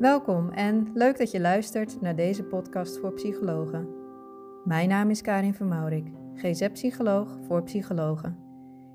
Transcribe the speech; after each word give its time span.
Welkom 0.00 0.50
en 0.50 0.90
leuk 0.94 1.18
dat 1.18 1.30
je 1.30 1.40
luistert 1.40 2.00
naar 2.00 2.16
deze 2.16 2.42
podcast 2.42 2.98
voor 2.98 3.12
psychologen. 3.12 3.88
Mijn 4.64 4.88
naam 4.88 5.10
is 5.10 5.20
Karin 5.20 5.54
van 5.54 5.68
Maurik, 5.68 6.06
GZ-psycholoog 6.34 7.38
voor 7.46 7.62
psychologen. 7.62 8.38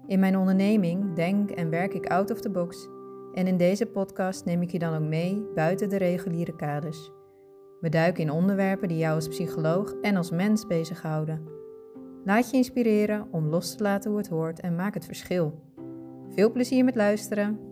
In 0.08 0.20
mijn 0.20 0.38
onderneming 0.38 1.14
denk 1.16 1.52
en 1.52 1.70
werk 1.70 1.94
ik 1.94 2.08
out 2.08 2.32
of 2.32 2.42
the 2.42 2.50
box 2.50 2.88
en 3.34 3.48
in 3.48 3.58
deze 3.58 3.86
podcast 3.86 4.46
neem 4.46 4.62
ik 4.62 4.72
je 4.72 4.80
dan 4.80 4.96
ook 4.96 5.10
mee 5.10 5.46
buiten 5.56 5.90
de 5.90 5.98
reguliere 5.98 6.56
kaders. 6.56 7.12
We 7.80 7.90
duiken 7.90 8.24
in 8.24 8.32
onderwerpen 8.32 8.88
die 8.88 8.98
jou 8.98 9.16
als 9.16 9.28
psycholoog 9.28 9.94
en 10.02 10.16
als 10.16 10.32
mens 10.32 10.68
bezighouden. 10.68 11.42
Laat 12.24 12.52
je 12.52 12.58
inspireren 12.58 13.28
om 13.32 13.48
los 13.48 13.76
te 13.76 13.84
laten 13.84 14.10
hoe 14.10 14.20
het 14.20 14.30
hoort 14.30 14.60
en 14.60 14.76
maak 14.76 14.94
het 14.94 15.06
verschil. 15.06 15.62
Veel 16.30 16.52
plezier 16.52 16.84
met 16.84 16.96
luisteren. 16.96 17.65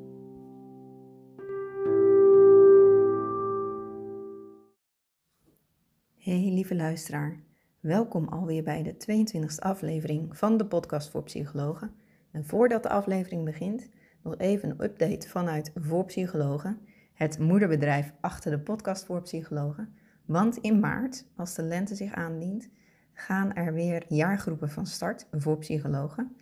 Hey 6.33 6.51
lieve 6.51 6.75
luisteraar, 6.75 7.39
welkom 7.79 8.27
alweer 8.27 8.63
bij 8.63 8.83
de 8.83 8.93
22e 8.93 9.59
aflevering 9.59 10.37
van 10.37 10.57
de 10.57 10.65
podcast 10.65 11.09
voor 11.09 11.23
psychologen. 11.23 11.91
En 12.31 12.45
voordat 12.45 12.83
de 12.83 12.89
aflevering 12.89 13.45
begint, 13.45 13.89
nog 14.23 14.37
even 14.37 14.69
een 14.69 14.83
update 14.83 15.29
vanuit 15.29 15.71
Voor 15.75 16.05
Psychologen, 16.05 16.79
het 17.13 17.39
moederbedrijf 17.39 18.13
achter 18.21 18.51
de 18.51 18.59
podcast 18.59 19.05
voor 19.05 19.21
psychologen. 19.21 19.93
Want 20.25 20.57
in 20.57 20.79
maart, 20.79 21.25
als 21.35 21.55
de 21.55 21.63
lente 21.63 21.95
zich 21.95 22.13
aandient, 22.13 22.69
gaan 23.13 23.53
er 23.53 23.73
weer 23.73 24.05
jaargroepen 24.07 24.69
van 24.69 24.85
start 24.85 25.27
voor 25.31 25.57
psychologen. 25.57 26.35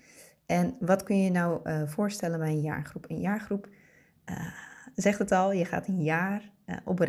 En 0.45 0.75
wat 0.79 1.03
kun 1.03 1.23
je 1.23 1.31
nou 1.31 1.59
uh, 1.63 1.87
voorstellen 1.87 2.39
bij 2.39 2.49
een 2.49 2.61
jaargroep? 2.61 3.05
Een 3.07 3.21
jaargroep 3.21 3.67
uh, 4.25 4.47
zegt 4.95 5.19
het 5.19 5.31
al, 5.31 5.51
je 5.51 5.65
gaat 5.65 5.87
een 5.87 6.03
jaar 6.03 6.51
uh, 6.65 6.75
op 6.85 6.99
een 6.99 7.07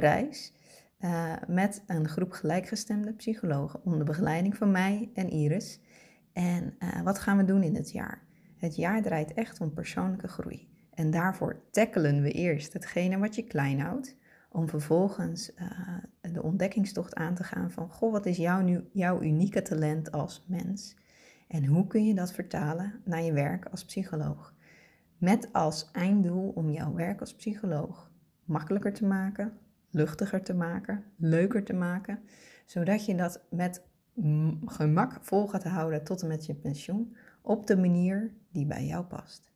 reis 1.02 1.38
met 1.46 1.82
een 1.86 2.08
groep 2.08 2.32
gelijkgestemde 2.32 3.12
psychologen 3.12 3.84
onder 3.84 4.04
begeleiding 4.04 4.56
van 4.56 4.70
mij 4.70 5.10
en 5.14 5.30
Iris. 5.30 5.80
En 6.32 6.74
wat 7.04 7.18
gaan 7.18 7.36
we 7.36 7.44
doen 7.44 7.62
in 7.62 7.74
het 7.74 7.90
jaar? 7.90 8.22
Het 8.56 8.76
jaar 8.76 9.02
draait 9.02 9.34
echt 9.34 9.60
om 9.60 9.72
persoonlijke 9.72 10.28
groei. 10.28 10.68
En 10.94 11.10
daarvoor 11.10 11.62
tackelen 11.70 12.22
we 12.22 12.30
eerst 12.30 12.72
hetgene 12.72 13.18
wat 13.18 13.34
je 13.34 13.42
klein 13.42 13.80
houdt, 13.80 14.16
om 14.50 14.68
vervolgens 14.68 15.54
de 16.20 16.42
ontdekkingstocht 16.42 17.14
aan 17.14 17.34
te 17.34 17.44
gaan 17.44 17.70
van, 17.70 17.90
goh, 17.90 18.12
wat 18.12 18.26
is 18.26 18.36
jouw, 18.36 18.60
nu, 18.60 18.88
jouw 18.92 19.22
unieke 19.22 19.62
talent 19.62 20.12
als 20.12 20.44
mens? 20.48 20.96
En 21.48 21.66
hoe 21.66 21.86
kun 21.86 22.06
je 22.06 22.14
dat 22.14 22.32
vertalen 22.32 23.00
naar 23.04 23.22
je 23.22 23.32
werk 23.32 23.64
als 23.64 23.84
psycholoog? 23.84 24.54
Met 25.18 25.52
als 25.52 25.90
einddoel 25.92 26.48
om 26.48 26.70
jouw 26.70 26.94
werk 26.94 27.20
als 27.20 27.34
psycholoog 27.34 28.10
makkelijker 28.44 28.92
te 28.92 29.06
maken, 29.06 29.58
luchtiger 29.92 30.42
te 30.42 30.54
maken, 30.54 31.04
leuker 31.16 31.64
te 31.64 31.72
maken, 31.72 32.18
zodat 32.66 33.06
je 33.06 33.14
dat 33.14 33.40
met 33.50 33.82
gemak 34.64 35.18
vol 35.20 35.46
gaat 35.46 35.64
houden 35.64 36.04
tot 36.04 36.22
en 36.22 36.28
met 36.28 36.46
je 36.46 36.54
pensioen 36.54 37.16
op 37.42 37.66
de 37.66 37.76
manier 37.76 38.32
die 38.50 38.66
bij 38.66 38.86
jou 38.86 39.04
past. 39.04 39.50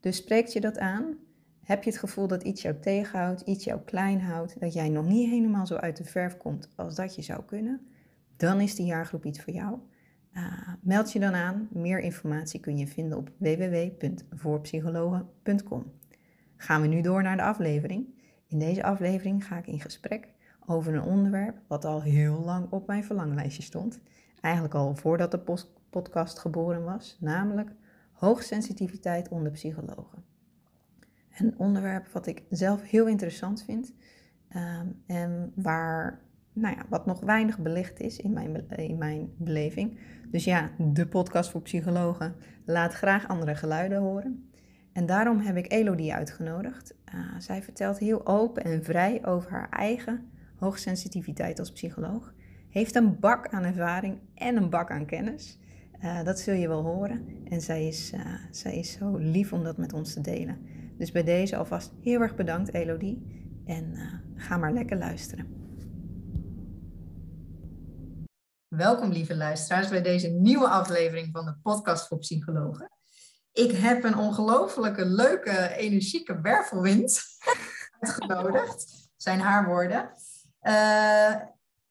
Dus 0.00 0.16
spreekt 0.16 0.52
je 0.52 0.60
dat 0.60 0.78
aan? 0.78 1.16
Heb 1.62 1.82
je 1.82 1.90
het 1.90 1.98
gevoel 1.98 2.26
dat 2.26 2.42
iets 2.42 2.62
jou 2.62 2.80
tegenhoudt, 2.80 3.40
iets 3.40 3.64
jou 3.64 3.80
klein 3.80 4.20
houdt, 4.20 4.60
dat 4.60 4.72
jij 4.72 4.88
nog 4.88 5.06
niet 5.06 5.30
helemaal 5.30 5.66
zo 5.66 5.74
uit 5.74 5.96
de 5.96 6.04
verf 6.04 6.36
komt 6.36 6.68
als 6.76 6.94
dat 6.94 7.14
je 7.14 7.22
zou 7.22 7.44
kunnen? 7.44 7.86
Dan 8.36 8.60
is 8.60 8.74
die 8.74 8.86
jaargroep 8.86 9.24
iets 9.24 9.42
voor 9.42 9.52
jou. 9.52 9.78
Uh, 10.32 10.68
meld 10.80 11.12
je 11.12 11.18
dan 11.18 11.34
aan. 11.34 11.68
Meer 11.70 12.00
informatie 12.00 12.60
kun 12.60 12.78
je 12.78 12.86
vinden 12.86 13.18
op 13.18 13.30
www.voorpsychologen.com. 13.36 15.92
Gaan 16.56 16.80
we 16.80 16.86
nu 16.86 17.00
door 17.00 17.22
naar 17.22 17.36
de 17.36 17.42
aflevering. 17.42 18.15
In 18.48 18.58
deze 18.58 18.82
aflevering 18.82 19.46
ga 19.46 19.58
ik 19.58 19.66
in 19.66 19.80
gesprek 19.80 20.28
over 20.66 20.94
een 20.94 21.02
onderwerp 21.02 21.56
wat 21.66 21.84
al 21.84 22.02
heel 22.02 22.42
lang 22.44 22.70
op 22.70 22.86
mijn 22.86 23.04
verlanglijstje 23.04 23.62
stond. 23.62 24.00
Eigenlijk 24.40 24.74
al 24.74 24.94
voordat 24.94 25.30
de 25.30 25.64
podcast 25.90 26.38
geboren 26.38 26.84
was, 26.84 27.16
namelijk 27.20 27.70
hoogsensitiviteit 28.12 29.28
onder 29.28 29.52
psychologen. 29.52 30.24
Een 31.38 31.54
onderwerp 31.58 32.06
wat 32.08 32.26
ik 32.26 32.42
zelf 32.50 32.82
heel 32.82 33.06
interessant 33.06 33.62
vind 33.62 33.92
um, 34.56 35.02
en 35.06 35.52
waar 35.54 36.24
nou 36.52 36.76
ja, 36.76 36.86
wat 36.88 37.06
nog 37.06 37.20
weinig 37.20 37.58
belicht 37.58 38.00
is 38.00 38.18
in 38.18 38.32
mijn, 38.32 38.68
in 38.68 38.98
mijn 38.98 39.32
beleving. 39.36 39.98
Dus 40.30 40.44
ja, 40.44 40.70
de 40.78 41.06
podcast 41.06 41.50
voor 41.50 41.62
psychologen 41.62 42.34
laat 42.64 42.94
graag 42.94 43.28
andere 43.28 43.54
geluiden 43.54 43.98
horen. 43.98 44.50
En 44.96 45.06
daarom 45.06 45.40
heb 45.40 45.56
ik 45.56 45.72
Elodie 45.72 46.14
uitgenodigd. 46.14 46.94
Uh, 47.14 47.20
zij 47.38 47.62
vertelt 47.62 47.98
heel 47.98 48.26
open 48.26 48.64
en 48.64 48.84
vrij 48.84 49.24
over 49.24 49.50
haar 49.50 49.68
eigen 49.70 50.30
hoogsensitiviteit 50.58 51.58
als 51.58 51.72
psycholoog. 51.72 52.32
Heeft 52.68 52.94
een 52.94 53.20
bak 53.20 53.48
aan 53.48 53.64
ervaring 53.64 54.18
en 54.34 54.56
een 54.56 54.70
bak 54.70 54.90
aan 54.90 55.06
kennis. 55.06 55.58
Uh, 56.02 56.24
dat 56.24 56.40
zul 56.40 56.54
je 56.54 56.68
wel 56.68 56.82
horen. 56.82 57.26
En 57.48 57.60
zij 57.60 57.86
is, 57.86 58.12
uh, 58.12 58.20
zij 58.50 58.78
is 58.78 58.92
zo 58.92 59.16
lief 59.16 59.52
om 59.52 59.64
dat 59.64 59.76
met 59.76 59.92
ons 59.92 60.12
te 60.12 60.20
delen. 60.20 60.58
Dus 60.98 61.12
bij 61.12 61.24
deze 61.24 61.56
alvast 61.56 61.92
heel 62.00 62.20
erg 62.20 62.34
bedankt, 62.34 62.74
Elodie. 62.74 63.44
En 63.64 63.94
ga 64.34 64.56
maar 64.56 64.72
lekker 64.72 64.98
luisteren. 64.98 65.46
Welkom, 68.68 69.10
lieve 69.10 69.36
luisteraars, 69.36 69.88
bij 69.88 70.02
deze 70.02 70.28
nieuwe 70.28 70.68
aflevering 70.68 71.28
van 71.32 71.44
de 71.44 71.56
Podcast 71.62 72.06
voor 72.06 72.18
Psychologen. 72.18 72.95
Ik 73.56 73.76
heb 73.76 74.04
een 74.04 74.16
ongelofelijke, 74.16 75.04
leuke, 75.04 75.74
energieke 75.76 76.40
wervelwind 76.40 77.22
uitgenodigd. 78.00 79.10
Zijn 79.16 79.40
haar 79.40 79.66
woorden. 79.66 80.10
Uh, 80.62 81.34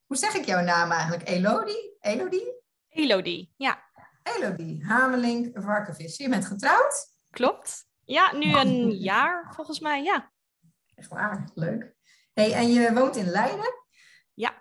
hoe 0.06 0.16
zeg 0.16 0.34
ik 0.34 0.44
jouw 0.44 0.60
naam 0.60 0.90
eigenlijk? 0.90 1.28
Elodie? 1.28 1.96
Elodie? 2.00 2.52
Elodie, 2.88 3.52
ja. 3.56 3.82
Elodie, 4.22 4.84
Hamelink, 4.84 5.62
Varkenvis. 5.62 6.16
Je 6.16 6.28
bent 6.28 6.46
getrouwd? 6.46 7.08
Klopt. 7.30 7.86
Ja, 8.04 8.34
nu 8.34 8.54
een 8.54 8.90
jaar 8.90 9.52
volgens 9.54 9.80
mij, 9.80 10.02
ja. 10.02 10.32
Echt 10.94 11.08
waar, 11.08 11.50
leuk. 11.54 11.94
Hey, 12.32 12.52
en 12.52 12.72
je 12.72 12.92
woont 12.92 13.16
in 13.16 13.26
Leiden? 13.26 13.74
Ja, 14.34 14.54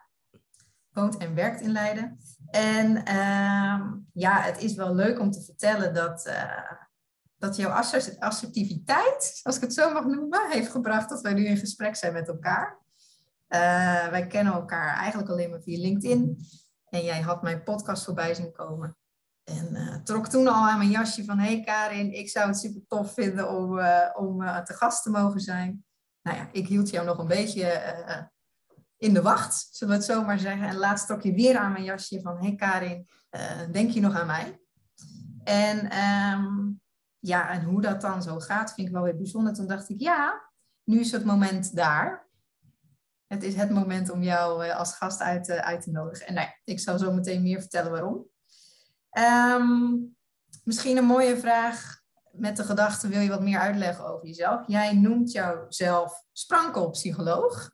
woont 0.91 1.17
en 1.17 1.35
werkt 1.35 1.61
in 1.61 1.71
Leiden. 1.71 2.19
En 2.49 2.95
uh, 2.95 3.91
ja, 4.13 4.41
het 4.41 4.61
is 4.61 4.75
wel 4.75 4.95
leuk 4.95 5.19
om 5.19 5.31
te 5.31 5.43
vertellen 5.43 5.93
dat, 5.93 6.27
uh, 6.27 6.71
dat 7.45 7.55
jouw 7.55 7.69
assertiviteit, 8.19 9.39
als 9.43 9.55
ik 9.55 9.61
het 9.61 9.73
zo 9.73 9.93
mag 9.93 10.05
noemen, 10.05 10.49
heeft 10.49 10.71
gebracht 10.71 11.09
dat 11.09 11.21
wij 11.21 11.33
nu 11.33 11.45
in 11.45 11.57
gesprek 11.57 11.95
zijn 11.95 12.13
met 12.13 12.27
elkaar. 12.27 12.79
Uh, 13.49 14.07
wij 14.07 14.27
kennen 14.27 14.53
elkaar 14.53 14.97
eigenlijk 14.97 15.29
alleen 15.29 15.49
maar 15.49 15.61
via 15.61 15.79
LinkedIn. 15.79 16.37
En 16.89 17.03
jij 17.03 17.21
had 17.21 17.41
mijn 17.41 17.63
podcast 17.63 18.03
voorbij 18.03 18.33
zien 18.33 18.51
komen. 18.51 18.97
En 19.43 19.69
uh, 19.71 19.95
trok 19.95 20.27
toen 20.27 20.47
al 20.47 20.67
aan 20.67 20.77
mijn 20.77 20.89
jasje 20.89 21.25
van... 21.25 21.39
Hey 21.39 21.61
Karin, 21.61 22.13
ik 22.13 22.29
zou 22.29 22.47
het 22.47 22.57
super 22.57 22.81
tof 22.87 23.13
vinden 23.13 23.49
om, 23.49 23.79
om 24.13 24.39
te 24.63 24.73
gast 24.73 25.03
te 25.03 25.09
mogen 25.09 25.39
zijn. 25.39 25.85
Nou 26.21 26.37
ja, 26.37 26.49
ik 26.51 26.67
hield 26.67 26.89
jou 26.89 27.05
nog 27.05 27.17
een 27.17 27.27
beetje 27.27 28.29
in 28.97 29.13
de 29.13 29.21
wacht, 29.21 29.67
zullen 29.71 29.93
we 29.93 29.99
het 29.99 30.11
zo 30.11 30.23
maar 30.23 30.39
zeggen. 30.39 30.67
En 30.67 30.75
laatst 30.75 31.07
trok 31.07 31.21
je 31.21 31.33
weer 31.33 31.57
aan 31.57 31.71
mijn 31.71 31.83
jasje 31.83 32.21
van, 32.21 32.37
hey 32.37 32.55
Karin, 32.55 33.07
denk 33.71 33.91
je 33.91 34.01
nog 34.01 34.15
aan 34.15 34.27
mij? 34.27 34.59
En 35.43 35.97
um, 36.03 36.81
ja, 37.27 37.49
en 37.49 37.63
hoe 37.63 37.81
dat 37.81 38.01
dan 38.01 38.23
zo 38.23 38.39
gaat, 38.39 38.73
vind 38.73 38.87
ik 38.87 38.93
wel 38.93 39.03
weer 39.03 39.17
bijzonder. 39.17 39.53
Toen 39.53 39.67
dacht 39.67 39.89
ik, 39.89 39.99
ja, 40.01 40.51
nu 40.83 40.99
is 40.99 41.11
het 41.11 41.25
moment 41.25 41.75
daar. 41.75 42.27
Het 43.27 43.43
is 43.43 43.55
het 43.55 43.69
moment 43.69 44.09
om 44.09 44.23
jou 44.23 44.65
uh, 44.65 44.77
als 44.77 44.95
gast 44.95 45.21
uit, 45.21 45.49
uh, 45.49 45.57
uit 45.57 45.81
te 45.81 45.91
nodigen. 45.91 46.27
En 46.27 46.33
nou 46.33 46.47
ja, 46.47 46.53
ik 46.63 46.79
zal 46.79 46.97
zo 46.97 47.11
meteen 47.11 47.41
meer 47.41 47.59
vertellen 47.59 47.91
waarom. 47.91 48.29
Um, 49.17 50.15
misschien 50.63 50.97
een 50.97 51.05
mooie 51.05 51.37
vraag 51.37 52.01
met 52.31 52.57
de 52.57 52.63
gedachte, 52.63 53.07
wil 53.07 53.19
je 53.19 53.29
wat 53.29 53.41
meer 53.41 53.59
uitleggen 53.59 54.05
over 54.05 54.27
jezelf? 54.27 54.67
Jij 54.67 54.93
noemt 54.93 55.31
jouzelf 55.31 56.23
sprankelpsycholoog. 56.31 57.71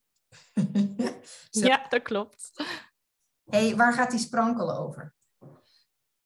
ja, 1.50 1.86
dat 1.90 2.02
klopt. 2.02 2.52
hey, 3.50 3.76
waar 3.76 3.94
gaat 3.94 4.12
die 4.12 4.20
sprankel 4.20 4.78
over? 4.78 5.14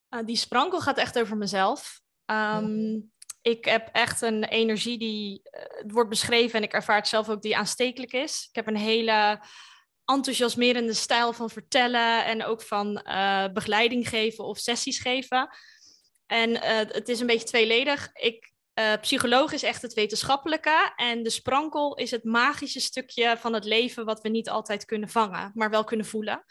Uh, 0.09 0.25
die 0.25 0.35
sprankel 0.35 0.81
gaat 0.81 0.97
echt 0.97 1.19
over 1.19 1.37
mezelf. 1.37 2.03
Um, 2.25 3.13
ik 3.45 3.65
heb 3.65 3.89
echt 3.91 4.21
een 4.21 4.43
energie 4.43 4.97
die 4.97 5.41
uh, 5.43 5.91
wordt 5.91 6.09
beschreven 6.09 6.57
en 6.57 6.63
ik 6.63 6.73
ervaar 6.73 6.95
het 6.95 7.07
zelf 7.07 7.29
ook 7.29 7.41
die 7.41 7.57
aanstekelijk 7.57 8.13
is. 8.13 8.47
Ik 8.49 8.55
heb 8.55 8.67
een 8.67 8.77
hele 8.77 9.41
enthousiasmerende 10.05 10.93
stijl 10.93 11.33
van 11.33 11.49
vertellen 11.49 12.25
en 12.25 12.43
ook 12.43 12.61
van 12.61 13.01
uh, 13.07 13.47
begeleiding 13.53 14.09
geven 14.09 14.45
of 14.45 14.57
sessies 14.57 14.99
geven. 14.99 15.49
En 16.25 16.57
het 16.93 17.09
is 17.09 17.19
een 17.19 17.27
beetje 17.27 17.47
tweeledig. 17.47 18.09
Ik 18.13 18.53
psycholoog 19.01 19.51
is 19.51 19.63
echt 19.63 19.81
het 19.81 19.93
wetenschappelijke 19.93 20.93
en 20.95 21.23
de 21.23 21.29
sprankel 21.29 21.95
is 21.95 22.11
het 22.11 22.23
magische 22.23 22.79
stukje 22.79 23.37
van 23.37 23.53
het 23.53 23.65
leven 23.65 24.05
wat 24.05 24.21
we 24.21 24.29
niet 24.29 24.49
altijd 24.49 24.85
kunnen 24.85 25.09
vangen, 25.09 25.51
maar 25.53 25.69
wel 25.69 25.83
kunnen 25.83 26.05
voelen. 26.05 26.45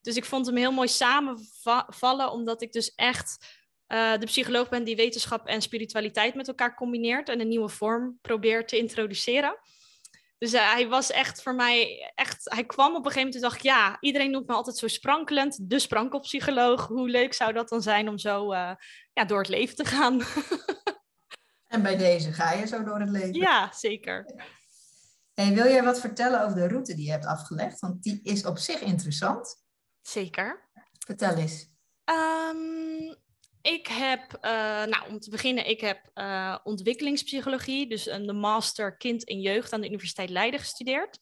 Dus 0.00 0.16
ik 0.16 0.24
vond 0.24 0.46
hem 0.46 0.56
heel 0.56 0.72
mooi 0.72 0.88
samenvallen, 0.88 2.30
omdat 2.30 2.62
ik 2.62 2.72
dus 2.72 2.94
echt 2.94 3.55
uh, 3.88 4.18
de 4.18 4.26
psycholoog 4.26 4.68
ben 4.68 4.84
die 4.84 4.96
wetenschap 4.96 5.46
en 5.46 5.62
spiritualiteit 5.62 6.34
met 6.34 6.48
elkaar 6.48 6.74
combineert 6.74 7.28
en 7.28 7.40
een 7.40 7.48
nieuwe 7.48 7.68
vorm 7.68 8.18
probeert 8.20 8.68
te 8.68 8.78
introduceren. 8.78 9.58
Dus 10.38 10.54
uh, 10.54 10.72
hij 10.72 10.88
was 10.88 11.10
echt 11.10 11.42
voor 11.42 11.54
mij, 11.54 12.12
echt, 12.14 12.40
hij 12.44 12.64
kwam 12.64 12.94
op 12.94 13.04
een 13.04 13.10
gegeven 13.10 13.18
moment 13.18 13.34
en 13.34 13.40
dacht 13.40 13.56
ik, 13.56 13.62
ja, 13.62 13.96
iedereen 14.00 14.30
noemt 14.30 14.46
me 14.46 14.54
altijd 14.54 14.76
zo 14.76 14.88
sprankelend, 14.88 15.70
de 15.70 15.78
sprankelpsycholoog. 15.78 16.86
Hoe 16.86 17.08
leuk 17.08 17.34
zou 17.34 17.52
dat 17.52 17.68
dan 17.68 17.82
zijn 17.82 18.08
om 18.08 18.18
zo 18.18 18.52
uh, 18.52 18.74
ja, 19.12 19.24
door 19.24 19.38
het 19.38 19.48
leven 19.48 19.76
te 19.76 19.84
gaan? 19.84 20.20
en 21.74 21.82
bij 21.82 21.96
deze 21.96 22.32
ga 22.32 22.52
je 22.52 22.66
zo 22.66 22.84
door 22.84 23.00
het 23.00 23.10
leven? 23.10 23.34
Ja, 23.34 23.72
zeker. 23.72 24.34
Hey, 25.34 25.54
wil 25.54 25.66
jij 25.66 25.82
wat 25.82 26.00
vertellen 26.00 26.44
over 26.44 26.56
de 26.56 26.68
route 26.68 26.94
die 26.94 27.04
je 27.04 27.10
hebt 27.10 27.26
afgelegd? 27.26 27.80
Want 27.80 28.02
die 28.02 28.20
is 28.22 28.44
op 28.44 28.58
zich 28.58 28.80
interessant. 28.80 29.64
Zeker. 30.02 30.68
Vertel 31.06 31.34
eens. 31.34 31.68
Um, 32.04 33.16
ik 33.66 33.86
heb, 33.86 34.38
uh, 34.40 34.50
nou 34.84 35.08
om 35.08 35.18
te 35.18 35.30
beginnen, 35.30 35.68
ik 35.68 35.80
heb 35.80 36.10
uh, 36.14 36.56
ontwikkelingspsychologie, 36.62 37.88
dus 37.88 38.06
een 38.06 38.26
de 38.26 38.32
master 38.32 38.96
kind 38.96 39.24
en 39.24 39.40
jeugd 39.40 39.72
aan 39.72 39.80
de 39.80 39.86
Universiteit 39.86 40.30
Leiden 40.30 40.60
gestudeerd. 40.60 41.18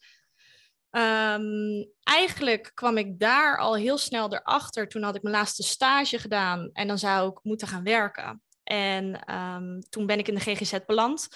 Um, 0.90 1.90
eigenlijk 2.02 2.70
kwam 2.74 2.96
ik 2.96 3.18
daar 3.18 3.58
al 3.58 3.76
heel 3.76 3.98
snel 3.98 4.32
erachter. 4.32 4.88
Toen 4.88 5.02
had 5.02 5.14
ik 5.14 5.22
mijn 5.22 5.34
laatste 5.34 5.62
stage 5.62 6.18
gedaan 6.18 6.70
en 6.72 6.86
dan 6.86 6.98
zou 6.98 7.30
ik 7.30 7.38
moeten 7.42 7.68
gaan 7.68 7.82
werken. 7.82 8.42
En 8.62 9.34
um, 9.34 9.80
toen 9.88 10.06
ben 10.06 10.18
ik 10.18 10.28
in 10.28 10.34
de 10.34 10.40
GGZ 10.40 10.78
beland. 10.86 11.28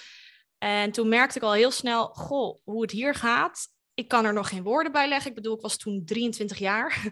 En 0.58 0.92
toen 0.92 1.08
merkte 1.08 1.38
ik 1.38 1.44
al 1.44 1.52
heel 1.52 1.70
snel, 1.70 2.06
goh, 2.06 2.58
hoe 2.64 2.82
het 2.82 2.90
hier 2.90 3.14
gaat. 3.14 3.68
Ik 3.94 4.08
kan 4.08 4.24
er 4.24 4.32
nog 4.32 4.48
geen 4.48 4.62
woorden 4.62 4.92
bij 4.92 5.08
leggen. 5.08 5.30
Ik 5.30 5.36
bedoel, 5.36 5.54
ik 5.54 5.62
was 5.62 5.76
toen 5.76 6.04
23 6.04 6.58
jaar. 6.58 7.08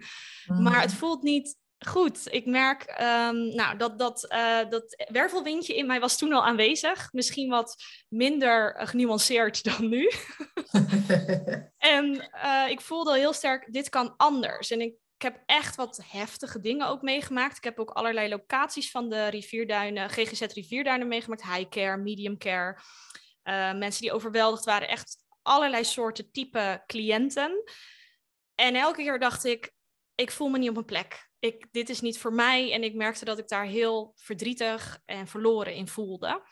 Mm. 0.46 0.62
Maar 0.64 0.81
het 0.81 0.94
voelt 0.94 1.22
niet 1.22 1.56
goed. 1.78 2.32
Ik 2.32 2.46
merk 2.46 2.96
um, 3.00 3.55
nou, 3.55 3.76
dat, 3.76 3.99
dat, 3.99 4.26
uh, 4.32 4.70
dat 4.70 5.05
wervelwindje 5.08 5.76
in 5.76 5.87
mij 5.87 6.00
was 6.00 6.19
toen 6.19 6.32
al 6.32 6.44
aanwezig. 6.44 7.12
Misschien 7.12 7.49
wat 7.49 7.76
minder 8.08 8.81
uh, 8.81 8.87
genuanceerd 8.87 9.64
dan 9.64 9.88
nu. 9.88 10.11
en 11.78 12.31
uh, 12.44 12.64
ik 12.69 12.81
voelde 12.81 13.19
heel 13.19 13.32
sterk, 13.32 13.73
dit 13.73 13.88
kan 13.88 14.14
anders. 14.17 14.70
En 14.70 14.81
ik, 14.81 14.94
ik 15.17 15.23
heb 15.23 15.43
echt 15.46 15.76
wat 15.76 16.00
heftige 16.11 16.61
dingen 16.61 16.88
ook 16.88 17.02
meegemaakt. 17.02 17.56
Ik 17.56 17.64
heb 17.64 17.78
ook 17.78 17.90
allerlei 17.90 18.28
locaties 18.28 18.90
van 18.90 19.08
de 19.08 19.26
rivierduinen, 19.26 20.11
GGZ 20.11 20.40
rivierduinen 20.40 21.08
meegemaakt. 21.08 21.43
High 21.43 21.69
care, 21.69 21.96
medium 21.96 22.38
care. 22.38 22.78
mensen 23.75 24.02
die 24.02 24.12
overweldigd 24.12 24.64
waren. 24.64 24.88
Echt 24.88 25.17
allerlei 25.43 25.84
soorten 25.84 26.31
type 26.32 26.82
cliënten. 26.87 27.62
En 28.55 28.75
elke 28.75 29.02
keer 29.02 29.19
dacht 29.19 29.44
ik, 29.44 29.73
ik 30.14 30.31
voel 30.31 30.49
me 30.49 30.58
niet 30.58 30.69
op 30.69 30.75
mijn 30.75 30.87
plek 30.87 31.25
ik, 31.38 31.67
dit 31.73 31.88
is 31.88 32.00
niet 32.00 32.19
voor 32.19 32.33
mij. 32.33 32.73
En 32.73 32.83
ik 32.83 32.94
merkte 32.94 33.25
dat 33.25 33.38
ik 33.38 33.49
daar 33.49 33.65
heel 33.65 34.12
verdrietig 34.17 34.99
en 35.05 35.27
verloren 35.27 35.75
in 35.75 35.88
voelde. 35.88 36.43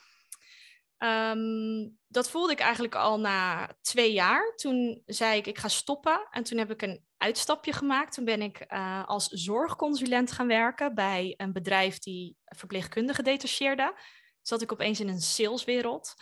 Um, 0.99 1.99
dat 2.09 2.31
voelde 2.31 2.53
ik 2.53 2.61
eigenlijk 2.61 2.95
al 2.95 3.21
na 3.21 3.71
twee 3.81 4.13
jaar. 4.13 4.53
Toen 4.57 5.03
zei 5.07 5.39
ik, 5.39 5.47
ik 5.47 5.59
ga 5.59 5.69
stoppen. 5.69 6.27
En 6.31 6.43
toen 6.43 6.59
heb 6.59 6.71
ik 6.71 6.83
een 6.83 7.05
uitstapje 7.17 7.73
gemaakt. 7.73 8.15
Toen 8.15 8.25
ben 8.25 8.43
ik 8.43 8.65
uh, 8.69 9.05
als 9.05 9.27
zorgconsulent 9.27 10.33
gaan 10.33 10.47
werken 10.47 10.95
bij 10.95 11.35
een 11.37 11.53
bedrijf 11.53 11.99
die 11.99 12.37
verpleegkundigen 12.45 13.25
detacheerde. 13.25 13.99
Zat 14.43 14.63
ik 14.63 14.73
opeens 14.73 15.01
in 15.01 15.09
een 15.09 15.21
saleswereld. 15.21 16.15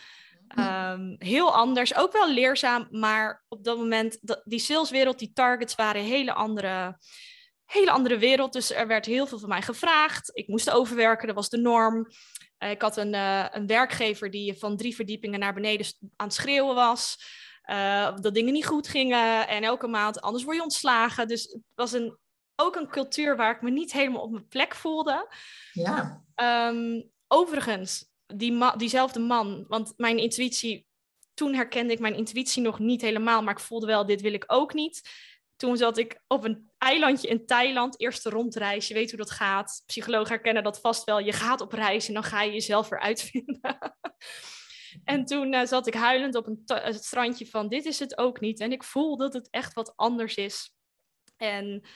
Um, 0.59 1.15
heel 1.17 1.55
anders, 1.55 1.95
ook 1.95 2.11
wel 2.11 2.29
leerzaam, 2.29 2.87
maar 2.91 3.45
op 3.47 3.63
dat 3.63 3.77
moment, 3.77 4.41
die 4.43 4.59
saleswereld, 4.59 5.19
die 5.19 5.33
targets 5.33 5.75
waren 5.75 6.01
hele 6.01 6.33
andere 6.33 6.97
hele 7.73 7.91
andere 7.91 8.17
wereld. 8.17 8.53
Dus 8.53 8.71
er 8.71 8.87
werd 8.87 9.05
heel 9.05 9.27
veel 9.27 9.39
van 9.39 9.49
mij 9.49 9.61
gevraagd. 9.61 10.31
Ik 10.33 10.47
moest 10.47 10.69
overwerken, 10.69 11.27
dat 11.27 11.35
was 11.35 11.49
de 11.49 11.57
norm. 11.57 12.07
Uh, 12.59 12.71
ik 12.71 12.81
had 12.81 12.97
een, 12.97 13.13
uh, 13.13 13.45
een 13.51 13.67
werkgever 13.67 14.31
die 14.31 14.57
van 14.57 14.77
drie 14.77 14.95
verdiepingen 14.95 15.39
naar 15.39 15.53
beneden 15.53 15.85
aan 16.15 16.27
het 16.27 16.35
schreeuwen 16.35 16.75
was. 16.75 17.17
Uh, 17.65 18.17
dat 18.17 18.33
dingen 18.33 18.53
niet 18.53 18.65
goed 18.65 18.87
gingen 18.87 19.47
en 19.47 19.63
elke 19.63 19.87
maand 19.87 20.21
anders 20.21 20.43
word 20.43 20.55
je 20.55 20.63
ontslagen. 20.63 21.27
Dus 21.27 21.43
het 21.43 21.61
was 21.75 21.91
een, 21.91 22.17
ook 22.55 22.75
een 22.75 22.89
cultuur 22.89 23.35
waar 23.35 23.55
ik 23.55 23.61
me 23.61 23.69
niet 23.69 23.93
helemaal 23.93 24.21
op 24.21 24.31
mijn 24.31 24.47
plek 24.47 24.75
voelde. 24.75 25.33
Ja. 25.71 26.23
Um, 26.69 27.11
overigens, 27.27 28.05
die 28.25 28.51
ma 28.51 28.75
diezelfde 28.75 29.19
man, 29.19 29.65
want 29.67 29.93
mijn 29.97 30.17
intuïtie, 30.17 30.85
toen 31.33 31.53
herkende 31.53 31.93
ik 31.93 31.99
mijn 31.99 32.15
intuïtie 32.15 32.61
nog 32.61 32.79
niet 32.79 33.01
helemaal, 33.01 33.43
maar 33.43 33.53
ik 33.53 33.59
voelde 33.59 33.85
wel, 33.85 34.05
dit 34.05 34.21
wil 34.21 34.33
ik 34.33 34.43
ook 34.47 34.73
niet. 34.73 35.01
Toen 35.55 35.77
zat 35.77 35.97
ik 35.97 36.21
op 36.27 36.43
een 36.43 36.71
eilandje 36.83 37.27
in 37.27 37.45
Thailand, 37.45 37.99
eerste 37.99 38.29
rondreis. 38.29 38.87
Je 38.87 38.93
weet 38.93 39.09
hoe 39.09 39.19
dat 39.19 39.31
gaat. 39.31 39.83
Psychologen 39.85 40.27
herkennen 40.27 40.63
dat 40.63 40.79
vast 40.79 41.03
wel. 41.03 41.19
Je 41.19 41.31
gaat 41.31 41.61
op 41.61 41.73
reis 41.73 42.07
en 42.07 42.13
dan 42.13 42.23
ga 42.23 42.41
je 42.41 42.51
jezelf 42.51 42.89
weer 42.89 42.99
uitvinden. 42.99 43.61
en 45.03 45.25
toen 45.25 45.53
uh, 45.53 45.65
zat 45.65 45.87
ik 45.87 45.93
huilend 45.93 46.35
op 46.35 46.47
een 46.47 46.61
het 46.65 47.03
strandje 47.03 47.47
van 47.47 47.69
dit 47.69 47.85
is 47.85 47.99
het 47.99 48.17
ook 48.17 48.39
niet. 48.39 48.59
En 48.59 48.71
ik 48.71 48.83
voel 48.83 49.17
dat 49.17 49.33
het 49.33 49.49
echt 49.49 49.73
wat 49.73 49.93
anders 49.95 50.35
is. 50.35 50.73
En 51.37 51.87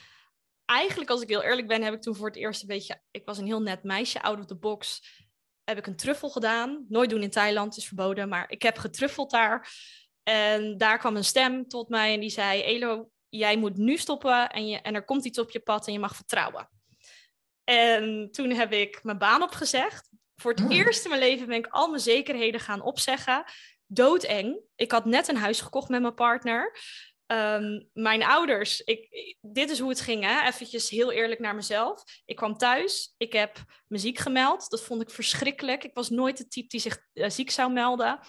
eigenlijk, 0.66 1.10
als 1.10 1.22
ik 1.22 1.30
heel 1.30 1.44
eerlijk 1.44 1.68
ben, 1.68 1.84
heb 1.84 1.94
ik 1.94 2.02
toen 2.02 2.16
voor 2.16 2.28
het 2.28 2.36
eerst 2.36 2.62
een 2.62 2.68
beetje... 2.68 3.02
Ik 3.12 3.26
was 3.26 3.38
een 3.38 3.46
heel 3.46 3.62
net 3.62 3.84
meisje, 3.84 4.22
out 4.22 4.40
of 4.40 4.46
the 4.46 4.58
box. 4.58 5.02
Heb 5.64 5.78
ik 5.78 5.88
een 5.88 5.96
truffel 5.96 6.30
gedaan. 6.30 6.86
Nooit 6.90 7.10
doen 7.10 7.22
in 7.22 7.30
Thailand, 7.30 7.78
is 7.78 7.88
verboden. 7.88 8.30
Maar 8.30 8.50
ik 8.50 8.62
heb 8.62 8.78
getruffeld 8.78 9.32
daar. 9.32 9.70
En 10.24 10.78
daar 10.78 10.98
kwam 10.98 11.16
een 11.16 11.24
stem 11.24 11.68
tot 11.68 11.90
mij 11.90 12.14
en 12.14 12.20
die 12.20 12.30
zei... 12.30 12.62
Elo, 12.62 13.12
jij 13.30 13.58
moet 13.58 13.78
nu 13.78 13.98
stoppen 13.98 14.50
en, 14.50 14.68
je, 14.68 14.82
en 14.82 14.96
er 14.96 15.06
komt 15.06 15.26
iets 15.26 15.40
op 15.40 15.52
je 15.52 15.60
pad 15.60 15.88
en 15.88 15.94
je 15.94 16.00
mag 16.00 16.16
vertrouwen. 16.16 16.70
En 17.64 18.30
toen 18.32 18.52
heb 18.52 18.72
ik 18.72 19.04
mijn 19.04 19.18
baan 19.18 19.42
opgezegd. 19.42 20.10
Voor 20.36 20.52
het 20.52 20.64
mm. 20.64 20.72
eerst 20.72 21.04
in 21.04 21.10
mijn 21.10 21.22
leven 21.22 21.48
ben 21.48 21.58
ik 21.58 21.68
al 21.68 21.90
mijn 21.90 22.02
zekerheden 22.02 22.60
gaan 22.60 22.82
opzeggen. 22.82 23.44
Doodeng. 23.86 24.60
Ik 24.76 24.92
had 24.92 25.06
net 25.06 25.28
een 25.28 25.38
huis 25.38 25.62
gekocht 25.62 25.90
met 25.90 26.02
mijn 26.02 26.14
partner. 26.14 26.80
Um, 27.28 27.90
mijn 27.94 28.24
ouders, 28.24 28.82
ik, 28.82 29.36
dit 29.42 29.70
is 29.70 29.80
hoe 29.80 29.90
het 29.90 30.02
ging, 30.02 30.24
hè? 30.24 30.48
eventjes 30.48 30.90
heel 30.90 31.12
eerlijk 31.12 31.40
naar 31.40 31.56
mezelf. 31.56 32.04
Ik 32.26 32.36
kwam 32.36 32.58
thuis, 32.58 33.14
ik 33.18 33.34
heb 33.34 33.58
me 33.88 33.98
ziek 33.98 34.18
gemeld. 34.18 34.70
Dat 34.70 34.84
vond 34.84 35.02
ik 35.02 35.10
verschrikkelijk. 35.10 35.84
Ik 35.84 35.94
was 35.94 36.10
nooit 36.10 36.38
de 36.38 36.48
type 36.48 36.68
die 36.68 36.80
zich 36.80 37.00
uh, 37.14 37.30
ziek 37.30 37.52
zou 37.52 37.72
melden. 37.72 38.20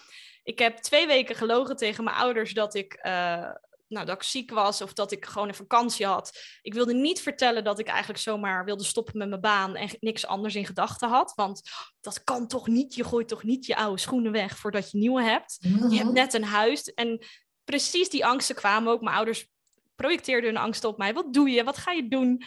Ik 0.43 0.59
heb 0.59 0.77
twee 0.77 1.07
weken 1.07 1.35
gelogen 1.35 1.75
tegen 1.75 2.03
mijn 2.03 2.15
ouders 2.15 2.53
dat 2.53 2.75
ik 2.75 2.99
uh, 3.05 3.51
nou, 3.89 4.05
dat 4.05 4.15
ik 4.15 4.23
ziek 4.23 4.51
was 4.51 4.81
of 4.81 4.93
dat 4.93 5.11
ik 5.11 5.25
gewoon 5.25 5.47
een 5.47 5.55
vakantie 5.55 6.05
had. 6.05 6.39
Ik 6.61 6.73
wilde 6.73 6.93
niet 6.93 7.21
vertellen 7.21 7.63
dat 7.63 7.79
ik 7.79 7.87
eigenlijk 7.87 8.19
zomaar 8.19 8.65
wilde 8.65 8.83
stoppen 8.83 9.17
met 9.17 9.29
mijn 9.29 9.41
baan 9.41 9.75
en 9.75 9.89
niks 9.99 10.25
anders 10.25 10.55
in 10.55 10.65
gedachten 10.65 11.09
had. 11.09 11.33
Want 11.35 11.61
dat 12.01 12.23
kan 12.23 12.47
toch 12.47 12.67
niet? 12.67 12.95
Je 12.95 13.03
gooit 13.03 13.27
toch 13.27 13.43
niet 13.43 13.65
je 13.65 13.75
oude 13.75 14.01
schoenen 14.01 14.31
weg 14.31 14.57
voordat 14.57 14.91
je 14.91 14.97
nieuwe 14.97 15.23
hebt? 15.23 15.57
Je 15.61 15.69
hebt 15.69 16.03
mhm. 16.03 16.13
net 16.13 16.33
een 16.33 16.43
huis. 16.43 16.93
En 16.93 17.25
precies 17.63 18.09
die 18.09 18.25
angsten 18.25 18.55
kwamen 18.55 18.91
ook. 18.91 19.01
Mijn 19.01 19.15
ouders 19.15 19.47
projecteerden 19.95 20.49
hun 20.49 20.61
angsten 20.61 20.89
op 20.89 20.97
mij. 20.97 21.13
Wat 21.13 21.33
doe 21.33 21.49
je? 21.49 21.63
Wat 21.63 21.77
ga 21.77 21.91
je 21.91 22.07
doen? 22.07 22.43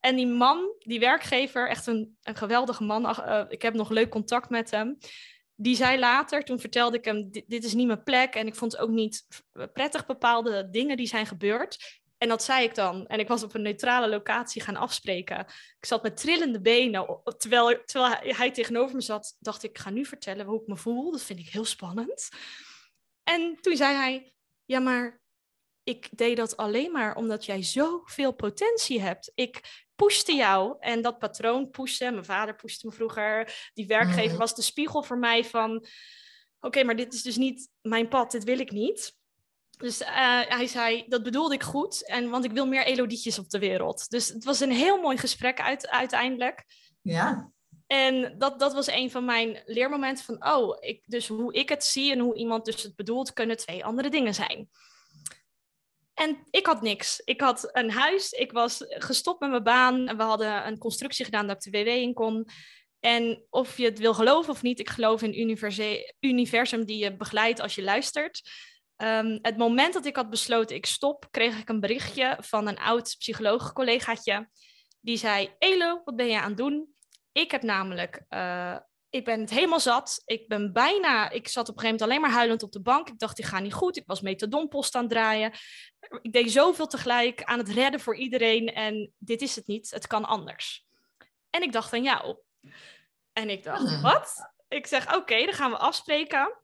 En 0.00 0.16
die 0.16 0.26
man, 0.26 0.74
die 0.78 1.00
werkgever, 1.00 1.68
echt 1.68 1.86
een, 1.86 2.16
een 2.22 2.36
geweldige 2.36 2.84
man. 2.84 3.04
Uh, 3.04 3.44
ik 3.48 3.62
heb 3.62 3.74
nog 3.74 3.90
leuk 3.90 4.10
contact 4.10 4.50
met 4.50 4.70
hem 4.70 4.98
die 5.62 5.76
zei 5.76 5.98
later, 5.98 6.44
toen 6.44 6.60
vertelde 6.60 6.96
ik 6.96 7.04
hem, 7.04 7.30
dit, 7.30 7.64
is 7.64 7.74
niet 7.74 7.86
mijn 7.86 8.02
plek. 8.02 8.34
En 8.34 8.46
ik 8.46 8.54
vond 8.54 8.78
ook 8.78 8.90
niet 8.90 9.26
prettig 9.72 10.06
bepaalde 10.06 10.70
dingen 10.70 10.96
die 10.96 11.06
zijn 11.06 11.26
gebeurd. 11.26 12.00
En 12.18 12.28
dat 12.28 12.42
zei 12.42 12.64
ik 12.64 12.74
dan. 12.74 13.06
En 13.06 13.18
ik 13.18 13.28
was 13.28 13.42
op 13.42 13.54
een 13.54 13.62
neutrale 13.62 14.08
locatie 14.08 14.62
gaan 14.62 14.76
afspreken. 14.76 15.38
Ik 15.78 15.86
zat 15.86 16.02
met 16.02 16.16
trillende 16.16 16.60
benen. 16.60 17.20
Terwijl, 17.36 17.82
terwijl 17.84 18.36
hij 18.36 18.50
tegenover 18.50 18.94
me 18.94 19.00
zat, 19.00 19.36
dacht 19.38 19.62
ik, 19.62 19.70
ik 19.70 19.78
ga 19.78 19.90
nu 19.90 20.04
vertellen 20.04 20.46
hoe 20.46 20.60
ik 20.60 20.66
me 20.66 20.76
voel. 20.76 21.10
Dat 21.10 21.22
vind 21.22 21.38
ik 21.38 21.48
heel 21.48 21.64
spannend. 21.64 22.28
En 23.22 23.58
toen 23.60 23.76
zei 23.76 23.94
hij, 23.94 24.34
ja, 24.64 24.80
maar 24.80 25.20
ik 25.84 26.08
deed 26.10 26.36
dat 26.36 26.56
alleen 26.56 26.92
maar 26.92 27.16
omdat 27.16 27.44
jij 27.44 27.62
zoveel 27.62 28.32
potentie 28.32 29.00
hebt. 29.00 29.32
Ik 29.34 29.81
pushte 29.96 30.34
jou 30.34 30.76
en 30.80 31.02
dat 31.02 31.18
patroon 31.18 31.70
pushte. 31.70 32.10
Mijn 32.10 32.24
vader 32.24 32.54
pushte 32.54 32.86
me 32.86 32.92
vroeger. 32.92 33.54
Die 33.74 33.86
werkgever 33.86 34.30
mhm. 34.30 34.38
was 34.38 34.54
de 34.54 34.62
spiegel 34.62 35.02
voor 35.02 35.18
mij 35.18 35.44
van... 35.44 35.86
Oké, 36.60 36.84
maar 36.84 36.96
dit 36.96 37.14
is 37.14 37.22
dus 37.22 37.36
niet 37.36 37.68
mijn 37.80 38.08
pad. 38.08 38.30
Dit 38.30 38.44
wil 38.44 38.58
ik 38.58 38.70
niet. 38.70 39.16
Dus 39.78 40.00
uh, 40.00 40.08
hij 40.40 40.66
zei, 40.66 41.04
dat 41.08 41.22
bedoelde 41.22 41.54
ik 41.54 41.62
goed. 41.62 42.06
En, 42.06 42.30
want 42.30 42.44
ik 42.44 42.52
wil 42.52 42.66
meer 42.66 42.84
elodietjes 42.84 43.38
op 43.38 43.50
de 43.50 43.58
wereld. 43.58 44.10
Dus 44.10 44.28
het 44.28 44.44
was 44.44 44.60
een 44.60 44.72
heel 44.72 45.00
mooi 45.00 45.16
gesprek 45.18 45.60
uit, 45.60 45.88
uiteindelijk. 45.88 46.64
Ja. 47.00 47.52
En 47.86 48.38
dat, 48.38 48.58
dat 48.58 48.72
was 48.72 48.86
een 48.86 49.10
van 49.10 49.24
mijn 49.24 49.62
leermomenten 49.66 50.24
van... 50.24 50.52
Oh, 50.52 50.76
ik, 50.80 51.02
dus 51.06 51.28
hoe 51.28 51.52
ik 51.52 51.68
het 51.68 51.84
zie 51.84 52.12
en 52.12 52.18
hoe 52.18 52.34
iemand 52.34 52.64
dus 52.64 52.82
het 52.82 52.96
bedoelt... 52.96 53.32
kunnen 53.32 53.56
twee 53.56 53.84
andere 53.84 54.10
dingen 54.10 54.34
zijn. 54.34 54.68
En 56.22 56.46
ik 56.50 56.66
had 56.66 56.82
niks. 56.82 57.20
Ik 57.24 57.40
had 57.40 57.68
een 57.72 57.90
huis, 57.90 58.32
ik 58.32 58.52
was 58.52 58.84
gestopt 58.88 59.40
met 59.40 59.50
mijn 59.50 59.62
baan. 59.62 60.08
En 60.08 60.16
we 60.16 60.22
hadden 60.22 60.66
een 60.66 60.78
constructie 60.78 61.24
gedaan 61.24 61.46
dat 61.46 61.66
ik 61.66 61.72
de 61.72 61.78
WW 61.78 61.88
in 61.88 62.14
kon. 62.14 62.48
En 63.00 63.46
of 63.50 63.76
je 63.76 63.84
het 63.84 63.98
wil 63.98 64.14
geloven 64.14 64.52
of 64.52 64.62
niet, 64.62 64.80
ik 64.80 64.90
geloof 64.90 65.22
in 65.22 65.40
universum 66.20 66.84
die 66.84 66.98
je 66.98 67.16
begeleidt 67.16 67.60
als 67.60 67.74
je 67.74 67.82
luistert. 67.82 68.50
Um, 68.96 69.38
het 69.42 69.56
moment 69.56 69.92
dat 69.92 70.06
ik 70.06 70.16
had 70.16 70.30
besloten 70.30 70.76
ik 70.76 70.86
stop, 70.86 71.26
kreeg 71.30 71.58
ik 71.58 71.68
een 71.68 71.80
berichtje 71.80 72.36
van 72.40 72.68
een 72.68 72.78
oud 72.78 73.16
psycholoog-collegaatje. 73.18 74.48
Die 75.00 75.16
zei, 75.16 75.54
Elo, 75.58 76.00
wat 76.04 76.16
ben 76.16 76.26
je 76.26 76.40
aan 76.40 76.48
het 76.48 76.56
doen? 76.56 76.94
Ik 77.32 77.50
heb 77.50 77.62
namelijk 77.62 78.24
uh, 78.30 78.76
ik 79.12 79.24
ben 79.24 79.40
het 79.40 79.50
helemaal 79.50 79.80
zat. 79.80 80.22
Ik 80.24 80.48
ben 80.48 80.72
bijna, 80.72 81.30
ik 81.30 81.48
zat 81.48 81.68
op 81.68 81.74
een 81.74 81.80
gegeven 81.80 82.00
moment 82.00 82.02
alleen 82.02 82.20
maar 82.20 82.38
huilend 82.38 82.62
op 82.62 82.72
de 82.72 82.80
bank. 82.80 83.08
Ik 83.08 83.18
dacht, 83.18 83.38
ik 83.38 83.44
ga 83.44 83.58
niet 83.58 83.72
goed. 83.72 83.96
Ik 83.96 84.06
was 84.06 84.20
metadonpost 84.20 84.94
aan 84.94 85.02
het 85.02 85.10
draaien. 85.10 85.52
Ik 86.22 86.32
deed 86.32 86.52
zoveel 86.52 86.86
tegelijk 86.86 87.42
aan 87.42 87.58
het 87.58 87.68
redden 87.68 88.00
voor 88.00 88.16
iedereen. 88.16 88.66
En 88.66 89.12
dit 89.18 89.42
is 89.42 89.56
het 89.56 89.66
niet, 89.66 89.90
het 89.90 90.06
kan 90.06 90.24
anders. 90.24 90.86
En 91.50 91.62
ik 91.62 91.72
dacht 91.72 91.92
aan 91.92 92.02
jou. 92.02 92.36
En 93.32 93.50
ik 93.50 93.62
dacht, 93.62 93.86
Ah. 93.86 94.02
wat? 94.02 94.52
Ik 94.68 94.86
zeg, 94.86 95.14
oké, 95.16 95.44
dan 95.44 95.54
gaan 95.54 95.70
we 95.70 95.76
afspreken. 95.76 96.58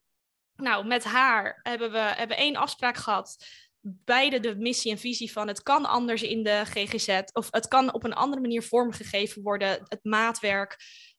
Nou, 0.54 0.86
met 0.86 1.04
haar 1.04 1.60
hebben 1.62 1.92
we 1.92 1.98
hebben 1.98 2.36
één 2.36 2.56
afspraak 2.56 2.96
gehad. 2.96 3.36
Beide 3.80 4.40
de 4.40 4.56
missie 4.56 4.90
en 4.90 4.98
visie 4.98 5.32
van 5.32 5.48
het 5.48 5.62
kan 5.62 5.86
anders 5.86 6.22
in 6.22 6.42
de 6.42 6.62
GGZ. 6.64 7.20
Of 7.32 7.48
het 7.50 7.68
kan 7.68 7.92
op 7.92 8.04
een 8.04 8.14
andere 8.14 8.42
manier 8.42 8.62
vormgegeven 8.62 9.42
worden. 9.42 9.80
Het 9.88 10.04
maatwerk. 10.04 10.76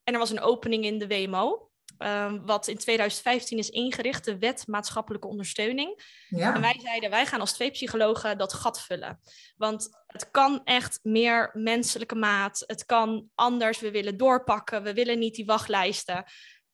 En 0.09 0.15
er 0.15 0.21
was 0.21 0.31
een 0.31 0.41
opening 0.41 0.85
in 0.85 0.97
de 0.97 1.07
WMO. 1.07 1.67
ehm, 1.97 2.39
wat 2.45 2.67
in 2.67 2.77
2015 2.77 3.57
is 3.57 3.69
ingericht, 3.69 4.25
de 4.25 4.37
Wet 4.37 4.67
Maatschappelijke 4.67 5.27
Ondersteuning. 5.27 6.01
En 6.29 6.61
wij 6.61 6.79
zeiden, 6.81 7.09
wij 7.09 7.25
gaan 7.25 7.39
als 7.39 7.53
twee 7.53 7.71
psychologen 7.71 8.37
dat 8.37 8.53
gat 8.53 8.81
vullen. 8.81 9.19
Want 9.57 9.89
het 10.07 10.31
kan 10.31 10.61
echt 10.63 10.99
meer 11.03 11.49
menselijke 11.53 12.15
maat. 12.15 12.63
Het 12.65 12.85
kan 12.85 13.29
anders. 13.35 13.79
We 13.79 13.91
willen 13.91 14.17
doorpakken. 14.17 14.83
We 14.83 14.93
willen 14.93 15.19
niet 15.19 15.35
die 15.35 15.45
wachtlijsten. 15.45 16.23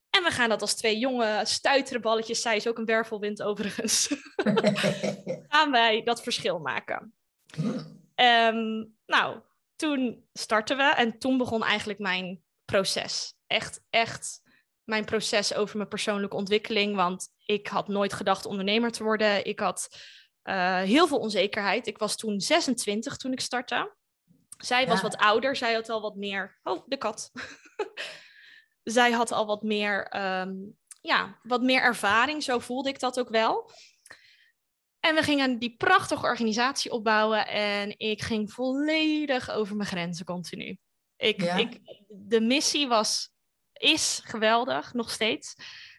En 0.09 0.23
we 0.23 0.29
gaan 0.29 0.49
dat 0.49 0.61
als 0.61 0.75
twee 0.75 0.97
jonge 0.97 1.41
stuiterenballetjes, 1.43 2.41
zij 2.41 2.55
is 2.55 2.67
ook 2.67 2.77
een 2.77 2.85
wervelwind 2.85 3.41
overigens, 3.41 4.07
gaan 5.53 5.71
wij 5.71 6.03
dat 6.03 6.23
verschil 6.23 6.59
maken. 6.59 7.13
Ehm, 8.15 8.85
nou, 9.05 9.39
toen 9.75 10.25
startten 10.33 10.77
we 10.77 10.83
en 10.83 11.19
toen 11.19 11.37
begon 11.37 11.63
eigenlijk 11.63 11.99
mijn 11.99 12.44
proces. 12.65 13.33
Echt, 13.47 13.81
echt 13.89 14.41
mijn 14.83 15.05
proces 15.05 15.53
over 15.53 15.77
mijn 15.77 15.89
persoonlijke 15.89 16.35
ontwikkeling. 16.35 16.95
Want 16.95 17.29
ik 17.45 17.67
had 17.67 17.87
nooit 17.87 18.13
gedacht 18.13 18.45
ondernemer 18.45 18.91
te 18.91 19.03
worden. 19.03 19.45
Ik 19.45 19.59
had 19.59 19.87
eh, 20.41 20.81
heel 20.81 21.07
veel 21.07 21.19
onzekerheid. 21.19 21.87
Ik 21.87 21.97
was 21.97 22.15
toen 22.15 22.39
26 22.39 23.17
toen 23.17 23.31
ik 23.31 23.39
startte. 23.39 23.95
Zij 24.57 24.87
was 24.87 25.01
wat 25.01 25.17
ouder. 25.17 25.55
Zij 25.55 25.73
had 25.73 25.89
al 25.89 26.01
wat 26.01 26.15
meer... 26.15 26.59
Oh, 26.63 26.83
de 26.85 26.97
kat. 26.97 27.31
Zij 28.83 29.11
had 29.11 29.31
al 29.31 29.45
wat 29.45 29.63
meer, 29.63 30.07
ehm, 30.07 30.53
ja, 31.01 31.39
wat 31.43 31.61
meer 31.61 31.81
ervaring. 31.81 32.43
Zo 32.43 32.59
voelde 32.59 32.89
ik 32.89 32.99
dat 32.99 33.19
ook 33.19 33.29
wel. 33.29 33.71
En 34.99 35.15
we 35.15 35.21
gingen 35.21 35.59
die 35.59 35.75
prachtige 35.75 36.25
organisatie 36.25 36.91
opbouwen 36.91 37.47
en 37.47 37.99
ik 37.99 38.21
ging 38.21 38.51
volledig 38.51 39.51
over 39.51 39.75
mijn 39.75 39.89
grenzen 39.89 40.25
continu. 40.25 40.77
Ik, 41.17 41.41
Ja. 41.41 41.55
ik, 41.55 41.79
de 42.07 42.41
missie 42.41 42.87
was, 42.87 43.29
is 43.73 44.21
geweldig, 44.23 44.93
nog 44.93 45.09
steeds. 45.11 45.55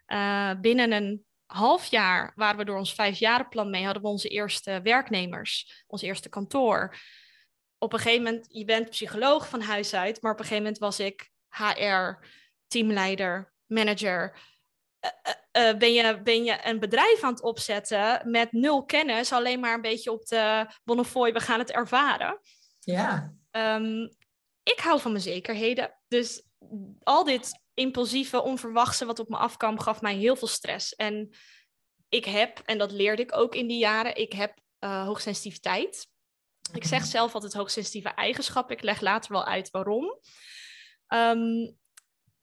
Eh, 0.07 0.51
binnen 0.61 0.93
een 0.93 1.25
half 1.47 1.87
jaar, 1.87 2.33
waar 2.35 2.57
we 2.57 2.65
door 2.65 2.79
ons 2.79 2.95
vijfjarenplan 2.95 3.71
mee 3.71 3.85
hadden 3.85 4.03
we 4.03 4.09
onze 4.09 4.29
eerste 4.29 4.81
werknemers, 4.83 5.85
ons 5.87 6.03
eerste 6.03 6.29
kantoor. 6.29 6.97
Op 7.79 7.93
een 7.93 7.99
gegeven 7.99 8.25
moment, 8.25 8.47
je 8.51 8.65
bent 8.65 8.91
psycholoog 8.91 9.49
van 9.49 9.61
huis 9.61 9.95
uit, 9.95 10.23
maar 10.23 10.33
op 10.33 10.39
een 10.39 10.45
gegeven 10.45 10.65
moment 10.65 10.83
was 10.83 11.01
ik 11.01 11.31
HR, 11.49 12.27
teamleider, 12.67 13.53
manager, 13.67 14.39
eh, 15.01 15.69
eh, 15.69 15.77
ben, 15.77 15.93
je, 15.93 16.21
ben 16.23 16.45
je 16.45 16.59
een 16.63 16.79
bedrijf 16.79 17.23
aan 17.23 17.33
het 17.33 17.43
opzetten 17.43 18.31
met 18.31 18.53
nul 18.53 18.85
kennis, 18.85 19.33
alleen 19.33 19.61
maar 19.61 19.75
een 19.75 19.81
beetje 19.81 20.13
op 20.13 20.27
de 20.27 20.67
Bonnefoy, 20.85 21.33
we 21.33 21.41
gaan 21.41 21.59
het 21.59 21.71
ervaren. 21.71 22.41
Ja. 22.81 23.35
Ehm, 23.51 24.09
ik 24.73 24.81
hou 24.81 25.01
van 25.01 25.11
mijn 25.11 25.23
zekerheden. 25.23 25.99
Dus 26.09 26.43
al 27.03 27.25
dit 27.25 27.63
impulsieve, 27.75 28.43
onverwachte 28.43 29.05
wat 29.05 29.19
op 29.19 29.29
me 29.29 29.37
afkwam, 29.37 29.79
gaf 29.79 30.01
mij 30.01 30.15
heel 30.15 30.37
veel 30.37 30.49
stress. 30.49 30.95
En 30.95 31.31
ik 32.09 32.25
heb, 32.25 32.59
en 32.59 32.79
dat 32.79 32.93
leerde 32.93 33.23
ik 33.23 33.37
ook 33.37 33.55
in 33.55 33.67
die 33.67 33.79
jaren, 33.79 34.17
ik 34.17 34.33
heb 34.33 34.59
eh, 34.79 35.05
hoogsensitiviteit. 35.05 36.09
Ik 36.73 36.85
zeg 36.85 37.05
zelf 37.05 37.35
altijd 37.35 37.53
hoogsensitieve 37.53 38.09
eigenschap. 38.09 38.71
Ik 38.71 38.83
leg 38.83 39.01
later 39.01 39.33
wel 39.33 39.45
uit 39.45 39.71
waarom. 39.71 40.21
Ehm, 41.07 41.73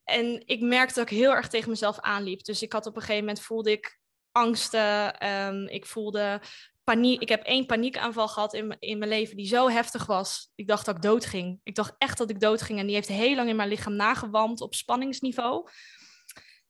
en 0.03 0.47
ik 0.47 0.61
merkte 0.61 0.99
dat 0.99 1.11
ik 1.11 1.17
heel 1.17 1.31
erg 1.31 1.47
tegen 1.47 1.69
mezelf 1.69 1.99
aanliep. 1.99 2.43
Dus 2.43 2.61
ik 2.61 2.73
had 2.73 2.85
op 2.85 2.95
een 2.95 3.01
gegeven 3.01 3.25
moment 3.25 3.41
voelde 3.41 3.71
ik 3.71 3.99
angsten. 4.31 5.17
ehm, 5.17 5.65
ik 5.67 5.85
voelde 5.85 6.41
paniek. 6.83 7.21
Ik 7.21 7.29
heb 7.29 7.43
één 7.43 7.65
paniekaanval 7.65 8.27
gehad 8.27 8.53
in, 8.53 8.75
in 8.79 8.97
mijn 8.97 9.09
leven 9.09 9.37
die 9.37 9.47
zo 9.47 9.69
heftig 9.69 10.05
was. 10.05 10.51
Ik 10.55 10.67
dacht 10.67 10.85
dat 10.85 10.95
ik 10.95 11.01
dood 11.01 11.25
ging. 11.25 11.59
Ik 11.63 11.75
dacht 11.75 11.95
echt 11.97 12.17
dat 12.17 12.29
ik 12.29 12.39
dood 12.39 12.61
ging. 12.61 12.79
En 12.79 12.85
die 12.85 12.95
heeft 12.95 13.07
heel 13.07 13.35
lang 13.35 13.49
in 13.49 13.55
mijn 13.55 13.69
lichaam 13.69 13.95
nagewand 13.95 14.61
op 14.61 14.75
spanningsniveau. 14.75 15.69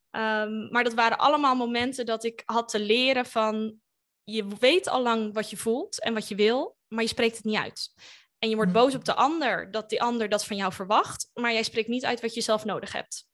Ehm, 0.09 0.71
maar 0.71 0.83
dat 0.83 0.93
waren 0.93 1.17
allemaal 1.17 1.55
momenten 1.55 2.05
dat 2.05 2.23
ik 2.23 2.41
had 2.45 2.69
te 2.69 2.79
leren 2.79 3.25
van... 3.25 3.81
Je 4.23 4.47
weet 4.59 4.87
al 4.87 5.01
lang 5.01 5.33
wat 5.33 5.49
je 5.49 5.57
voelt 5.57 6.01
en 6.01 6.13
wat 6.13 6.27
je 6.27 6.35
wil, 6.35 6.77
maar 6.87 7.03
je 7.03 7.09
spreekt 7.09 7.35
het 7.35 7.45
niet 7.45 7.57
uit. 7.57 7.93
En 8.39 8.49
je 8.49 8.55
wordt 8.55 8.71
Mhm. 8.71 8.79
boos 8.79 8.95
op 8.95 9.05
de 9.05 9.13
ander, 9.13 9.71
dat 9.71 9.89
die 9.89 10.01
ander 10.01 10.29
dat 10.29 10.45
van 10.45 10.55
jou 10.55 10.73
verwacht, 10.73 11.29
maar 11.33 11.53
jij 11.53 11.63
spreekt 11.63 11.87
niet 11.87 12.05
uit 12.05 12.21
wat 12.21 12.33
je 12.33 12.41
zelf 12.41 12.65
nodig 12.65 12.91
hebt. 12.91 13.27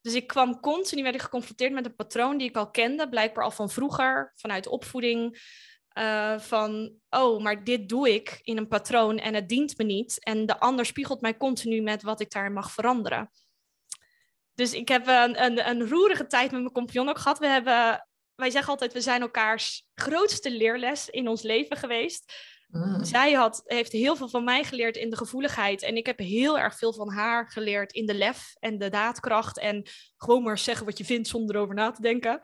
Dus 0.00 0.14
ik 0.14 0.26
kwam 0.26 0.60
continu, 0.60 1.02
werd 1.02 1.14
ik 1.14 1.22
geconfronteerd 1.22 1.72
met 1.72 1.86
een 1.86 1.94
patroon 1.94 2.38
die 2.38 2.48
ik 2.48 2.56
al 2.56 2.70
kende, 2.70 3.08
blijkbaar 3.08 3.44
al 3.44 3.50
van 3.50 3.70
vroeger, 3.70 4.32
vanuit 4.36 4.66
opvoeding. 4.66 5.38
Eh, 5.98 6.38
van, 6.38 6.92
oh, 7.10 7.42
maar 7.42 7.64
dit 7.64 7.88
doe 7.88 8.14
ik 8.14 8.38
in 8.42 8.56
een 8.56 8.68
patroon 8.68 9.18
en 9.18 9.34
het 9.34 9.48
dient 9.48 9.78
me 9.78 9.84
niet. 9.84 10.24
En 10.24 10.46
de 10.46 10.60
ander 10.60 10.86
spiegelt 10.86 11.20
mij 11.20 11.36
continu 11.36 11.80
met 11.82 12.02
wat 12.02 12.20
ik 12.20 12.30
daarin 12.30 12.52
mag 12.52 12.72
veranderen. 12.72 13.30
Dus 14.54 14.72
ik 14.72 14.88
heb 14.88 15.06
een, 15.06 15.42
een, 15.44 15.68
een 15.68 15.88
roerige 15.88 16.26
tijd 16.26 16.50
met 16.50 16.60
mijn 16.60 16.72
compagnon 16.72 17.08
ook 17.08 17.18
gehad. 17.18 17.38
We 17.38 17.46
hebben, 17.46 18.08
wij 18.34 18.50
zeggen 18.50 18.70
altijd, 18.70 18.92
we 18.92 19.00
zijn 19.00 19.20
elkaars 19.20 19.86
grootste 19.94 20.50
leerles 20.50 21.08
in 21.08 21.28
ons 21.28 21.42
leven 21.42 21.76
geweest. 21.76 22.32
Mm. 22.68 23.04
Zij 23.04 23.32
had, 23.32 23.62
heeft 23.64 23.92
heel 23.92 24.16
veel 24.16 24.28
van 24.28 24.44
mij 24.44 24.64
geleerd 24.64 24.96
in 24.96 25.10
de 25.10 25.16
gevoeligheid. 25.16 25.82
En 25.82 25.96
ik 25.96 26.06
heb 26.06 26.18
heel 26.18 26.58
erg 26.58 26.78
veel 26.78 26.92
van 26.92 27.12
haar 27.12 27.50
geleerd 27.50 27.92
in 27.92 28.06
de 28.06 28.14
lef 28.14 28.54
en 28.58 28.78
de 28.78 28.88
daadkracht. 28.88 29.58
En 29.58 29.86
gewoon 30.16 30.42
maar 30.42 30.58
zeggen 30.58 30.86
wat 30.86 30.98
je 30.98 31.04
vindt 31.04 31.28
zonder 31.28 31.56
erover 31.56 31.74
na 31.74 31.90
te 31.90 32.02
denken. 32.02 32.40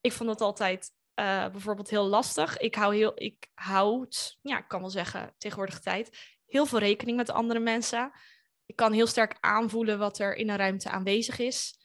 Ik 0.00 0.12
vond 0.12 0.28
dat 0.28 0.40
altijd 0.40 0.94
eh, 1.16 1.48
bijvoorbeeld 1.48 1.90
heel 1.90 2.06
lastig. 2.06 2.58
Ik 2.58 2.74
hou 2.74 2.96
heel, 2.96 3.12
ik 3.14 3.46
houd, 3.54 4.38
ja, 4.42 4.58
ik 4.58 4.68
kan 4.68 4.80
wel 4.80 4.90
zeggen, 4.90 5.34
tegenwoordig 5.38 5.80
tijd, 5.80 6.18
heel 6.46 6.66
veel 6.66 6.78
rekening 6.78 7.16
met 7.16 7.30
andere 7.30 7.60
mensen. 7.60 8.12
Ik 8.66 8.76
kan 8.76 8.92
heel 8.92 9.06
sterk 9.06 9.36
aanvoelen 9.40 9.98
wat 9.98 10.18
er 10.18 10.34
in 10.34 10.48
een 10.48 10.56
ruimte 10.56 10.90
aanwezig 10.90 11.38
is. 11.38 11.78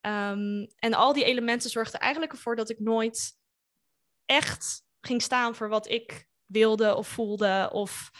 Ehm, 0.00 0.66
en 0.76 0.94
al 0.94 1.12
die 1.12 1.24
elementen 1.24 1.70
zorgden 1.70 2.00
eigenlijk 2.00 2.32
ervoor 2.32 2.56
dat 2.56 2.70
ik 2.70 2.78
nooit 2.78 3.32
echt 4.24 4.84
ging 5.00 5.22
staan 5.22 5.54
voor 5.54 5.68
wat 5.68 5.88
ik 5.88 6.28
wilde 6.46 6.94
of 6.94 7.08
voelde 7.08 7.68
of 7.72 8.10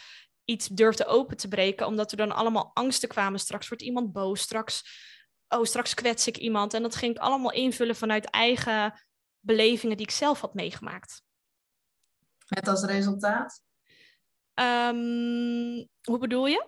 iets 0.45 0.67
durfde 0.67 1.05
open 1.05 1.37
te 1.37 1.47
breken, 1.47 1.87
omdat 1.87 2.11
er 2.11 2.17
dan 2.17 2.31
allemaal 2.31 2.71
angsten 2.73 3.09
kwamen. 3.09 3.39
Straks 3.39 3.67
wordt 3.67 3.83
iemand 3.83 4.13
boos, 4.13 4.41
straks, 4.41 4.83
oh, 5.47 5.63
straks 5.63 5.93
kwets 5.93 6.27
ik 6.27 6.37
iemand. 6.37 6.73
En 6.73 6.81
dat 6.81 6.95
ging 6.95 7.15
ik 7.15 7.21
allemaal 7.21 7.51
invullen 7.51 7.95
vanuit 7.95 8.25
eigen 8.25 8.93
belevingen 9.45 9.97
die 9.97 10.05
ik 10.05 10.11
zelf 10.11 10.41
had 10.41 10.53
meegemaakt. 10.53 11.21
Met 12.47 12.67
als 12.67 12.83
resultaat? 12.83 13.61
Ehm, 14.53 15.85
hoe 16.03 16.17
bedoel 16.19 16.47
je? 16.47 16.67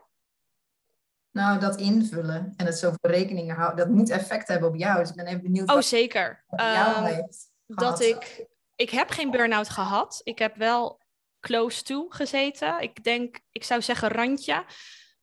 Nou, 1.31 1.59
dat 1.59 1.79
invullen 1.79 2.53
en 2.57 2.65
het 2.65 2.77
zoveel 2.77 3.09
rekeningen 3.09 3.55
houden, 3.55 3.77
dat 3.77 3.95
moet 3.95 4.09
effect 4.09 4.47
hebben 4.47 4.69
op 4.69 4.75
jou. 4.75 4.99
Dus 4.99 5.09
ik 5.09 5.15
ben 5.15 5.25
even 5.27 5.41
benieuwd 5.41 5.69
Oh, 5.69 5.75
wat 5.75 5.85
zeker. 5.85 6.43
op 6.47 6.59
jou 6.59 6.95
Ehm, 6.95 7.03
heeft 7.03 7.51
dat 7.65 8.01
ik, 8.01 8.45
ik 8.75 8.89
heb 8.89 9.09
geen 9.09 9.31
burn-out 9.31 9.69
gehad. 9.69 10.21
Ik 10.23 10.39
heb 10.39 10.55
wel 10.55 11.01
close 11.39 11.83
to 11.83 12.05
gezeten. 12.09 12.81
Ik 12.81 13.03
denk, 13.03 13.39
ik 13.51 13.63
zou 13.63 13.81
zeggen 13.81 14.09
randje. 14.09 14.65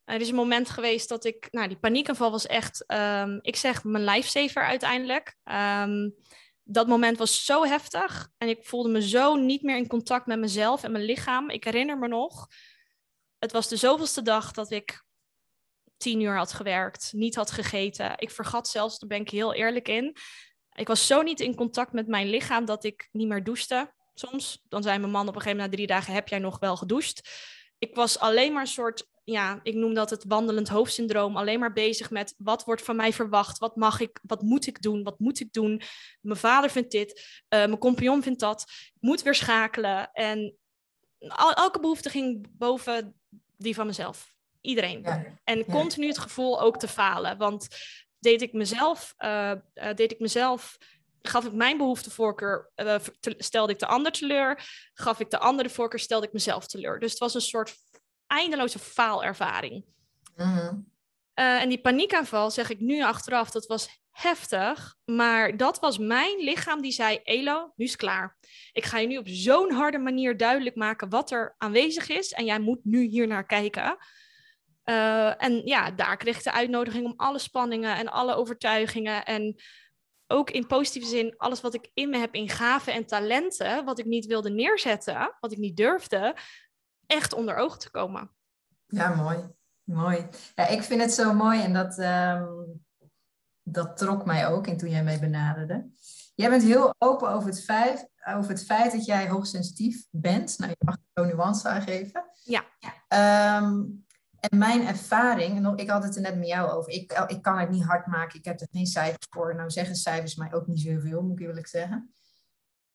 Er 0.04 0.20
is 0.20 0.28
een 0.28 0.34
moment 0.34 0.70
geweest 0.70 1.08
dat 1.08 1.24
ik, 1.24 1.48
nou 1.50 1.68
die 1.68 1.78
paniekaanval 1.78 2.30
was 2.30 2.46
echt, 2.46 2.86
ehm, 2.86 3.38
ik 3.40 3.56
zeg 3.56 3.84
mijn 3.84 4.04
lifesaver 4.04 4.64
uiteindelijk. 4.64 5.36
Dat 6.64 6.86
moment 6.86 7.18
was 7.18 7.44
zo 7.44 7.64
heftig 7.64 8.28
en 8.38 8.48
ik 8.48 8.66
voelde 8.66 8.88
me 8.88 9.08
zo 9.08 9.34
niet 9.34 9.62
meer 9.62 9.76
in 9.76 9.86
contact 9.86 10.26
met 10.26 10.38
mezelf 10.38 10.82
en 10.82 10.92
mijn 10.92 11.04
lichaam. 11.04 11.50
Ik 11.50 11.64
herinner 11.64 11.98
me 11.98 12.08
nog, 12.08 12.48
het 13.38 13.52
was 13.52 13.68
de 13.68 13.76
zoveelste 13.76 14.22
dag 14.22 14.52
dat 14.52 14.70
ik 14.70 15.04
tien 15.96 16.20
uur 16.20 16.36
had 16.36 16.52
gewerkt, 16.52 17.12
niet 17.12 17.34
had 17.34 17.50
gegeten. 17.50 18.12
Ik 18.16 18.30
vergat 18.30 18.68
zelfs, 18.68 18.98
daar 18.98 19.08
ben 19.08 19.20
ik 19.20 19.30
heel 19.30 19.54
eerlijk 19.54 19.88
in. 19.88 20.16
Ik 20.72 20.86
was 20.86 21.06
zo 21.06 21.22
niet 21.22 21.40
in 21.40 21.54
contact 21.54 21.92
met 21.92 22.06
mijn 22.06 22.28
lichaam 22.28 22.64
dat 22.64 22.84
ik 22.84 23.08
niet 23.12 23.28
meer 23.28 23.44
douchte. 23.44 23.92
Soms, 24.14 24.62
dan 24.68 24.82
zei 24.82 24.98
mijn 24.98 25.12
man 25.12 25.28
op 25.28 25.34
een 25.34 25.40
gegeven 25.40 25.56
moment 25.56 25.70
na 25.70 25.76
drie 25.76 25.86
dagen, 25.86 26.14
heb 26.14 26.28
jij 26.28 26.38
nog 26.38 26.58
wel 26.58 26.76
gedoucht? 26.76 27.30
Ik 27.78 27.94
was 27.94 28.18
alleen 28.18 28.52
maar 28.52 28.62
een 28.62 28.66
soort, 28.68 29.08
ja, 29.24 29.60
ik 29.62 29.74
noem 29.74 29.94
dat 29.94 30.10
het 30.10 30.24
wandelend 30.24 30.68
hoofdsyndroom. 30.68 31.36
Alleen 31.36 31.58
maar 31.58 31.72
bezig 31.72 32.10
met 32.10 32.34
wat 32.38 32.64
wordt 32.64 32.82
van 32.82 32.96
mij 32.96 33.12
verwacht? 33.12 33.58
Wat 33.58 33.76
mag 33.76 34.00
ik? 34.00 34.20
Wat 34.22 34.42
moet 34.42 34.66
ik 34.66 34.82
doen? 34.82 35.02
Wat 35.02 35.18
moet 35.18 35.40
ik 35.40 35.52
doen? 35.52 35.82
Mijn 36.20 36.38
vader 36.38 36.70
vindt 36.70 36.90
dit, 36.90 37.42
eh, 37.48 37.58
mijn 37.58 37.78
compagnon 37.78 38.22
vindt 38.22 38.40
dat. 38.40 38.64
Ik 38.68 39.00
moet 39.00 39.22
weer 39.22 39.34
schakelen. 39.34 40.10
En 40.12 40.56
al- 41.18 41.52
elke 41.52 41.80
behoefte 41.80 42.10
ging 42.10 42.46
boven 42.58 43.20
die 43.56 43.74
van 43.74 43.86
mezelf. 43.86 44.34
Iedereen. 44.60 45.02
Ja. 45.02 45.24
En 45.44 45.64
continu 45.64 46.06
het 46.06 46.18
gevoel 46.18 46.60
ook 46.60 46.78
te 46.78 46.88
falen. 46.88 47.38
Want 47.38 47.68
deed 48.18 48.42
ik 48.42 48.52
mezelf, 48.52 49.14
uh, 49.18 49.52
deed 49.94 50.12
ik 50.12 50.18
mezelf 50.18 50.78
gaf 51.22 51.44
ik 51.44 51.52
mijn 51.52 51.76
behoeftevoorkeur, 51.76 52.70
uh, 52.76 52.96
stelde 53.20 53.72
ik 53.72 53.78
de 53.78 53.86
ander 53.86 54.12
teleur. 54.12 54.68
Gaf 54.94 55.20
ik 55.20 55.30
de 55.30 55.38
andere 55.38 55.68
voorkeur, 55.68 56.00
stelde 56.00 56.26
ik 56.26 56.32
mezelf 56.32 56.66
teleur. 56.66 56.98
Dus 56.98 57.10
het 57.10 57.20
was 57.20 57.34
een 57.34 57.40
soort 57.40 57.74
eindeloze 58.38 58.78
faalervaring. 58.78 59.84
Uh 60.36 60.72
en 61.34 61.68
die 61.68 61.80
paniekaanval, 61.80 62.50
zeg 62.50 62.70
ik 62.70 62.80
nu 62.80 63.02
achteraf, 63.02 63.50
dat 63.50 63.66
was 63.66 64.02
heftig. 64.10 64.96
Maar 65.04 65.56
dat 65.56 65.80
was 65.80 65.98
mijn 65.98 66.38
lichaam 66.38 66.82
die 66.82 66.92
zei: 66.92 67.20
Elo, 67.24 67.72
nu 67.76 67.84
is 67.84 67.90
het 67.90 68.00
klaar. 68.00 68.36
Ik 68.72 68.84
ga 68.84 68.98
je 68.98 69.06
nu 69.06 69.16
op 69.16 69.28
zo'n 69.28 69.72
harde 69.72 69.98
manier 69.98 70.36
duidelijk 70.36 70.76
maken 70.76 71.08
wat 71.08 71.30
er 71.30 71.54
aanwezig 71.58 72.08
is. 72.08 72.32
En 72.32 72.44
jij 72.44 72.60
moet 72.60 72.84
nu 72.84 73.02
hier 73.02 73.26
naar 73.26 73.46
kijken. 73.46 73.96
Uh, 74.84 75.42
en 75.42 75.66
ja, 75.66 75.90
daar 75.90 76.16
kreeg 76.16 76.36
ik 76.36 76.44
de 76.44 76.52
uitnodiging 76.52 77.04
om 77.04 77.14
alle 77.16 77.38
spanningen 77.38 77.96
en 77.96 78.08
alle 78.08 78.34
overtuigingen. 78.34 79.24
En 79.24 79.62
ook 80.26 80.50
in 80.50 80.66
positieve 80.66 81.08
zin, 81.08 81.34
alles 81.36 81.60
wat 81.60 81.74
ik 81.74 81.90
in 81.94 82.10
me 82.10 82.18
heb 82.18 82.34
in 82.34 82.48
gaven 82.48 82.92
en 82.92 83.06
talenten, 83.06 83.84
wat 83.84 83.98
ik 83.98 84.04
niet 84.04 84.26
wilde 84.26 84.50
neerzetten, 84.50 85.36
wat 85.40 85.52
ik 85.52 85.58
niet 85.58 85.76
durfde, 85.76 86.36
echt 87.12 87.32
onder 87.32 87.56
ogen 87.56 87.78
te 87.78 87.90
komen. 87.90 88.30
Ja, 88.86 89.14
mooi. 89.14 89.38
Mooi. 89.82 90.26
Ja, 90.54 90.66
ik 90.66 90.82
vind 90.82 91.00
het 91.00 91.12
zo 91.12 91.34
mooi 91.34 91.62
en 91.62 91.72
dat, 91.72 91.98
ehm, 91.98 92.46
dat 93.62 93.96
trok 93.96 94.24
mij 94.24 94.48
ook 94.48 94.66
in 94.66 94.76
toen 94.76 94.90
jij 94.90 95.04
mij 95.04 95.20
benaderde. 95.20 95.90
Jij 96.34 96.48
bent 96.48 96.62
heel 96.62 96.94
open 96.98 97.28
over 97.28 97.48
het 97.48 97.64
feit, 97.64 98.10
over 98.26 98.50
het 98.50 98.64
feit 98.64 98.92
dat 98.92 99.04
jij 99.04 99.28
hoogsensitief 99.28 100.06
bent. 100.10 100.58
Nou, 100.58 100.70
je 100.70 100.84
mag 100.84 100.96
er 101.12 101.26
nuance 101.26 101.68
aangeven. 101.68 102.24
Ja. 102.44 102.64
Um, 103.58 104.04
en 104.40 104.58
mijn 104.58 104.86
ervaring, 104.86 105.78
ik 105.80 105.90
had 105.90 106.02
het 106.02 106.16
er 106.16 106.22
net 106.22 106.38
met 106.38 106.48
jou 106.48 106.70
over, 106.70 106.92
ik, 106.92 107.24
ik 107.26 107.42
kan 107.42 107.58
het 107.58 107.70
niet 107.70 107.84
hard 107.84 108.06
maken, 108.06 108.38
ik 108.38 108.44
heb 108.44 108.60
er 108.60 108.68
geen 108.70 108.86
cijfers 108.86 109.26
voor. 109.30 109.54
Nou 109.54 109.70
zeggen 109.70 109.96
cijfers 109.96 110.34
mij 110.34 110.52
ook 110.52 110.66
niet 110.66 110.80
zoveel, 110.80 111.22
moet 111.22 111.40
ik 111.40 111.46
eerlijk 111.46 111.66
zeggen. 111.66 112.14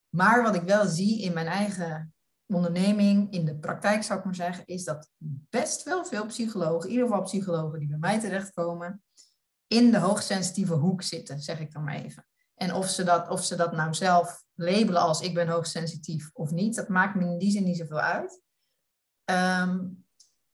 Maar 0.10 0.44
wat 0.44 0.56
ik 0.56 0.62
wel 0.62 0.86
zie 0.86 1.22
in 1.22 1.34
mijn 1.34 1.48
eigen 1.48 2.14
onderneming, 2.48 3.32
in 3.32 3.46
de 3.46 3.58
praktijk 3.58 4.04
zou 4.04 4.20
ik 4.20 4.25
maar 4.25 4.36
zeggen, 4.36 4.66
is 4.66 4.84
dat 4.84 5.10
best 5.50 5.84
wel 5.84 6.06
veel 6.06 6.25
psychologen, 6.25 6.89
in 6.89 6.94
ieder 6.94 7.08
geval 7.08 7.24
psychologen 7.24 7.80
die 7.80 7.88
bij 7.88 7.98
mij 7.98 8.20
terechtkomen, 8.20 9.04
in 9.68 9.92
de 9.92 9.98
hoogsensitieve 9.98 10.74
hoek 10.74 11.01
zitten, 11.01 11.39
zeg 11.39 11.60
ik 11.60 11.72
dan 11.72 11.84
maar 11.84 11.96
even. 11.96 12.27
En 12.56 12.74
of 12.74 12.89
ze 12.89 13.04
dat, 13.04 13.30
of 13.30 13.44
ze 13.44 13.56
dat 13.56 13.72
nou 13.72 13.94
zelf 13.94 14.44
labelen 14.54 15.01
als 15.01 15.22
ik 15.22 15.34
ben 15.34 15.48
hoogsensitief 15.48 16.30
of 16.34 16.51
niet, 16.51 16.75
dat 16.75 16.88
maakt 16.88 17.16
me 17.16 17.24
in 17.24 17.38
die 17.38 17.51
zin 17.51 17.63
niet 17.63 17.77
zoveel 17.77 18.00
uit. 18.00 18.42
Um, 19.32 20.06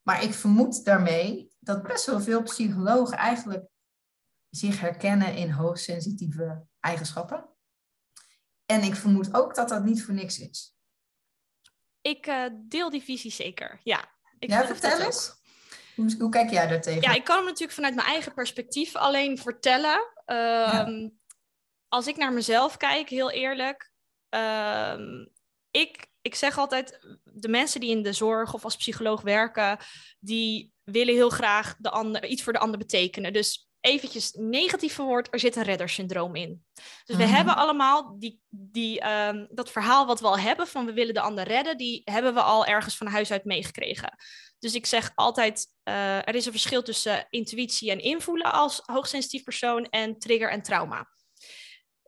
maar 0.02 0.24
ik 0.24 0.34
vermoed 0.34 0.86
daarmee 0.86 1.52
dat 1.60 1.84
best 1.84 2.06
wel 2.06 2.22
veel 2.22 2.44
psychologen 2.44 3.18
eigenlijk 3.18 3.66
zich 4.50 4.80
herkennen 4.80 5.36
in 5.36 5.50
hoogsensitieve 5.50 6.66
eigenschappen. 6.80 7.50
En 8.66 8.84
ik 8.84 8.96
vermoed 8.96 9.34
ook 9.34 9.56
dat 9.56 9.70
dat 9.70 9.84
niet 9.84 10.04
voor 10.04 10.14
niks 10.14 10.40
is. 10.40 10.73
Ik 12.04 12.28
uh, 12.28 12.46
deel 12.54 12.90
die 12.90 13.04
visie 13.04 13.32
zeker, 13.32 13.80
ja. 13.84 14.06
Ik 14.40 14.50
ja, 14.50 14.66
vertel 14.66 15.00
eens. 15.00 15.42
Hoe, 15.96 16.16
hoe, 16.20 16.30
kijk 16.30 16.50
jij 16.50 16.68
daar 16.68 16.82
tegen? 16.82 17.02
Ja, 17.02 17.14
ik 17.14 17.24
kan 17.24 17.36
hem 17.36 17.46
natuurlijk 17.46 17.74
vanuit 17.74 17.96
mijn 17.96 18.08
eigen 18.08 18.34
perspectief 18.34 18.96
alleen 18.96 19.38
vertellen. 19.38 20.12
Ehm, 20.26 21.10
als 21.88 22.08
ik 22.08 22.18
naar 22.18 22.34
mezelf 22.34 22.78
kijk, 22.78 23.10
heel 23.10 23.32
eerlijk. 23.32 23.92
Um, 24.30 25.32
ik 25.72 26.12
ik 26.24 26.36
zeg 26.36 26.58
altijd, 26.58 27.00
de 27.24 27.48
mensen 27.48 27.80
die 27.80 27.90
in 27.90 28.04
de 28.04 28.14
zorg 28.14 28.54
of 28.54 28.64
als 28.64 28.76
psycholoog 28.76 29.22
werken, 29.22 29.78
die 30.20 30.74
willen 30.84 31.14
heel 31.14 31.30
graag 31.30 31.76
de 31.78 31.90
ander, 31.90 32.26
iets 32.26 32.44
voor 32.44 32.54
de 32.54 32.60
ander 32.60 32.78
betekenen. 32.78 33.34
Dus 33.34 33.70
eventjes 33.84 34.32
negatief 34.32 34.94
verwoord, 34.94 35.28
er 35.34 35.40
zit 35.40 35.56
een 35.56 35.64
reddersyndroom 35.64 36.36
in. 36.36 36.66
Dus 37.06 37.16
we 37.16 37.24
mhm. 37.24 37.34
hebben 37.34 37.56
allemaal 37.56 38.20
die, 38.20 38.40
die, 38.50 39.00
ehm, 39.00 39.46
dat 39.50 39.72
verhaal 39.72 40.06
wat 40.06 40.20
we 40.20 40.28
al 40.28 40.40
hebben 40.40 40.68
van 40.68 40.86
we 40.86 40.94
willen 40.94 41.14
de 41.14 41.22
ander 41.22 41.44
redden, 41.44 41.78
die 41.78 42.02
hebben 42.06 42.34
we 42.34 42.42
al 42.42 42.66
ergens 42.66 42.98
van 42.98 43.08
huis 43.08 43.32
uit 43.32 43.46
meegekregen. 43.46 44.18
Dus 44.60 44.74
ik 44.74 44.86
zeg 44.86 45.12
altijd, 45.16 45.68
uh, 45.84 46.18
er 46.18 46.36
is 46.36 46.46
een 46.46 46.52
verschil 46.52 46.84
tussen 46.84 47.28
intuïtie 47.30 47.92
en 47.92 48.00
invoelen 48.00 48.52
als 48.52 48.82
hoogsensitief 48.86 49.44
persoon 49.44 49.86
en 49.86 50.20
trigger 50.20 50.50
en 50.50 50.62
trauma 50.62 51.08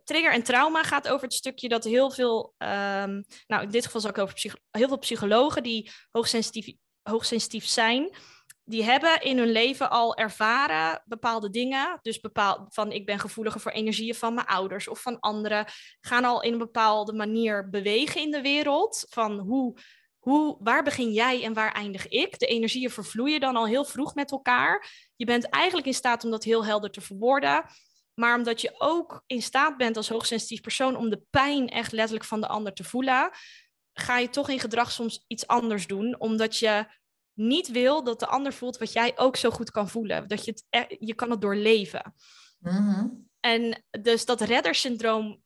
trigger 0.05 0.31
en 0.31 0.43
trauma 0.43 0.83
gaat 0.83 1.07
over 1.07 1.23
het 1.23 1.33
stukje 1.33 1.69
dat 1.69 1.83
heel 1.83 2.11
veel, 2.11 2.53
um, 2.57 3.25
nou 3.47 3.63
in 3.63 3.69
dit 3.69 3.85
geval 3.85 4.01
zal 4.01 4.09
ik 4.09 4.17
over 4.17 4.55
heel 4.71 4.88
veel 4.88 4.99
psychologen 4.99 5.63
die 5.63 5.91
hoogsensitief, 6.11 6.75
hoogsensitief 7.01 7.65
zijn, 7.65 8.15
die 8.65 8.84
hebben 8.84 9.21
in 9.21 9.38
hun 9.38 9.51
leven 9.51 9.89
al 9.89 10.15
ervaren 10.15 11.01
bepaalde 11.06 11.49
dingen. 11.49 11.99
Dus 12.01 12.19
bepaald 12.19 12.73
van 12.73 12.91
ik 12.91 13.06
ben 13.06 13.19
gevoeliger 13.19 13.62
voor 13.62 13.71
energieën 13.71 14.15
van 14.15 14.34
mijn 14.34 14.47
ouders 14.47 14.88
of 14.88 15.01
van 15.01 15.19
anderen. 15.19 15.65
Gaan 16.01 16.25
al 16.25 16.41
in 16.41 16.51
een 16.51 16.58
bepaalde 16.58 17.13
manier 17.13 17.69
bewegen 17.69 18.21
in 18.21 18.32
de 18.32 18.41
wereld. 18.41 19.06
Van 19.10 19.39
hoe, 19.39 19.78
hoe, 20.19 20.58
waar 20.60 20.84
begin 20.84 21.12
jij 21.12 21.43
en 21.43 21.54
waar 21.54 21.71
eindig 21.71 22.08
ik? 22.08 22.39
De 22.39 22.45
energieën 22.45 22.89
vervloeien 22.89 23.39
dan 23.39 23.56
al 23.56 23.67
heel 23.67 23.86
vroeg 23.86 24.15
met 24.15 24.32
elkaar. 24.32 24.89
Je 25.15 25.25
bent 25.25 25.49
eigenlijk 25.49 25.88
in 25.88 25.93
staat 25.93 26.23
om 26.23 26.32
dat 26.32 26.43
heel 26.43 26.65
helder 26.65 26.91
te 26.91 27.01
verwoorden. 27.01 27.65
Maar 28.13 28.38
omdat 28.38 28.62
je 28.62 28.75
ook 28.78 29.23
in 29.28 29.41
staat 29.41 29.78
bent 29.78 29.97
als 29.97 30.10
hoogsensitief 30.10 30.62
persoon 30.62 30.95
om 30.95 31.10
de 31.10 31.21
pijn 31.30 31.69
echt 31.69 31.91
letterlijk 31.91 32.25
van 32.25 32.41
de 32.41 32.47
ander 32.47 32.73
te 32.73 32.84
voelen, 32.84 33.30
ga 33.93 34.17
je 34.17 34.30
toch 34.30 34.49
in 34.49 34.60
gedrag 34.60 34.91
soms 34.91 35.23
iets 35.28 35.47
anders 35.47 35.88
doen, 35.88 36.19
omdat 36.19 36.58
je 36.58 36.86
niet 37.36 37.67
wil 37.67 38.04
dat 38.04 38.19
de 38.19 38.28
ander 38.28 38.54
voelt 38.54 38.78
wat 38.78 38.93
jij 38.93 39.12
ook 39.15 39.36
zo 39.36 39.50
goed 39.50 39.71
kan 39.71 39.89
voelen. 39.89 40.28
Dat 40.28 40.45
je 40.45 40.52
het, 40.52 40.65
e-, 40.69 40.95
je 41.00 41.13
kan 41.13 41.30
het 41.30 41.41
doorleven. 41.41 42.13
Mm 42.60 43.28
En 43.39 43.84
dus 44.02 44.26
dat 44.26 44.41
reddersyndroom 44.41 45.43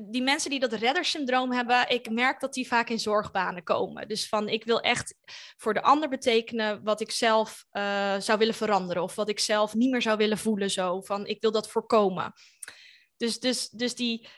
die 0.00 0.22
mensen 0.22 0.50
die 0.50 0.60
dat 0.60 0.72
reddersyndroom 0.72 1.52
hebben, 1.52 1.90
ik 1.90 2.10
merk 2.10 2.40
dat 2.40 2.54
die 2.54 2.66
vaak 2.66 2.88
in 2.88 3.00
zorgbanen 3.00 3.62
komen. 3.62 4.08
Dus 4.08 4.28
van 4.28 4.48
ik 4.48 4.64
wil 4.64 4.80
echt 4.80 5.14
voor 5.56 5.74
de 5.74 5.82
ander 5.82 6.08
betekenen 6.08 6.82
wat 6.82 7.00
ik 7.00 7.10
zelf 7.10 7.64
uh, 7.72 8.16
zou 8.18 8.38
willen 8.38 8.54
veranderen 8.54 9.02
of 9.02 9.14
wat 9.14 9.28
ik 9.28 9.38
zelf 9.38 9.74
niet 9.74 9.90
meer 9.90 10.02
zou 10.02 10.16
willen 10.16 10.38
voelen 10.38 10.70
zo. 10.70 11.00
Van 11.00 11.26
ik 11.26 11.40
wil 11.40 11.50
dat 11.50 11.68
voorkomen. 11.70 12.32
Dus, 13.16 13.40
dus, 13.40 13.68
dus 13.68 13.94
die, 13.94 14.28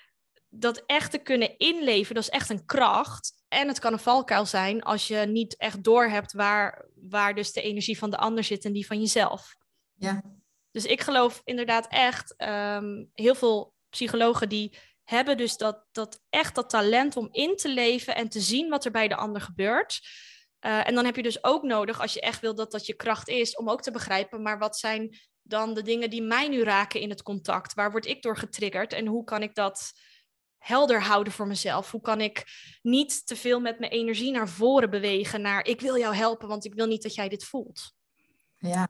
dat 0.56 0.82
echt 0.86 1.10
te 1.10 1.18
kunnen 1.18 1.58
inleven, 1.58 2.14
dat 2.14 2.24
is 2.24 2.30
echt 2.30 2.50
een 2.50 2.66
kracht. 2.66 3.32
En 3.48 3.68
het 3.68 3.78
kan 3.78 3.92
een 3.92 3.98
valkuil 3.98 4.46
zijn 4.46 4.82
als 4.82 5.08
je 5.08 5.16
niet 5.16 5.56
echt 5.56 5.84
doorhebt 5.84 6.32
waar, 6.32 6.86
waar 6.94 7.34
dus 7.34 7.52
de 7.52 7.62
energie 7.62 7.98
van 7.98 8.10
de 8.10 8.16
ander 8.16 8.44
zit 8.44 8.64
en 8.64 8.72
die 8.72 8.86
van 8.86 9.00
jezelf. 9.00 9.56
Ja. 9.94 10.22
Dus 10.70 10.84
ik 10.84 11.00
geloof 11.00 11.40
inderdaad 11.44 11.86
echt 11.88 12.34
um, 12.38 13.10
heel 13.14 13.34
veel 13.34 13.74
psychologen 13.88 14.48
die 14.48 14.78
hebben 15.04 15.36
dus 15.36 15.56
dat, 15.56 15.84
dat 15.92 16.20
echt 16.30 16.54
dat 16.54 16.70
talent 16.70 17.16
om 17.16 17.28
in 17.30 17.56
te 17.56 17.68
leven 17.68 18.14
en 18.14 18.28
te 18.28 18.40
zien 18.40 18.68
wat 18.68 18.84
er 18.84 18.90
bij 18.90 19.08
de 19.08 19.16
ander 19.16 19.42
gebeurt. 19.42 20.00
Uh, 20.60 20.88
en 20.88 20.94
dan 20.94 21.04
heb 21.04 21.16
je 21.16 21.22
dus 21.22 21.44
ook 21.44 21.62
nodig, 21.62 22.00
als 22.00 22.12
je 22.12 22.20
echt 22.20 22.40
wil 22.40 22.54
dat 22.54 22.70
dat 22.70 22.86
je 22.86 22.94
kracht 22.94 23.28
is, 23.28 23.56
om 23.56 23.70
ook 23.70 23.82
te 23.82 23.90
begrijpen, 23.90 24.42
maar 24.42 24.58
wat 24.58 24.78
zijn 24.78 25.18
dan 25.42 25.74
de 25.74 25.82
dingen 25.82 26.10
die 26.10 26.22
mij 26.22 26.48
nu 26.48 26.62
raken 26.62 27.00
in 27.00 27.10
het 27.10 27.22
contact? 27.22 27.74
Waar 27.74 27.90
word 27.90 28.06
ik 28.06 28.22
door 28.22 28.36
getriggerd 28.36 28.92
en 28.92 29.06
hoe 29.06 29.24
kan 29.24 29.42
ik 29.42 29.54
dat 29.54 29.92
helder 30.64 31.02
houden 31.02 31.32
voor 31.32 31.46
mezelf? 31.46 31.90
Hoe 31.90 32.00
kan 32.00 32.20
ik 32.20 32.44
niet 32.82 33.26
te 33.26 33.36
veel 33.36 33.60
met 33.60 33.78
mijn 33.78 33.92
energie 33.92 34.32
naar 34.32 34.48
voren 34.48 34.90
bewegen 34.90 35.40
naar 35.40 35.66
ik 35.66 35.80
wil 35.80 35.98
jou 35.98 36.14
helpen, 36.14 36.48
want 36.48 36.64
ik 36.64 36.74
wil 36.74 36.86
niet 36.86 37.02
dat 37.02 37.14
jij 37.14 37.28
dit 37.28 37.44
voelt? 37.44 37.92
Ja, 38.54 38.88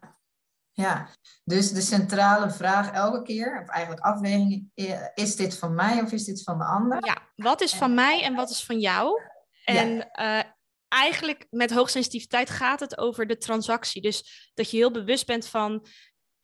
ja, 0.72 1.08
dus 1.44 1.72
de 1.72 1.80
centrale 1.80 2.50
vraag 2.50 2.92
elke 2.92 3.22
keer, 3.22 3.60
of 3.62 3.68
eigenlijk 3.68 4.04
afweging, 4.04 4.70
is 5.14 5.37
dit 5.37 5.58
van 5.58 5.74
mij 5.74 6.02
of 6.02 6.12
is 6.12 6.24
dit 6.24 6.42
van 6.42 6.58
de 6.58 6.64
ander? 6.64 7.06
Ja, 7.06 7.18
wat 7.37 7.60
is 7.60 7.74
van 7.74 7.94
mij 7.94 8.22
en 8.22 8.34
wat 8.34 8.50
is 8.50 8.64
van 8.64 8.80
jou? 8.80 9.20
En 9.64 10.10
eh, 10.10 10.40
eigenlijk 10.88 11.46
met 11.50 11.70
hoogsensitiviteit 11.70 12.50
gaat 12.50 12.80
het 12.80 12.98
over 12.98 13.26
de 13.26 13.37
transactie. 13.37 14.02
Dus 14.02 14.50
dat 14.54 14.70
je 14.70 14.76
heel 14.76 14.90
bewust 14.90 15.26
bent 15.26 15.46
van, 15.46 15.87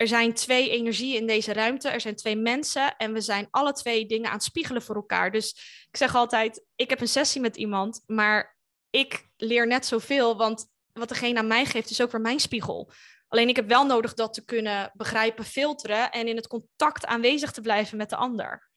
er 0.00 0.08
zijn 0.08 0.34
twee 0.34 0.70
energieën 0.70 1.20
in 1.20 1.26
deze 1.26 1.52
ruimte, 1.52 1.88
er 1.88 2.00
zijn 2.00 2.16
twee 2.16 2.36
mensen 2.36 2.96
en 2.96 3.12
we 3.12 3.20
zijn 3.20 3.48
alle 3.50 3.72
twee 3.72 4.06
dingen 4.06 4.28
aan 4.28 4.34
het 4.34 4.42
spiegelen 4.42 4.82
voor 4.82 4.94
elkaar. 4.94 5.30
Dus 5.30 5.50
ik 5.90 5.96
zeg 5.96 6.14
altijd, 6.14 6.64
ik 6.74 6.90
heb 6.90 7.00
een 7.00 7.08
sessie 7.08 7.40
met 7.40 7.56
iemand, 7.56 8.02
maar 8.06 8.56
ik 8.90 9.28
leer 9.36 9.66
net 9.66 9.86
zoveel, 9.86 10.36
want 10.36 10.68
wat 10.92 11.08
degene 11.08 11.38
aan 11.38 11.46
mij 11.46 11.64
geeft 11.64 11.90
is 11.90 12.00
ook 12.00 12.10
weer 12.10 12.20
mijn 12.20 12.40
spiegel. 12.40 12.90
Alleen 13.28 13.48
ik 13.48 13.56
heb 13.56 13.68
wel 13.68 13.86
nodig 13.86 14.14
dat 14.14 14.34
te 14.34 14.44
kunnen 14.44 14.90
begrijpen, 14.94 15.44
filteren 15.44 16.10
en 16.10 16.28
in 16.28 16.36
het 16.36 16.46
contact 16.46 17.06
aanwezig 17.06 17.52
te 17.52 17.60
blijven 17.60 17.96
met 17.96 18.10
de 18.10 18.16
ander. 18.16 18.70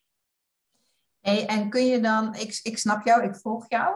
Hey, 1.19 1.45
en 1.45 1.69
kun 1.69 1.85
je 1.85 1.99
dan, 1.99 2.35
ik, 2.35 2.59
ik 2.63 2.77
snap 2.77 3.05
jou, 3.05 3.23
ik 3.23 3.35
volg 3.35 3.65
jou. 3.67 3.95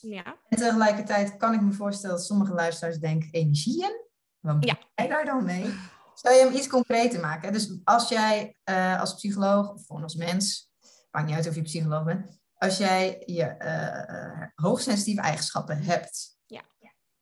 Ja. 0.00 0.36
En 0.48 0.58
tegelijkertijd 0.58 1.36
kan 1.36 1.54
ik 1.54 1.60
me 1.60 1.72
voorstellen 1.72 2.16
dat 2.16 2.24
sommige 2.24 2.52
luisteraars 2.52 2.98
denken, 2.98 3.28
energieën? 3.30 4.08
Wat 4.40 4.54
moet 4.54 4.64
ja. 4.64 4.78
jij 4.94 5.08
daar 5.08 5.24
dan 5.24 5.44
mee? 5.44 5.74
Zou 6.20 6.34
je 6.34 6.44
hem 6.44 6.54
iets 6.54 6.68
concreter 6.68 7.20
maken? 7.20 7.52
Dus 7.52 7.80
als 7.84 8.08
jij 8.08 8.56
uh, 8.64 9.00
als 9.00 9.14
psycholoog 9.14 9.72
of 9.72 9.86
gewoon 9.86 10.02
als 10.02 10.14
mens, 10.14 10.70
maakt 11.10 11.26
niet 11.26 11.36
uit 11.36 11.48
of 11.48 11.54
je 11.54 11.62
psycholoog 11.62 12.04
bent, 12.04 12.38
als 12.54 12.76
jij 12.76 13.22
je 13.26 13.54
uh, 13.58 14.46
hoogsensitieve 14.54 15.20
eigenschappen 15.20 15.82
hebt, 15.82 16.38
ja. 16.46 16.62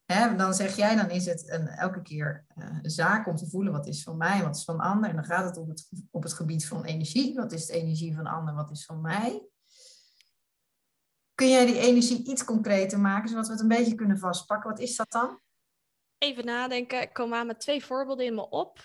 Hè, 0.04 0.36
dan 0.36 0.54
zeg 0.54 0.76
jij, 0.76 0.96
dan 0.96 1.10
is 1.10 1.26
het 1.26 1.50
een, 1.50 1.68
elke 1.68 2.02
keer 2.02 2.46
uh, 2.56 2.78
een 2.82 2.90
zaak 2.90 3.26
om 3.26 3.36
te 3.36 3.48
voelen 3.48 3.72
wat 3.72 3.86
is 3.86 4.02
van 4.02 4.16
mij, 4.16 4.42
wat 4.42 4.56
is 4.56 4.64
van 4.64 4.76
de 4.76 4.82
ander. 4.82 5.10
En 5.10 5.16
dan 5.16 5.24
gaat 5.24 5.44
het 5.44 5.56
op 5.56 5.68
het, 5.68 5.88
op 6.10 6.22
het 6.22 6.32
gebied 6.32 6.66
van 6.66 6.84
energie. 6.84 7.34
Wat 7.34 7.52
is 7.52 7.66
de 7.66 7.72
energie 7.72 8.14
van 8.14 8.24
de 8.24 8.30
ander, 8.30 8.54
wat 8.54 8.70
is 8.70 8.84
van 8.84 9.00
mij? 9.00 9.48
Kun 11.34 11.48
jij 11.48 11.66
die 11.66 11.78
energie 11.78 12.28
iets 12.28 12.44
concreter 12.44 13.00
maken, 13.00 13.28
zodat 13.28 13.46
we 13.46 13.52
het 13.52 13.60
een 13.60 13.68
beetje 13.68 13.94
kunnen 13.94 14.18
vastpakken? 14.18 14.70
Wat 14.70 14.80
is 14.80 14.96
dat 14.96 15.10
dan? 15.10 15.40
Even 16.18 16.44
nadenken. 16.44 17.00
Ik 17.00 17.12
kom 17.12 17.34
aan 17.34 17.46
met 17.46 17.60
twee 17.60 17.84
voorbeelden 17.84 18.26
in 18.26 18.34
me 18.34 18.48
op. 18.48 18.78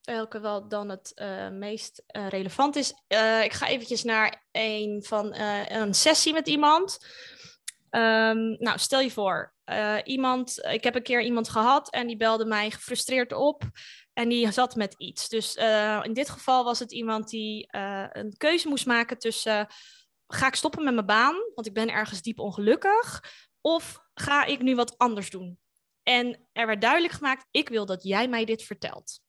Welke 0.00 0.40
wel 0.40 0.68
dan 0.68 0.88
het 0.88 1.12
uh, 1.14 1.48
meest 1.48 2.02
uh, 2.16 2.28
relevant 2.28 2.76
is. 2.76 2.94
Uh, 3.08 3.44
ik 3.44 3.52
ga 3.52 3.66
eventjes 3.66 4.02
naar 4.02 4.46
een 4.52 5.04
van 5.06 5.34
een 5.68 5.94
sessie 5.94 6.32
met 6.32 6.48
iemand. 6.48 6.98
Um, 7.90 8.56
nou, 8.58 8.78
stel 8.78 9.00
je 9.00 9.10
voor, 9.10 9.54
iemand, 10.04 10.64
ik 10.64 10.84
heb 10.84 10.94
een 10.94 11.02
keer 11.02 11.22
iemand 11.22 11.48
gehad 11.48 11.90
en 11.90 12.06
die 12.06 12.16
belde 12.16 12.44
mij 12.44 12.70
gefrustreerd 12.70 13.32
op 13.32 13.62
en 14.12 14.28
die 14.28 14.52
zat 14.52 14.74
met 14.74 14.94
iets. 14.98 15.28
Dus 15.28 15.54
in 16.02 16.12
dit 16.12 16.30
geval 16.30 16.64
was 16.64 16.78
het 16.78 16.92
iemand 16.92 17.28
die 17.28 17.66
een 18.12 18.34
keuze 18.36 18.68
moest 18.68 18.86
maken 18.86 19.18
tussen 19.18 19.66
ga 20.26 20.46
ik 20.46 20.54
stoppen 20.54 20.84
met 20.84 20.94
mijn 20.94 21.06
baan, 21.06 21.34
want 21.54 21.66
ik 21.66 21.74
ben 21.74 21.90
ergens 21.90 22.22
diep 22.22 22.38
ongelukkig, 22.38 23.22
of 23.66 23.98
ga 24.14 24.44
ik 24.44 24.62
nu 24.62 24.74
wat 24.74 24.98
anders 24.98 25.30
doen? 25.30 25.58
En 26.02 26.48
er 26.52 26.66
werd 26.66 26.80
duidelijk 26.80 27.12
gemaakt, 27.12 27.46
ik 27.50 27.68
wil 27.68 27.86
dat 27.86 28.02
jij 28.02 28.28
mij 28.28 28.44
dit 28.44 28.62
vertelt. 28.62 29.20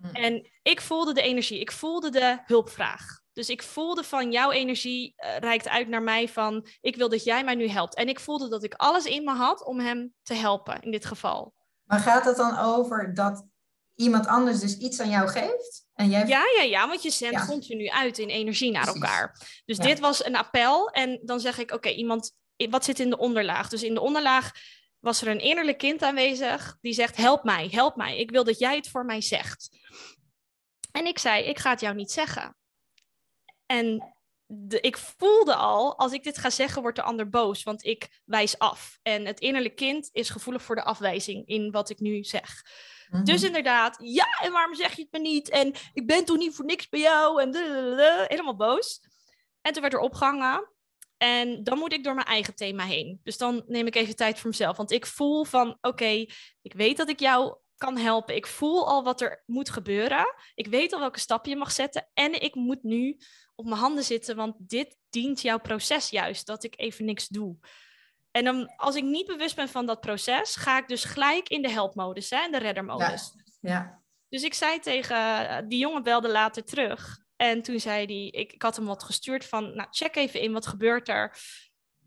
Hmm. 0.00 0.10
En 0.12 0.50
ik 0.62 0.80
voelde 0.80 1.14
de 1.14 1.22
energie, 1.22 1.60
ik 1.60 1.72
voelde 1.72 2.10
de 2.10 2.38
hulpvraag. 2.44 3.20
Dus 3.32 3.48
ik 3.48 3.62
voelde 3.62 4.04
van 4.04 4.32
jouw 4.32 4.50
energie 4.50 5.14
uh, 5.16 5.36
reikt 5.36 5.68
uit 5.68 5.88
naar 5.88 6.02
mij 6.02 6.28
van 6.28 6.66
ik 6.80 6.96
wil 6.96 7.08
dat 7.08 7.24
jij 7.24 7.44
mij 7.44 7.54
nu 7.54 7.68
helpt. 7.68 7.94
En 7.94 8.08
ik 8.08 8.20
voelde 8.20 8.48
dat 8.48 8.64
ik 8.64 8.74
alles 8.74 9.04
in 9.04 9.24
me 9.24 9.32
had 9.32 9.64
om 9.64 9.80
hem 9.80 10.14
te 10.22 10.34
helpen 10.34 10.80
in 10.80 10.90
dit 10.90 11.04
geval. 11.04 11.54
Maar 11.82 12.00
gaat 12.00 12.24
het 12.24 12.36
dan 12.36 12.58
over 12.58 13.14
dat 13.14 13.46
iemand 13.94 14.26
anders 14.26 14.60
dus 14.60 14.76
iets 14.76 15.00
aan 15.00 15.10
jou 15.10 15.28
geeft? 15.28 15.86
En 15.94 16.08
jij... 16.08 16.26
Ja, 16.26 16.42
ja, 16.56 16.62
ja, 16.62 16.88
want 16.88 17.02
je 17.02 17.10
zendt 17.10 17.38
ja. 17.38 17.46
continu 17.46 17.88
uit 17.88 18.18
in 18.18 18.28
energie 18.28 18.70
naar 18.70 18.86
elkaar. 18.86 19.40
Dus 19.64 19.78
dit 19.78 19.98
was 19.98 20.24
een 20.24 20.36
appel 20.36 20.88
en 20.88 21.20
dan 21.24 21.40
zeg 21.40 21.58
ik 21.58 21.72
oké, 21.72 21.88
iemand, 21.88 22.32
wat 22.70 22.84
zit 22.84 23.00
in 23.00 23.10
de 23.10 23.18
onderlaag? 23.18 23.68
Dus 23.68 23.82
in 23.82 23.94
de 23.94 24.00
onderlaag 24.00 24.52
was 24.98 25.22
er 25.22 25.28
een 25.28 25.40
innerlijk 25.40 25.78
kind 25.78 26.02
aanwezig 26.02 26.78
die 26.80 26.92
zegt: 26.92 27.16
Help 27.16 27.44
mij, 27.44 27.68
help 27.70 27.96
mij. 27.96 28.18
Ik 28.18 28.30
wil 28.30 28.44
dat 28.44 28.58
jij 28.58 28.76
het 28.76 28.88
voor 28.88 29.04
mij 29.04 29.20
zegt. 29.20 29.68
En 30.92 31.06
ik 31.06 31.18
zei: 31.18 31.44
Ik 31.44 31.58
ga 31.58 31.70
het 31.70 31.80
jou 31.80 31.94
niet 31.94 32.10
zeggen. 32.10 32.56
En 33.66 34.14
de, 34.46 34.80
ik 34.80 34.96
voelde 34.96 35.54
al, 35.54 35.98
als 35.98 36.12
ik 36.12 36.22
dit 36.22 36.38
ga 36.38 36.50
zeggen, 36.50 36.82
wordt 36.82 36.96
de 36.96 37.02
ander 37.02 37.28
boos, 37.28 37.62
want 37.62 37.84
ik 37.84 38.20
wijs 38.24 38.58
af. 38.58 38.98
En 39.02 39.26
het 39.26 39.40
innerlijk 39.40 39.76
kind 39.76 40.08
is 40.12 40.30
gevoelig 40.30 40.62
voor 40.62 40.74
de 40.74 40.84
afwijzing 40.84 41.46
in 41.46 41.70
wat 41.70 41.90
ik 41.90 42.00
nu 42.00 42.24
zeg. 42.24 42.62
Mhm. 43.08 43.24
Dus 43.24 43.42
inderdaad, 43.42 43.96
ja, 44.02 44.26
en 44.42 44.52
waarom 44.52 44.74
zeg 44.74 44.96
je 44.96 45.02
het 45.02 45.12
me 45.12 45.18
niet? 45.18 45.48
En 45.48 45.74
ik 45.92 46.06
ben 46.06 46.24
toch 46.24 46.36
niet 46.36 46.54
voor 46.54 46.64
niks 46.64 46.88
bij 46.88 47.00
jou? 47.00 47.42
En 47.42 47.56
helemaal 48.28 48.56
boos. 48.56 49.00
En 49.60 49.72
toen 49.72 49.82
werd 49.82 49.94
er 49.94 50.00
opgehangen. 50.00 50.70
En 51.22 51.64
dan 51.64 51.78
moet 51.78 51.92
ik 51.92 52.04
door 52.04 52.14
mijn 52.14 52.26
eigen 52.26 52.54
thema 52.54 52.84
heen. 52.84 53.20
Dus 53.22 53.38
dan 53.38 53.62
neem 53.66 53.86
ik 53.86 53.94
even 53.94 54.16
tijd 54.16 54.38
voor 54.38 54.50
mezelf. 54.50 54.76
Want 54.76 54.90
ik 54.90 55.06
voel 55.06 55.44
van, 55.44 55.78
oké, 55.80 56.26
ik 56.62 56.72
weet 56.74 56.96
dat 56.96 57.08
ik 57.08 57.20
jou 57.20 57.56
kan 57.76 57.96
helpen. 57.96 58.36
Ik 58.36 58.46
voel 58.46 58.88
al 58.88 59.02
wat 59.02 59.20
er 59.20 59.42
moet 59.46 59.70
gebeuren. 59.70 60.34
Ik 60.54 60.66
weet 60.66 60.92
al 60.92 61.00
welke 61.00 61.18
stap 61.18 61.46
je 61.46 61.56
mag 61.56 61.72
zetten. 61.72 62.08
En 62.14 62.42
ik 62.42 62.54
moet 62.54 62.82
nu 62.82 63.16
op 63.54 63.64
mijn 63.64 63.80
handen 63.80 64.04
zitten, 64.04 64.36
want 64.36 64.54
dit 64.58 64.96
dient 65.10 65.40
jouw 65.40 65.58
proces 65.58 66.10
juist, 66.10 66.46
dat 66.46 66.64
ik 66.64 66.74
even 66.76 67.04
niks 67.04 67.28
doe. 67.28 67.56
En 68.30 68.44
dan, 68.44 68.72
als 68.76 68.96
ik 68.96 69.04
niet 69.04 69.26
bewust 69.26 69.56
ben 69.56 69.68
van 69.68 69.86
dat 69.86 70.00
proces, 70.00 70.56
ga 70.56 70.78
ik 70.78 70.88
dus 70.88 71.04
gelijk 71.04 71.48
in 71.48 71.62
de 71.62 71.70
helpmodus, 71.70 72.30
hè, 72.30 72.44
in 72.44 72.52
de 72.52 72.58
reddermodus. 72.58 73.32
Ja. 73.60 73.70
ja. 73.72 74.02
Dus 74.28 74.42
ik 74.42 74.54
zei 74.54 74.78
tegen 74.78 75.68
die 75.68 75.78
jongen 75.78 76.02
belde 76.02 76.28
later 76.28 76.64
terug. 76.64 77.18
En 77.36 77.62
toen 77.62 77.80
zei 77.80 78.04
hij, 78.04 78.40
ik, 78.40 78.52
ik 78.52 78.62
had 78.62 78.76
hem 78.76 78.84
wat 78.84 79.02
gestuurd 79.02 79.44
van, 79.44 79.74
nou 79.74 79.88
check 79.90 80.16
even 80.16 80.40
in, 80.40 80.52
wat 80.52 80.66
gebeurt 80.66 81.08
er? 81.08 81.36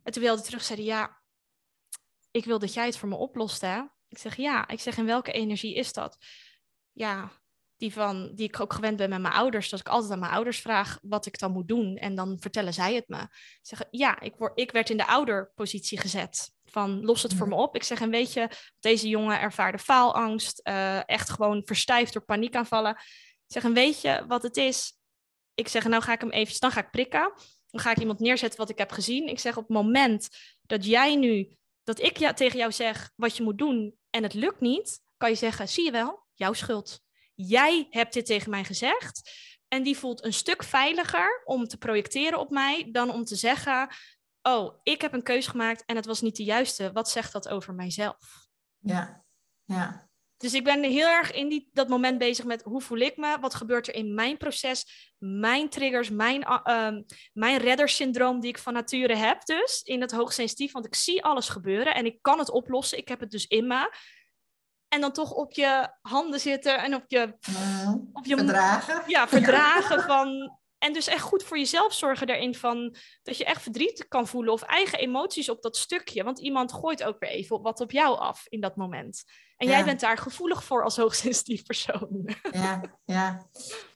En 0.03 0.11
toen 0.11 0.23
wilde 0.23 0.37
hij 0.37 0.49
terug, 0.49 0.63
zei 0.63 0.79
hij, 0.79 0.87
ja, 0.87 1.21
ik 2.31 2.45
wil 2.45 2.59
dat 2.59 2.73
jij 2.73 2.85
het 2.85 2.97
voor 2.97 3.09
me 3.09 3.15
oplost, 3.15 3.61
hè? 3.61 3.81
Ik 4.07 4.17
zeg, 4.17 4.35
ja. 4.35 4.67
Ik 4.67 4.79
zeg, 4.79 4.97
en 4.97 5.05
welke 5.05 5.31
energie 5.31 5.75
is 5.75 5.93
dat? 5.93 6.17
Ja, 6.91 7.31
die, 7.77 7.93
van, 7.93 8.31
die 8.35 8.47
ik 8.47 8.59
ook 8.59 8.73
gewend 8.73 8.97
ben 8.97 9.09
met 9.09 9.21
mijn 9.21 9.33
ouders. 9.33 9.69
Dat 9.69 9.79
ik 9.79 9.87
altijd 9.87 10.11
aan 10.11 10.19
mijn 10.19 10.31
ouders 10.31 10.59
vraag 10.59 10.99
wat 11.01 11.25
ik 11.25 11.39
dan 11.39 11.51
moet 11.51 11.67
doen. 11.67 11.97
En 11.97 12.15
dan 12.15 12.37
vertellen 12.39 12.73
zij 12.73 12.95
het 12.95 13.07
me. 13.07 13.21
Ik 13.21 13.59
zeg, 13.61 13.83
ja, 13.91 14.19
ik, 14.19 14.35
word, 14.37 14.59
ik 14.59 14.71
werd 14.71 14.89
in 14.89 14.97
de 14.97 15.07
ouderpositie 15.07 15.99
gezet. 15.99 16.53
Van, 16.65 17.05
los 17.05 17.23
het 17.23 17.33
voor 17.33 17.47
me 17.47 17.55
op. 17.55 17.75
Ik 17.75 17.83
zeg, 17.83 18.01
en 18.01 18.09
weet 18.09 18.33
je, 18.33 18.49
deze 18.79 19.07
jongen 19.07 19.39
ervaarde 19.39 19.79
faalangst. 19.79 20.59
Uh, 20.63 21.09
echt 21.09 21.29
gewoon 21.29 21.61
verstijfd 21.65 22.13
door 22.13 22.25
paniekaanvallen. 22.25 22.91
Ik 22.91 23.51
zeg, 23.53 23.63
en 23.63 23.73
weet 23.73 24.01
je 24.01 24.25
wat 24.27 24.43
het 24.43 24.57
is? 24.57 24.97
Ik 25.55 25.67
zeg, 25.67 25.83
nou 25.83 26.03
ga 26.03 26.13
ik 26.13 26.21
hem 26.21 26.31
even, 26.31 26.59
dan 26.59 26.71
ga 26.71 26.79
ik 26.79 26.91
prikken. 26.91 27.33
Dan 27.69 27.81
ga 27.83 27.91
ik 27.91 27.99
iemand 27.99 28.19
neerzetten 28.19 28.59
wat 28.59 28.69
ik 28.69 28.77
heb 28.77 28.91
gezien. 28.91 29.27
Ik 29.27 29.39
zeg, 29.39 29.57
op 29.57 29.67
het 29.67 29.77
moment 29.77 30.29
dat 30.61 30.85
jij 30.85 31.15
nu, 31.15 31.57
dat 31.83 31.99
ik 31.99 32.17
ja, 32.17 32.33
tegen 32.33 32.57
jou 32.57 32.71
zeg 32.71 33.11
wat 33.15 33.37
je 33.37 33.43
moet 33.43 33.57
doen 33.57 33.97
en 34.09 34.23
het 34.23 34.33
lukt 34.33 34.59
niet, 34.59 35.01
kan 35.17 35.29
je 35.29 35.35
zeggen, 35.35 35.69
zie 35.69 35.83
je 35.83 35.91
wel, 35.91 36.25
jouw 36.33 36.53
schuld. 36.53 37.01
Jij 37.33 37.87
hebt 37.89 38.13
dit 38.13 38.25
tegen 38.25 38.49
mij 38.49 38.63
gezegd. 38.63 39.31
En 39.67 39.83
die 39.83 39.97
voelt 39.97 40.23
een 40.23 40.33
stuk 40.33 40.63
veiliger 40.63 41.41
om 41.45 41.67
te 41.67 41.77
projecteren 41.77 42.39
op 42.39 42.49
mij 42.49 42.89
dan 42.91 43.11
om 43.11 43.23
te 43.23 43.35
zeggen, 43.35 43.89
oh, 44.41 44.79
ik 44.83 45.01
heb 45.01 45.13
een 45.13 45.23
keuze 45.23 45.49
gemaakt 45.49 45.85
en 45.85 45.95
het 45.95 46.05
was 46.05 46.21
niet 46.21 46.35
de 46.35 46.43
juiste. 46.43 46.91
Wat 46.91 47.09
zegt 47.09 47.31
dat 47.31 47.47
over 47.47 47.73
mijzelf? 47.73 48.47
Ja, 48.79 49.25
ja. 49.63 50.04
Dus 50.45 50.53
ik 50.53 50.63
ben 50.63 50.83
heel 50.83 51.07
erg 51.07 51.31
in 51.31 51.49
die, 51.49 51.69
dat 51.73 51.87
moment 51.87 52.17
bezig 52.17 52.45
met 52.45 52.61
hoe 52.63 52.81
voel 52.81 52.97
ik 52.97 53.17
me, 53.17 53.37
wat 53.39 53.55
gebeurt 53.55 53.87
er 53.87 53.95
in 53.95 54.13
mijn 54.13 54.37
proces, 54.37 55.13
mijn 55.17 55.69
triggers, 55.69 56.09
mijn, 56.09 56.41
uh, 56.41 56.89
mijn 57.33 57.57
reddersyndroom 57.57 58.39
die 58.39 58.49
ik 58.49 58.57
van 58.57 58.73
nature 58.73 59.15
heb 59.15 59.45
dus, 59.45 59.81
in 59.81 60.01
het 60.01 60.11
hoogsensitief, 60.11 60.71
want 60.71 60.85
ik 60.85 60.95
zie 60.95 61.23
alles 61.23 61.49
gebeuren 61.49 61.95
en 61.95 62.05
ik 62.05 62.17
kan 62.21 62.39
het 62.39 62.49
oplossen, 62.49 62.97
ik 62.97 63.07
heb 63.07 63.19
het 63.19 63.31
dus 63.31 63.47
in 63.47 63.67
me. 63.67 63.93
En 64.87 65.01
dan 65.01 65.11
toch 65.11 65.31
op 65.31 65.53
je 65.53 65.89
handen 66.01 66.39
zitten 66.39 66.77
en 66.77 66.95
op 66.95 67.03
je... 67.07 67.37
Mm, 67.49 68.09
op 68.13 68.25
je 68.25 68.37
verdragen. 68.37 69.03
Ja, 69.07 69.27
verdragen 69.27 70.01
van 70.01 70.57
en 70.77 70.93
dus 70.93 71.07
echt 71.07 71.21
goed 71.21 71.43
voor 71.43 71.57
jezelf 71.57 71.93
zorgen 71.93 72.27
daarin 72.27 72.55
van 72.55 72.95
dat 73.23 73.37
je 73.37 73.45
echt 73.45 73.61
verdriet 73.61 74.07
kan 74.07 74.27
voelen 74.27 74.53
of 74.53 74.61
eigen 74.61 74.99
emoties 74.99 75.49
op 75.49 75.61
dat 75.61 75.77
stukje. 75.77 76.23
Want 76.23 76.39
iemand 76.39 76.73
gooit 76.73 77.03
ook 77.03 77.19
weer 77.19 77.29
even 77.29 77.61
wat 77.61 77.79
op 77.79 77.91
jou 77.91 78.17
af 78.17 78.45
in 78.49 78.59
dat 78.59 78.75
moment. 78.75 79.23
En 79.57 79.67
jij 79.67 79.83
bent 79.83 79.99
daar 79.99 80.17
gevoelig 80.17 80.63
voor 80.63 80.83
als 80.83 80.97
hoogsensitief 80.97 81.63
persoon. 81.63 82.35
Ja, 82.51 82.81
ja. 83.03 83.47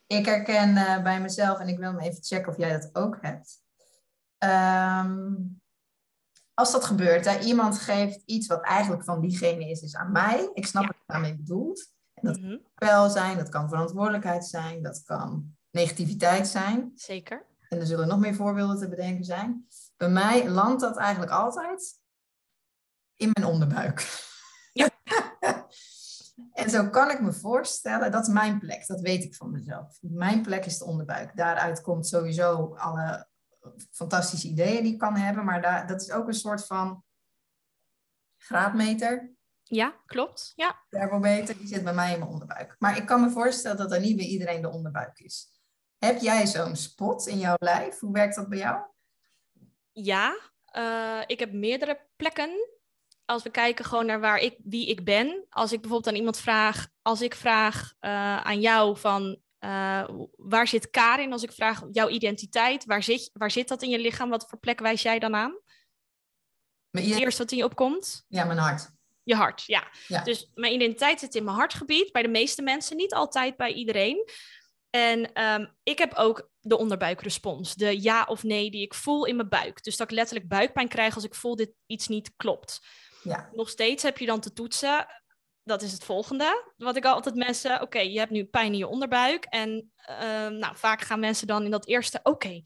Ik 0.08 0.26
herken 0.26 0.70
uh, 0.70 1.04
bij 1.04 1.22
mezelf 1.22 1.60
en 1.60 1.68
ik 1.68 1.78
wil 1.78 1.94
me 1.94 2.02
even 2.02 2.24
checken 2.24 2.52
of 2.52 2.58
jij 2.58 2.72
dat 2.72 2.90
ook 2.94 3.18
hebt. 3.22 3.62
Um, 4.44 5.62
als 6.54 6.72
dat 6.72 6.86
gebeurt, 6.86 7.26
hè, 7.26 7.40
iemand 7.40 7.80
geeft 7.80 8.22
iets 8.26 8.48
wat 8.48 8.62
eigenlijk 8.62 9.04
van 9.04 9.22
diegene 9.22 9.70
is, 9.70 9.82
is 9.82 9.96
aan 9.96 10.12
mij. 10.12 10.50
Ik 10.54 10.66
snap 10.66 10.82
ja. 10.82 10.88
wat 10.88 10.98
je 10.98 11.14
daarmee 11.14 11.36
bedoelt. 11.36 11.92
En 12.14 12.26
dat 12.26 12.40
mm 12.40 12.68
kan 12.76 12.88
wel 12.88 13.10
zijn, 13.10 13.38
dat 13.38 13.50
kan 13.50 13.70
verantwoordelijkheid 13.70 14.46
zijn, 14.46 14.84
dat 14.84 15.04
kan 15.04 15.56
negativiteit 15.72 16.48
zijn. 16.48 16.92
Zeker. 16.96 17.46
En 17.70 17.80
er 17.80 17.86
zullen 17.86 18.08
nog 18.08 18.20
meer 18.20 18.36
voorbeelden 18.36 18.78
te 18.80 18.90
bedenken 18.90 19.24
zijn. 19.24 19.68
Bij 19.98 20.10
mij 20.10 20.50
landt 20.50 20.82
dat 20.82 20.98
eigenlijk 20.98 21.32
altijd 21.32 22.00
in 23.16 23.30
mijn 23.34 23.52
onderbuik. 23.52 24.28
Ja. 24.80 24.90
en 26.64 26.70
zo 26.70 26.90
kan 26.90 27.12
ik 27.12 27.22
me 27.22 27.34
voorstellen, 27.34 28.12
dat 28.12 28.28
is 28.28 28.34
mijn 28.34 28.60
plek, 28.60 28.88
dat 28.88 29.02
weet 29.02 29.24
ik 29.24 29.36
van 29.36 29.52
mezelf. 29.52 29.98
Mijn 30.02 30.42
plek 30.42 30.66
is 30.66 30.78
de 30.78 30.86
onderbuik. 30.86 31.36
Daaruit 31.36 31.82
komt 31.82 32.08
sowieso 32.08 32.76
alle 32.76 33.28
fantastische 33.92 34.48
ideeën 34.48 34.84
die 34.84 34.94
ik 34.94 35.00
kan 35.00 35.16
hebben, 35.16 35.46
maar 35.46 35.62
daar, 35.62 35.88
dat 35.88 36.02
is 36.02 36.12
ook 36.12 36.28
een 36.28 36.34
soort 36.34 36.66
van 36.66 37.04
graadmeter. 38.38 39.32
Ja, 39.64 39.96
klopt. 40.06 40.52
Ja. 40.56 40.84
Thermometer, 40.90 41.58
die 41.58 41.68
zit 41.68 41.84
bij 41.84 41.94
mij 41.94 42.14
in 42.14 42.20
mijn 42.20 42.32
onderbuik. 42.32 42.76
Maar 42.80 42.98
ik 42.98 43.06
kan 43.06 43.22
me 43.22 43.30
voorstellen 43.30 43.78
dat 43.78 43.92
er 43.92 44.00
niet 44.00 44.18
bij 44.18 44.26
iedereen 44.26 44.62
de 44.62 44.70
onderbuik 44.70 45.20
is. 45.20 45.48
Heb 45.98 46.20
jij 46.20 46.48
zo'n 46.48 46.76
spot 46.76 47.28
in 47.28 47.38
jouw 47.38 47.56
lijf? 47.60 48.00
Hoe 48.00 48.12
werkt 48.12 48.36
dat 48.36 48.50
bij 48.50 48.58
jou? 48.58 48.82
Ja, 49.92 50.40
uh, 50.78 51.24
ik 51.26 51.40
heb 51.40 51.52
meerdere 51.52 52.08
plekken. 52.16 52.79
Als 53.30 53.44
we 53.44 53.50
kijken 53.50 53.86
gewoon 53.86 54.06
naar 54.06 54.20
waar 54.20 54.38
ik, 54.38 54.58
wie 54.64 54.88
ik 54.88 55.04
ben. 55.04 55.46
Als 55.50 55.72
ik 55.72 55.82
bijvoorbeeld 55.82 56.14
aan 56.14 56.20
iemand 56.20 56.40
vraag, 56.40 56.88
als 57.02 57.22
ik 57.22 57.36
vraag 57.36 57.94
uh, 58.02 58.38
aan 58.38 58.60
jou 58.60 58.98
van 58.98 59.40
uh, 59.60 60.10
waar 60.36 60.68
zit 60.68 60.90
Karin? 60.90 61.32
Als 61.32 61.44
ik 61.44 61.52
vraag 61.52 61.84
jouw 61.92 62.10
identiteit, 62.10 62.86
waar 62.86 63.04
zit, 63.04 63.30
waar 63.34 63.52
zit 63.52 63.68
dat 63.68 63.82
in 63.82 63.90
je 63.90 64.00
lichaam? 64.00 64.30
Wat 64.30 64.46
voor 64.50 64.60
plek 64.60 64.80
wijs 64.80 65.02
jij 65.02 65.20
dan 65.20 65.36
aan? 65.36 65.60
Het 66.92 67.06
eerste 67.06 67.42
wat 67.42 67.52
in 67.52 67.58
je 67.58 67.64
opkomt? 67.64 68.26
Ja, 68.28 68.44
mijn 68.46 68.60
hart. 68.60 68.90
Je 69.24 69.36
hart, 69.36 69.64
ja. 69.66 69.88
ja. 70.08 70.24
Dus 70.24 70.52
mijn 70.54 70.74
identiteit 70.74 71.20
zit 71.20 71.36
in 71.36 71.44
mijn 71.44 71.58
hartgebied. 71.58 72.12
Bij 72.12 72.22
de 72.22 72.28
meeste 72.28 72.62
mensen, 72.62 72.98
niet 72.98 73.14
altijd 73.14 73.58
bij 73.58 73.74
iedereen. 73.74 74.30
En 74.90 75.34
ehm, 75.34 75.66
ik 75.84 75.98
heb 75.98 76.14
ook 76.14 76.50
de 76.60 76.78
onderbuikrespons, 76.78 77.76
de 77.76 78.02
ja 78.02 78.24
of 78.24 78.44
nee 78.44 78.72
die 78.72 78.82
ik 78.82 78.94
voel 78.94 79.26
in 79.26 79.36
mijn 79.36 79.50
buik. 79.50 79.84
Dus 79.84 79.98
dat 79.98 80.12
ik 80.12 80.18
letterlijk 80.18 80.50
buikpijn 80.50 80.88
krijg 80.88 81.16
als 81.16 81.24
ik 81.24 81.36
voel 81.36 81.56
dit 81.56 81.72
iets 81.86 82.08
niet 82.08 82.34
klopt. 82.36 82.80
Ja. 83.24 83.50
Nog 83.54 83.70
steeds 83.70 84.04
heb 84.04 84.18
je 84.18 84.26
dan 84.26 84.40
te 84.40 84.54
toetsen. 84.54 85.08
Dat 85.64 85.82
is 85.82 85.92
het 85.92 86.04
volgende. 86.04 86.72
Wat 86.78 86.96
ik 86.96 87.06
altijd 87.06 87.36
mensen, 87.36 87.82
oké, 87.82 88.00
je 88.00 88.20
hebt 88.20 88.32
nu 88.32 88.46
pijn 88.46 88.72
in 88.72 88.78
je 88.78 88.88
onderbuik. 88.88 89.46
En 89.46 89.92
ehm, 89.96 90.58
nou, 90.58 90.76
vaak 90.76 91.02
gaan 91.02 91.20
mensen 91.20 91.48
dan 91.48 91.64
in 91.64 91.72
dat 91.72 91.88
eerste, 91.88 92.20
oké, 92.24 92.62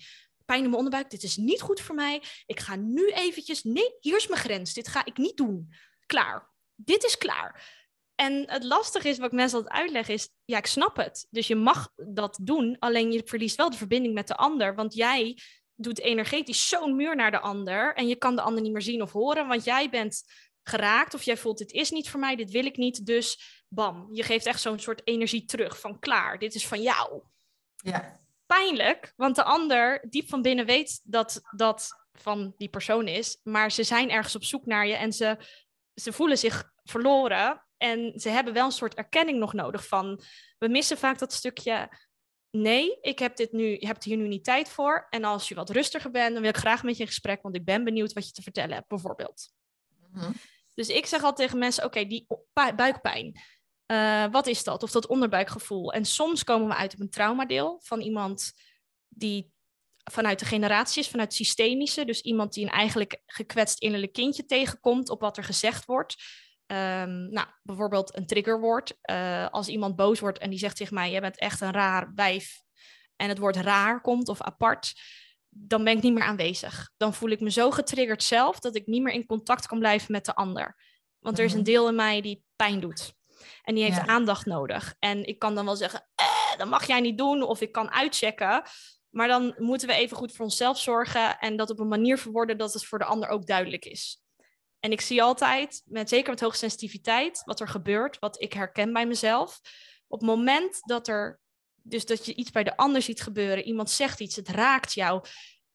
pijn 0.46 0.64
in 0.64 0.70
mijn 0.70 0.84
onderbuik, 0.84 1.10
dit 1.10 1.24
is 1.24 1.38
niet 1.38 1.62
goed 1.62 1.82
voor 1.82 1.96
mij. 1.96 2.24
Ik 2.46 2.60
ga 2.60 2.76
nu 2.76 3.10
eventjes, 3.10 3.64
nee, 3.64 3.98
hier 4.00 4.16
is 4.16 4.28
mijn 4.28 4.42
grens. 4.42 4.74
Dit 4.74 4.88
ga 4.88 5.06
ik 5.06 5.18
niet 5.18 5.38
doen. 5.38 5.74
Klaar. 6.06 6.52
Dit 6.76 7.04
is 7.04 7.18
klaar. 7.18 7.82
En 8.16 8.44
het 8.50 8.64
lastige 8.64 9.10
is, 9.10 9.18
wat 9.18 9.32
ik 9.32 9.38
mensen 9.38 9.58
altijd 9.58 9.76
uitleg, 9.76 10.08
is, 10.08 10.30
ja, 10.46 10.58
ik 10.58 10.66
snap 10.66 10.96
het. 10.96 11.28
Dus 11.30 11.48
je 11.48 11.56
mag 11.56 11.92
dat 11.96 12.40
doen, 12.42 12.76
alleen 12.80 13.12
je 13.12 13.22
verliest 13.26 13.56
wel 13.56 13.70
de 13.70 13.78
verbinding 13.78 14.14
met 14.14 14.28
de 14.28 14.36
ander. 14.36 14.76
Want 14.76 14.94
jij 14.94 15.38
doet 15.76 16.00
energetisch 16.00 16.70
zo'n 16.70 16.96
muur 16.96 17.16
naar 17.16 17.32
de 17.32 17.40
ander 17.40 17.96
en 17.96 18.08
je 18.08 18.16
kan 18.16 18.36
de 18.36 18.42
ander 18.42 18.62
niet 18.62 18.72
meer 18.72 18.82
zien 18.82 19.02
of 19.02 19.12
horen, 19.12 19.48
want 19.48 19.64
jij 19.64 19.90
bent 19.90 20.24
geraakt 20.64 21.14
of 21.14 21.24
jij 21.24 21.38
voelt, 21.38 21.58
dit 21.58 21.72
is 21.72 21.92
niet 21.92 22.10
voor 22.10 22.20
mij, 22.20 22.36
dit 22.36 22.52
wil 22.52 22.66
ik 22.66 22.78
niet. 22.78 23.06
Dus 23.06 23.64
bam, 23.68 24.08
je 24.12 24.24
geeft 24.24 24.46
echt 24.46 24.62
zo'n 24.62 24.80
soort 24.80 25.02
energie 25.04 25.46
terug 25.46 25.80
van 25.80 26.00
klaar, 26.00 26.40
dit 26.40 26.56
is 26.56 26.68
van 26.68 26.82
jou. 26.82 27.22
Ja. 27.76 28.22
Pijnlijk, 28.46 29.14
want 29.16 29.36
de 29.36 29.44
ander 29.44 30.06
diep 30.10 30.30
van 30.30 30.42
binnen 30.42 30.66
weet 30.66 31.02
dat 31.04 31.42
dat 31.56 31.90
van 32.14 32.54
die 32.58 32.70
persoon 32.70 33.08
is, 33.08 33.40
maar 33.44 33.72
ze 33.72 33.84
zijn 33.84 34.10
ergens 34.10 34.36
op 34.36 34.44
zoek 34.44 34.66
naar 34.66 34.88
je 34.88 34.96
en 34.96 35.14
ze, 35.14 35.38
ze 35.94 36.14
voelen 36.14 36.38
zich 36.38 36.72
verloren 36.84 37.66
en 37.78 38.20
ze 38.20 38.30
hebben 38.30 38.54
wel 38.54 38.66
een 38.66 38.72
soort 38.72 38.94
erkenning 38.94 39.40
nog 39.40 39.54
nodig 39.54 39.88
van, 39.88 40.22
we 40.58 40.68
missen 40.68 40.98
vaak 40.98 41.20
dat 41.20 41.34
stukje, 41.34 41.90
nee, 42.58 42.98
ik 43.02 43.20
heb 43.20 43.36
dit 43.36 43.52
nu, 43.52 43.64
je 43.80 43.86
hebt 43.86 44.04
hier 44.04 44.18
nu 44.18 44.28
niet 44.28 44.44
tijd 44.44 44.70
voor. 44.70 45.08
En 45.10 45.24
als 45.24 45.48
je 45.48 45.56
wat 45.56 45.70
rustiger 45.70 46.12
bent, 46.12 46.34
dan 46.34 46.42
wil 46.42 46.50
ik 46.50 46.58
graag 46.58 46.84
met 46.84 46.96
je 46.96 47.02
in 47.02 47.08
gesprek, 47.08 47.42
want 47.42 47.56
ik 47.56 47.66
ben 47.66 47.84
benieuwd 47.84 48.14
wat 48.14 48.28
je 48.28 48.34
te 48.34 48.42
vertellen 48.42 48.76
hebt, 48.76 48.88
bijvoorbeeld. 48.88 49.52
Mhm. 50.12 50.32
Dus 50.74 50.88
ik 50.88 51.06
zeg 51.06 51.22
altijd 51.22 51.38
tegen 51.38 51.60
mensen, 51.60 51.86
oké, 51.86 52.06
die 52.06 52.28
buikpijn, 52.76 53.42
eh, 53.86 54.26
wat 54.32 54.48
is 54.48 54.64
dat? 54.64 54.84
Of 54.84 54.92
dat 54.92 55.08
onderbuikgevoel. 55.08 55.94
En 55.94 56.06
soms 56.06 56.44
komen 56.44 56.68
we 56.68 56.76
uit 56.76 56.94
op 56.94 57.00
een 57.00 57.10
traumadeel 57.10 57.80
van 57.84 58.02
iemand 58.02 58.54
die 59.08 59.52
vanuit 60.12 60.40
de 60.40 60.46
generatie 60.46 61.02
is, 61.02 61.10
vanuit 61.10 61.28
het 61.28 61.38
systemische. 61.38 62.06
Dus 62.06 62.22
iemand 62.22 62.54
die 62.54 62.64
een 62.64 62.72
eigenlijk 62.72 63.22
gekwetst 63.26 63.80
innerlijk 63.80 64.14
kindje 64.14 64.46
tegenkomt 64.46 65.10
op 65.10 65.20
wat 65.20 65.38
er 65.38 65.44
gezegd 65.44 65.86
wordt. 65.86 66.16
Ehm, 66.66 67.30
nou, 67.30 67.48
bijvoorbeeld 67.64 68.16
een 68.18 68.26
triggerwoord. 68.26 68.98
Eh, 69.02 69.48
als 69.50 69.68
iemand 69.68 69.96
boos 69.96 70.20
wordt 70.20 70.38
en 70.40 70.50
die 70.50 70.60
zegt 70.60 70.76
tegen 70.78 70.94
mij: 70.94 71.12
Jij 71.12 71.22
bent 71.22 71.40
echt 71.40 71.62
een 71.62 71.72
raar 71.72 72.12
wijf. 72.16 72.62
En 73.16 73.30
het 73.30 73.38
woord 73.38 73.56
raar 73.56 74.02
komt 74.02 74.30
of 74.30 74.42
apart. 74.42 74.94
Dan 75.50 75.84
ben 75.84 75.98
ik 75.98 76.04
niet 76.04 76.14
meer 76.14 76.24
aanwezig. 76.24 76.90
Dan 76.98 77.14
voel 77.14 77.30
ik 77.30 77.40
me 77.40 77.52
zo 77.52 77.72
getriggerd 77.72 78.24
zelf 78.24 78.60
dat 78.60 78.76
ik 78.76 78.86
niet 78.88 79.02
meer 79.02 79.14
in 79.14 79.26
contact 79.26 79.68
kan 79.68 79.80
blijven 79.80 80.12
met 80.12 80.26
de 80.26 80.36
ander. 80.36 80.76
Want 81.20 81.38
er 81.40 81.46
is 81.46 81.52
een 81.52 81.58
Mhm. 81.58 81.68
deel 81.68 81.88
in 81.88 81.96
mij 81.96 82.22
die 82.22 82.44
pijn 82.56 82.80
doet. 82.80 83.14
En 83.64 83.76
die 83.76 83.84
heeft 83.84 83.96
Ja. 83.98 84.06
aandacht 84.08 84.46
nodig. 84.46 84.96
En 85.00 85.26
ik 85.26 85.40
kan 85.40 85.56
dan 85.56 85.66
wel 85.66 85.76
zeggen: 85.76 86.08
eh, 86.16 86.58
dat 86.58 86.68
mag 86.68 86.88
jij 86.88 87.00
niet 87.02 87.18
doen. 87.18 87.42
Of 87.44 87.62
ik 87.62 87.72
kan 87.72 87.92
uitchecken. 87.92 88.64
Maar 89.10 89.28
dan 89.28 89.56
moeten 89.58 89.88
we 89.88 89.94
even 89.94 90.18
goed 90.18 90.32
voor 90.36 90.46
onszelf 90.46 90.80
zorgen. 90.80 91.40
En 91.40 91.56
dat 91.58 91.70
op 91.70 91.80
een 91.80 91.88
manier 91.88 92.18
verwoorden 92.18 92.58
dat 92.58 92.74
het 92.74 92.86
voor 92.86 93.00
de 93.00 93.06
ander 93.06 93.30
ook 93.30 93.46
duidelijk 93.46 93.86
is. 93.86 94.22
En 94.84 94.92
ik 94.92 95.02
zie 95.02 95.24
altijd, 95.24 95.82
met, 95.86 96.10
zeker 96.10 96.30
met 96.30 96.40
hoogsensitiviteit, 96.40 97.42
wat 97.46 97.60
er 97.60 97.68
gebeurt, 97.68 98.20
wat 98.20 98.42
ik 98.42 98.54
herken 98.54 98.94
bij 98.94 99.08
mezelf. 99.08 99.60
Op 100.08 100.20
het 100.20 100.30
moment 100.30 100.80
dat 100.82 101.08
er, 101.08 101.40
dus 101.76 102.06
dat 102.06 102.26
je 102.26 102.34
iets 102.36 102.52
bij 102.52 102.64
de 102.64 102.78
ander 102.78 103.02
ziet 103.02 103.22
gebeuren, 103.22 103.64
iemand 103.64 103.90
zegt 103.90 104.20
iets, 104.20 104.36
het 104.36 104.50
raakt 104.50 104.94
jou. 104.94 105.24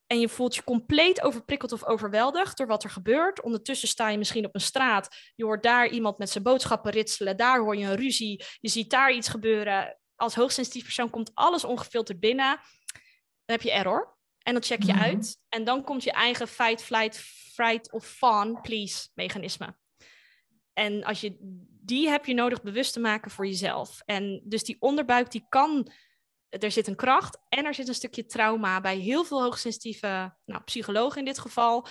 En 0.07 0.21
je 0.21 0.29
voelt 0.29 0.55
je 0.55 0.65
compleet 0.65 1.23
overprikkeld 1.23 1.73
of 1.73 1.85
overweldigd 1.85 2.57
door 2.57 2.67
wat 2.67 2.85
er 2.85 2.91
gebeurt. 2.91 3.43
Ondertussen 3.43 3.89
sta 3.89 4.09
je 4.09 4.19
misschien 4.19 4.47
op 4.47 4.55
een 4.55 4.61
straat. 4.61 5.09
Je 5.35 5.45
hoort 5.45 5.63
daar 5.63 5.89
iemand 5.89 6.19
met 6.19 6.31
zijn 6.31 6.45
boodschappen 6.45 6.91
ritselen. 6.91 7.37
Daar 7.37 7.61
hoor 7.61 7.77
je 7.77 7.85
een 7.85 7.97
ruzie. 7.97 8.45
Je 8.61 8.69
ziet 8.69 8.91
daar 8.91 9.13
iets 9.13 9.29
gebeuren. 9.29 9.99
Als 10.17 10.35
hoogsensitief 10.35 10.83
persoon 10.83 11.11
komt 11.11 11.31
alles 11.35 11.65
ongefilterd 11.65 12.21
binnen. 12.21 12.61
Dan 13.45 13.57
heb 13.57 13.63
je 13.63 13.73
error. 13.73 14.17
En 14.43 14.55
dat 14.55 14.67
check 14.67 14.83
je 14.83 14.93
Mhm. 14.93 15.03
uit. 15.03 15.39
En 15.49 15.65
dan 15.65 15.85
komt 15.85 16.05
je 16.05 16.13
eigen 16.13 16.49
fight, 16.49 16.83
flight, 16.83 17.19
fright 17.59 17.93
of 17.93 18.07
fawn, 18.07 18.59
please 18.63 19.09
mechanisme. 19.15 19.77
En 20.73 21.05
als 21.05 21.21
je, 21.21 21.37
die 21.85 22.09
heb 22.09 22.27
je 22.27 22.35
nodig 22.35 22.63
bewust 22.63 22.93
te 22.93 23.01
maken 23.01 23.31
voor 23.31 23.47
jezelf. 23.47 24.01
En 24.05 24.41
dus 24.45 24.65
die 24.65 24.77
onderbuik, 24.81 25.31
die 25.31 25.47
kan, 25.49 25.93
er 26.49 26.71
zit 26.71 26.87
een 26.87 26.97
kracht 26.97 27.39
en 27.49 27.65
er 27.65 27.75
zit 27.75 27.89
een 27.89 27.95
stukje 27.95 28.27
trauma 28.27 28.81
bij 28.81 28.97
heel 28.97 29.25
veel 29.25 29.43
hoogsensitieve 29.43 30.35
nou, 30.45 30.63
psychologen 30.65 31.19
in 31.19 31.25
dit 31.25 31.39
geval. 31.39 31.87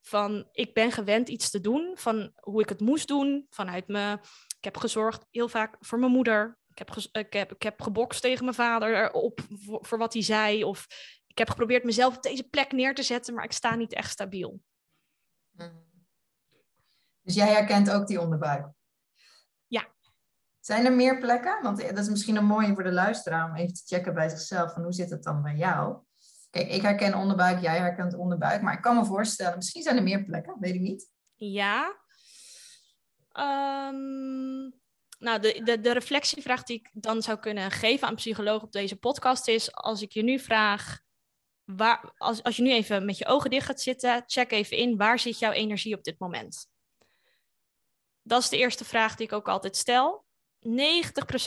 Van 0.00 0.48
ik 0.52 0.74
ben 0.74 0.92
gewend 0.92 1.28
iets 1.28 1.50
te 1.50 1.60
doen, 1.60 1.92
van 1.94 2.32
hoe 2.40 2.60
ik 2.60 2.68
het 2.68 2.80
moest 2.80 3.08
doen, 3.08 3.46
vanuit 3.50 3.88
me. 3.88 4.18
Ik 4.58 4.64
heb 4.64 4.76
gezorgd 4.76 5.26
heel 5.30 5.48
vaak 5.48 5.76
voor 5.80 5.98
mijn 5.98 6.12
moeder. 6.12 6.58
Ik 6.68 6.78
heb, 6.78 6.96
ik 7.12 7.32
heb, 7.32 7.52
ik 7.52 7.62
heb 7.62 7.82
gebokst 7.82 8.22
tegen 8.22 8.44
mijn 8.44 8.56
vader 8.56 9.12
op 9.12 9.40
voor, 9.48 9.86
voor 9.86 9.98
wat 9.98 10.12
hij 10.12 10.22
zei. 10.22 10.64
Of 10.64 10.86
ik 11.26 11.38
heb 11.38 11.50
geprobeerd 11.50 11.84
mezelf 11.84 12.16
op 12.16 12.22
deze 12.22 12.48
plek 12.48 12.72
neer 12.72 12.94
te 12.94 13.02
zetten, 13.02 13.34
maar 13.34 13.44
ik 13.44 13.52
sta 13.52 13.74
niet 13.74 13.92
echt 13.92 14.10
stabiel. 14.10 14.60
Mhm. 15.62 15.82
Dus 17.22 17.34
jij 17.34 17.52
herkent 17.52 17.90
ook 17.90 18.06
die 18.06 18.20
onderbuik? 18.20 18.66
Ja. 19.66 19.86
Zijn 20.60 20.84
er 20.84 20.92
meer 20.92 21.18
plekken? 21.18 21.62
Want 21.62 21.80
dat 21.80 21.98
is 21.98 22.08
misschien 22.08 22.36
een 22.36 22.44
mooie 22.44 22.74
voor 22.74 22.82
de 22.82 22.92
luisteraar 22.92 23.50
om 23.50 23.56
even 23.56 23.74
te 23.74 23.82
checken 23.86 24.14
bij 24.14 24.28
zichzelf 24.28 24.72
van 24.72 24.82
hoe 24.82 24.92
zit 24.92 25.10
het 25.10 25.22
dan 25.22 25.42
bij 25.42 25.54
jou? 25.54 25.96
Kijk, 26.50 26.68
ik 26.68 26.82
herken 26.82 27.14
onderbuik, 27.14 27.60
jij 27.60 27.78
herkent 27.78 28.14
onderbuik, 28.14 28.62
maar 28.62 28.74
ik 28.74 28.82
kan 28.82 28.96
me 28.96 29.04
voorstellen, 29.04 29.56
misschien 29.56 29.82
zijn 29.82 29.96
er 29.96 30.02
meer 30.02 30.24
plekken, 30.24 30.56
weet 30.60 30.74
ik 30.74 30.80
niet. 30.80 31.10
Ja. 31.34 31.96
Ehm, 33.32 34.60
nou, 35.18 35.40
de, 35.40 35.60
de, 35.64 35.80
de 35.80 35.92
reflectievraag 35.92 36.62
die 36.62 36.78
ik 36.78 36.90
dan 36.92 37.22
zou 37.22 37.38
kunnen 37.38 37.70
geven 37.70 38.08
aan 38.08 38.14
psycholoog 38.14 38.62
op 38.62 38.72
deze 38.72 38.96
podcast 38.96 39.48
is: 39.48 39.74
als 39.74 40.02
ik 40.02 40.12
je 40.12 40.22
nu 40.22 40.38
vraag, 40.38 41.00
waar, 41.64 42.12
als, 42.16 42.42
als 42.42 42.56
je 42.56 42.62
nu 42.62 42.72
even 42.72 43.04
met 43.04 43.18
je 43.18 43.26
ogen 43.26 43.50
dicht 43.50 43.66
gaat 43.66 43.80
zitten, 43.80 44.22
check 44.26 44.52
even 44.52 44.76
in, 44.76 44.96
waar 44.96 45.18
zit 45.18 45.38
jouw 45.38 45.52
energie 45.52 45.96
op 45.96 46.04
dit 46.04 46.18
moment? 46.18 46.66
Dat 48.22 48.42
is 48.42 48.48
de 48.48 48.56
eerste 48.56 48.84
vraag 48.84 49.16
die 49.16 49.26
ik 49.26 49.32
ook 49.32 49.48
altijd 49.48 49.76
stel. 49.76 50.24
90% 50.68 50.68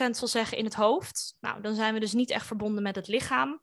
zal 0.09 0.27
zeggen 0.27 0.57
in 0.57 0.65
het 0.65 0.73
hoofd. 0.73 1.35
Nou, 1.39 1.61
dan 1.61 1.75
zijn 1.75 1.93
we 1.93 1.99
dus 1.99 2.13
niet 2.13 2.29
echt 2.29 2.45
verbonden 2.45 2.83
met 2.83 2.95
het 2.95 3.07
lichaam. 3.07 3.61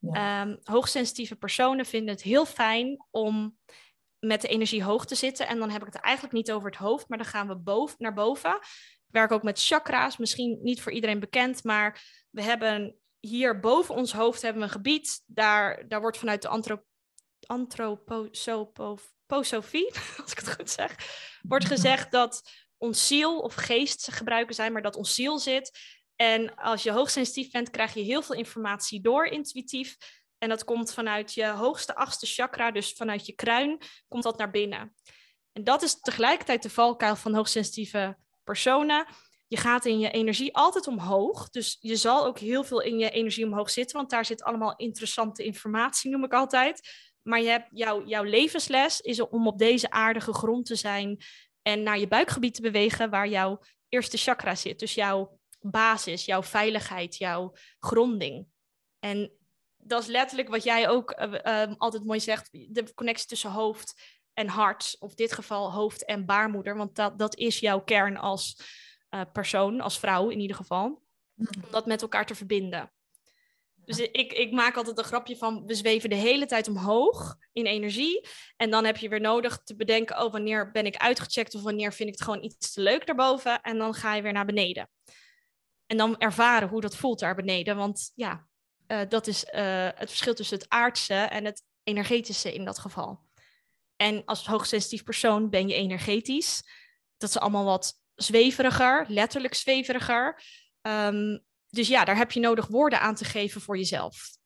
Ja. 0.00 0.42
Ehm, 0.42 0.56
hoogsensitieve 0.62 1.36
personen 1.36 1.86
vinden 1.86 2.14
het 2.14 2.22
heel 2.22 2.46
fijn 2.46 3.06
om 3.10 3.58
met 4.18 4.40
de 4.40 4.48
energie 4.48 4.84
hoog 4.84 5.06
te 5.06 5.14
zitten. 5.14 5.46
En 5.46 5.58
dan 5.58 5.70
heb 5.70 5.80
ik 5.80 5.92
het 5.92 6.02
eigenlijk 6.02 6.34
niet 6.34 6.52
over 6.52 6.70
het 6.70 6.78
hoofd, 6.78 7.08
maar 7.08 7.18
dan 7.18 7.26
gaan 7.26 7.48
we 7.48 7.56
boven, 7.56 7.96
naar 7.98 8.14
boven. 8.14 8.54
Ik 9.06 9.18
werk 9.18 9.32
ook 9.32 9.42
met 9.42 9.64
chakra's, 9.64 10.16
misschien 10.16 10.58
niet 10.62 10.82
voor 10.82 10.92
iedereen 10.92 11.20
bekend, 11.20 11.64
maar 11.64 12.04
we 12.30 12.42
hebben 12.42 12.96
hier 13.22 13.60
boven 13.60 13.94
ons 13.94 14.12
hoofd 14.12 14.42
hebben 14.42 14.62
we 14.62 14.68
een 14.68 14.74
gebied. 14.74 15.22
Daar, 15.26 15.88
daar 15.88 16.00
wordt 16.00 16.18
vanuit 16.18 16.42
de 16.42 16.48
antro 16.48 16.82
antroposofie, 17.46 19.92
als 20.22 20.32
ik 20.32 20.38
het 20.38 20.54
goed 20.54 20.70
zeg, 20.70 20.96
wordt 21.42 21.64
gezegd 21.64 22.12
dat 22.12 22.50
ons 22.76 23.06
ziel 23.06 23.38
of 23.38 23.54
geest 23.54 24.00
ze 24.00 24.12
gebruiken 24.12 24.54
zijn, 24.54 24.72
maar 24.72 24.82
dat 24.82 24.96
ons 24.96 25.14
ziel 25.14 25.38
zit. 25.38 25.78
En 26.16 26.54
als 26.54 26.82
je 26.82 26.90
hoogsensitief 26.90 27.50
bent, 27.50 27.70
krijg 27.70 27.94
je 27.94 28.00
heel 28.00 28.22
veel 28.22 28.36
informatie 28.36 29.00
door 29.00 29.26
intuïtief. 29.26 29.96
En 30.38 30.48
dat 30.48 30.64
komt 30.64 30.94
vanuit 30.94 31.34
je 31.34 31.46
hoogste 31.46 31.94
achtste 31.94 32.26
chakra, 32.26 32.70
dus 32.70 32.92
vanuit 32.92 33.26
je 33.26 33.32
kruin, 33.32 33.78
komt 34.08 34.22
dat 34.22 34.38
naar 34.38 34.50
binnen. 34.50 34.94
En 35.52 35.64
dat 35.64 35.82
is 35.82 36.00
tegelijkertijd 36.00 36.62
de 36.62 36.70
valkuil 36.70 37.16
van 37.16 37.34
hoogsensitieve 37.34 38.16
personen. 38.44 39.06
Je 39.52 39.58
gaat 39.58 39.84
in 39.84 39.98
je 39.98 40.10
energie 40.10 40.54
altijd 40.54 40.86
omhoog. 40.86 41.50
Dus 41.50 41.76
je 41.80 41.96
zal 41.96 42.26
ook 42.26 42.38
heel 42.38 42.64
veel 42.64 42.80
in 42.80 42.98
je 42.98 43.10
energie 43.10 43.46
omhoog 43.46 43.70
zitten, 43.70 43.96
want 43.96 44.10
daar 44.10 44.24
zit 44.24 44.42
allemaal 44.42 44.76
interessante 44.76 45.44
informatie, 45.44 46.10
noem 46.10 46.24
ik 46.24 46.32
altijd. 46.32 46.88
Maar 47.22 47.40
je 47.40 47.48
hebt 47.48 47.68
jouw, 47.70 48.06
jouw 48.06 48.22
levensles 48.22 49.00
is 49.00 49.20
om 49.20 49.46
op 49.46 49.58
deze 49.58 49.90
aarde 49.90 50.20
gegrond 50.20 50.66
te 50.66 50.74
zijn 50.74 51.24
en 51.62 51.82
naar 51.82 51.98
je 51.98 52.08
buikgebied 52.08 52.54
te 52.54 52.62
bewegen, 52.62 53.10
waar 53.10 53.28
jouw 53.28 53.60
eerste 53.88 54.16
chakra 54.16 54.54
zit. 54.54 54.78
Dus 54.78 54.94
jouw 54.94 55.38
basis, 55.60 56.24
jouw 56.24 56.42
veiligheid, 56.42 57.16
jouw 57.16 57.54
gronding. 57.78 58.46
En 58.98 59.32
dat 59.76 60.02
is 60.02 60.08
letterlijk 60.08 60.48
wat 60.48 60.64
jij 60.64 60.88
ook 60.88 61.20
uh, 61.20 61.32
uh, 61.44 61.74
altijd 61.76 62.04
mooi 62.04 62.20
zegt, 62.20 62.48
de 62.52 62.94
connectie 62.94 63.28
tussen 63.28 63.50
hoofd 63.50 64.00
en 64.32 64.48
hart, 64.48 64.96
of 64.98 65.10
in 65.10 65.16
dit 65.16 65.32
geval 65.32 65.72
hoofd 65.72 66.04
en 66.04 66.26
baarmoeder, 66.26 66.76
want 66.76 66.94
dat, 66.94 67.18
dat 67.18 67.36
is 67.36 67.58
jouw 67.58 67.80
kern 67.80 68.16
als 68.16 68.56
uh, 69.14 69.20
persoon, 69.32 69.80
als 69.80 69.98
vrouw 69.98 70.28
in 70.28 70.40
ieder 70.40 70.56
geval, 70.56 71.02
om 71.36 71.46
dat 71.70 71.86
met 71.86 72.02
elkaar 72.02 72.26
te 72.26 72.34
verbinden. 72.34 72.92
Dus 73.84 73.98
ik, 73.98 74.32
ik 74.32 74.52
maak 74.52 74.76
altijd 74.76 74.98
een 74.98 75.04
grapje 75.04 75.36
van, 75.36 75.66
we 75.66 75.74
zweven 75.74 76.10
de 76.10 76.16
hele 76.16 76.46
tijd 76.46 76.68
omhoog 76.68 77.36
in 77.52 77.66
energie. 77.66 78.28
En 78.56 78.70
dan 78.70 78.84
heb 78.84 78.96
je 78.96 79.08
weer 79.08 79.20
nodig 79.20 79.62
te 79.62 79.76
bedenken, 79.76 80.24
oh, 80.24 80.32
wanneer 80.32 80.70
ben 80.70 80.86
ik 80.86 80.96
uitgecheckt 80.96 81.54
of 81.54 81.62
wanneer 81.62 81.92
vind 81.92 82.08
ik 82.08 82.14
het 82.14 82.24
gewoon 82.24 82.44
iets 82.44 82.72
te 82.72 82.80
leuk 82.80 83.06
daarboven. 83.06 83.60
En 83.60 83.78
dan 83.78 83.94
ga 83.94 84.14
je 84.14 84.22
weer 84.22 84.32
naar 84.32 84.46
beneden. 84.46 84.90
En 85.86 85.96
dan 85.96 86.18
ervaren 86.18 86.68
hoe 86.68 86.80
dat 86.80 86.96
voelt 86.96 87.18
daar 87.18 87.34
beneden. 87.34 87.76
Want 87.76 88.12
ja, 88.14 88.46
uh, 88.88 89.00
dat 89.08 89.26
is 89.26 89.44
uh, 89.44 89.88
het 89.94 90.08
verschil 90.08 90.34
tussen 90.34 90.58
het 90.58 90.68
aardse 90.68 91.14
en 91.14 91.44
het 91.44 91.62
energetische 91.82 92.54
in 92.54 92.64
dat 92.64 92.78
geval. 92.78 93.20
En 93.96 94.24
als 94.24 94.46
hoogsensitief 94.46 95.04
persoon 95.04 95.50
ben 95.50 95.68
je 95.68 95.74
energetisch. 95.74 96.62
Dat 97.16 97.28
is 97.28 97.38
allemaal 97.38 97.64
wat 97.64 98.01
zweveriger, 98.14 99.04
letterlijk 99.08 99.54
zweveriger. 99.54 100.42
Um, 100.82 101.44
dus 101.68 101.88
ja, 101.88 102.04
daar 102.04 102.16
heb 102.16 102.32
je 102.32 102.40
nodig 102.40 102.66
woorden 102.66 103.00
aan 103.00 103.14
te 103.14 103.24
geven 103.24 103.60
voor 103.60 103.76
jezelf. 103.76 104.40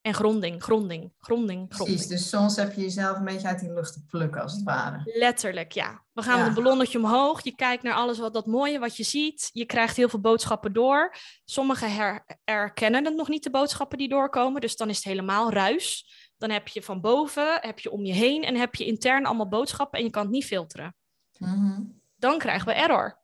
En 0.00 0.14
gronding, 0.14 0.62
gronding, 0.62 1.12
gronding, 1.18 1.68
gronding. 1.68 1.96
Precies, 1.96 2.06
dus 2.06 2.28
soms 2.28 2.56
heb 2.56 2.74
je 2.74 2.80
jezelf 2.80 3.16
een 3.16 3.24
beetje 3.24 3.48
uit 3.48 3.60
die 3.60 3.72
lucht 3.72 3.92
te 3.92 4.04
plukken, 4.04 4.42
als 4.42 4.52
het 4.52 4.62
ware. 4.62 5.00
Letterlijk, 5.04 5.72
ja. 5.72 6.04
We 6.12 6.22
gaan 6.22 6.38
ja. 6.38 6.46
een 6.46 6.54
ballonnetje 6.54 6.98
omhoog. 6.98 7.44
Je 7.44 7.54
kijkt 7.54 7.82
naar 7.82 7.94
alles 7.94 8.18
wat 8.18 8.32
dat 8.32 8.46
mooie 8.46 8.78
wat 8.78 8.96
je 8.96 9.02
ziet. 9.02 9.50
Je 9.52 9.64
krijgt 9.64 9.96
heel 9.96 10.08
veel 10.08 10.20
boodschappen 10.20 10.72
door. 10.72 11.14
Sommigen 11.44 11.94
her 11.94 12.24
herkennen 12.44 13.04
het 13.04 13.14
nog 13.14 13.28
niet, 13.28 13.42
de 13.42 13.50
boodschappen 13.50 13.98
die 13.98 14.08
doorkomen. 14.08 14.60
Dus 14.60 14.76
dan 14.76 14.88
is 14.88 14.96
het 14.96 15.04
helemaal 15.04 15.52
ruis. 15.52 16.04
Dan 16.38 16.50
heb 16.50 16.68
je 16.68 16.82
van 16.82 17.00
boven, 17.00 17.58
heb 17.60 17.78
je 17.78 17.90
om 17.90 18.04
je 18.04 18.12
heen 18.12 18.44
en 18.44 18.56
heb 18.56 18.74
je 18.74 18.86
intern 18.86 19.26
allemaal 19.26 19.48
boodschappen 19.48 19.98
en 19.98 20.04
je 20.04 20.10
kan 20.10 20.22
het 20.22 20.32
niet 20.32 20.44
filteren. 20.44 20.94
Mm 21.38 21.48
-hmm. 21.48 21.99
Dan 22.20 22.38
krijgen 22.38 22.66
we 22.66 22.72
error. 22.72 23.18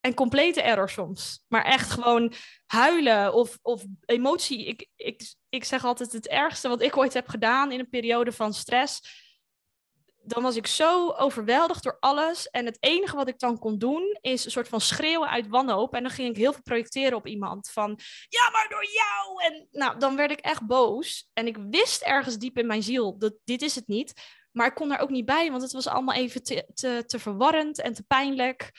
En 0.00 0.14
complete 0.14 0.62
error 0.62 0.90
soms. 0.90 1.44
Maar 1.48 1.64
echt 1.64 1.90
gewoon 1.90 2.32
huilen 2.66 3.34
of, 3.34 3.58
of 3.62 3.84
emotie. 4.04 4.66
Ik, 4.66 4.88
ik, 4.96 5.34
ik 5.48 5.64
zeg 5.64 5.84
altijd 5.84 6.12
het 6.12 6.28
ergste 6.28 6.68
wat 6.68 6.82
ik 6.82 6.96
ooit 6.96 7.14
heb 7.14 7.28
gedaan 7.28 7.72
in 7.72 7.78
een 7.78 7.88
periode 7.88 8.32
van 8.32 8.54
stress. 8.54 9.20
Dan 10.24 10.42
was 10.42 10.56
ik 10.56 10.66
zo 10.66 11.10
overweldigd 11.10 11.82
door 11.82 11.96
alles. 12.00 12.50
En 12.50 12.64
het 12.64 12.76
enige 12.80 13.16
wat 13.16 13.28
ik 13.28 13.38
dan 13.38 13.58
kon 13.58 13.78
doen 13.78 14.18
is 14.20 14.44
een 14.44 14.50
soort 14.50 14.68
van 14.68 14.80
schreeuwen 14.80 15.28
uit 15.28 15.48
wanhoop. 15.48 15.94
En 15.94 16.02
dan 16.02 16.12
ging 16.12 16.30
ik 16.30 16.36
heel 16.36 16.52
veel 16.52 16.62
projecteren 16.62 17.16
op 17.16 17.26
iemand. 17.26 17.70
Van 17.70 17.98
ja, 18.28 18.50
maar 18.50 18.66
door 18.68 18.84
jou. 18.84 19.44
En 19.44 19.68
nou, 19.70 19.98
dan 19.98 20.16
werd 20.16 20.30
ik 20.30 20.40
echt 20.40 20.66
boos. 20.66 21.28
En 21.32 21.46
ik 21.46 21.56
wist 21.70 22.02
ergens 22.02 22.38
diep 22.38 22.58
in 22.58 22.66
mijn 22.66 22.82
ziel 22.82 23.18
dat 23.18 23.34
dit 23.44 23.62
is 23.62 23.74
het 23.74 23.86
niet. 23.86 24.12
Maar 24.52 24.66
ik 24.66 24.74
kon 24.74 24.88
daar 24.88 25.00
ook 25.00 25.10
niet 25.10 25.24
bij, 25.24 25.50
want 25.50 25.62
het 25.62 25.72
was 25.72 25.86
allemaal 25.86 26.14
even 26.14 26.42
te, 26.42 26.70
te, 26.74 27.04
te 27.06 27.18
verwarrend 27.18 27.80
en 27.80 27.92
te 27.92 28.02
pijnlijk. 28.02 28.70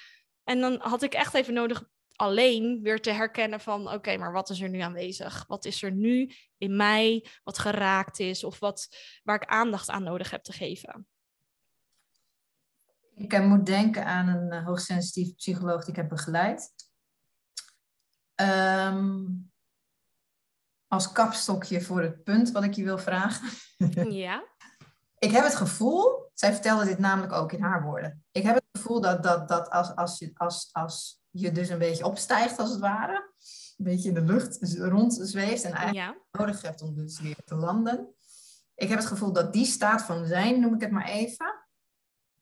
En 0.44 0.60
dan 0.60 0.80
had 0.82 1.02
ik 1.02 1.14
echt 1.14 1.34
even 1.34 1.54
nodig 1.54 1.84
alleen 2.16 2.80
weer 2.82 3.02
te 3.02 3.12
herkennen 3.12 3.60
van 3.60 3.92
oké, 3.92 4.18
maar 4.18 4.32
wat 4.32 4.50
is 4.50 4.62
er 4.62 4.70
nu 4.70 4.80
aanwezig? 4.80 5.44
Wat 5.48 5.66
is 5.66 5.84
er 5.84 5.92
nu 5.92 6.32
in 6.58 6.76
mij 6.76 7.26
wat 7.44 7.60
geraakt 7.60 8.20
is 8.20 8.44
of 8.44 8.60
wat, 8.60 8.88
waar 9.24 9.36
ik 9.36 9.50
aandacht 9.50 9.90
aan 9.90 10.04
nodig 10.04 10.32
heb 10.32 10.44
te 10.44 10.52
geven? 10.52 11.08
Ik 13.16 13.40
moet 13.40 13.66
denken 13.66 14.06
aan 14.06 14.28
een 14.28 14.54
uh, 14.54 14.66
hoogsensitief 14.66 15.36
psycholoog 15.36 15.80
die 15.80 15.90
ik 15.90 15.96
heb 15.96 16.10
begeleid. 16.10 16.74
Um, 18.36 19.52
als 20.88 21.12
kapstokje 21.12 21.82
voor 21.82 22.02
het 22.02 22.24
punt 22.24 22.52
wat 22.52 22.64
ik 22.64 22.74
je 22.74 22.84
wil 22.84 22.98
vragen. 22.98 23.50
Ja. 24.12 24.44
Ik 25.24 25.32
heb 25.32 25.44
het 25.44 25.56
gevoel, 25.56 26.32
zij 26.34 26.54
vertelde 26.54 26.86
dit 26.86 27.00
namelijk 27.00 27.34
ook 27.34 27.52
in 27.52 27.62
haar 27.62 27.84
woorden. 27.84 28.24
Ik 28.32 28.44
heb 28.44 28.56
het 28.56 28.64
gevoel 28.72 29.02
dat, 29.02 29.24
dat, 29.24 29.48
dat 29.48 29.70
als, 29.70 29.96
als, 29.96 30.20
je, 30.20 30.32
als, 30.34 30.70
als 30.72 31.22
je 31.30 31.52
dus 31.52 31.70
een 31.70 31.78
beetje 31.78 32.06
opstijgt, 32.06 32.60
als 32.60 32.70
het 32.70 32.80
ware, 32.80 33.32
een 33.78 33.86
beetje 33.86 34.08
in 34.10 34.14
de 34.14 34.22
lucht 34.22 34.78
rond 34.78 35.20
zweeft 35.22 35.64
en 35.64 35.72
eigenlijk 35.72 36.18
ja. 36.32 36.40
nodig 36.40 36.62
hebt 36.62 36.82
om 36.82 36.96
dus 36.96 37.20
weer 37.20 37.38
te 37.46 37.56
landen. 37.56 38.14
Ik 38.76 38.90
heb 38.90 38.98
het 38.98 39.08
gevoel 39.08 39.34
dat 39.34 39.54
die 39.54 39.66
staat 39.66 40.02
van 40.02 40.26
zijn, 40.26 40.60
noem 40.60 40.74
ik 40.74 40.82
het 40.82 40.92
maar 40.92 41.08
even, 41.08 41.68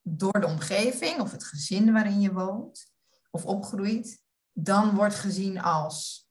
door 0.02 0.40
de 0.40 0.48
omgeving 0.48 1.20
of 1.20 1.32
het 1.32 1.44
gezin 1.44 1.94
waarin 1.94 2.22
je 2.22 2.34
woont 2.34 2.92
of 3.32 3.46
opgroeit, 3.46 4.22
dan 4.52 4.96
wordt 4.96 5.16
gezien 5.16 5.62
als 5.62 6.28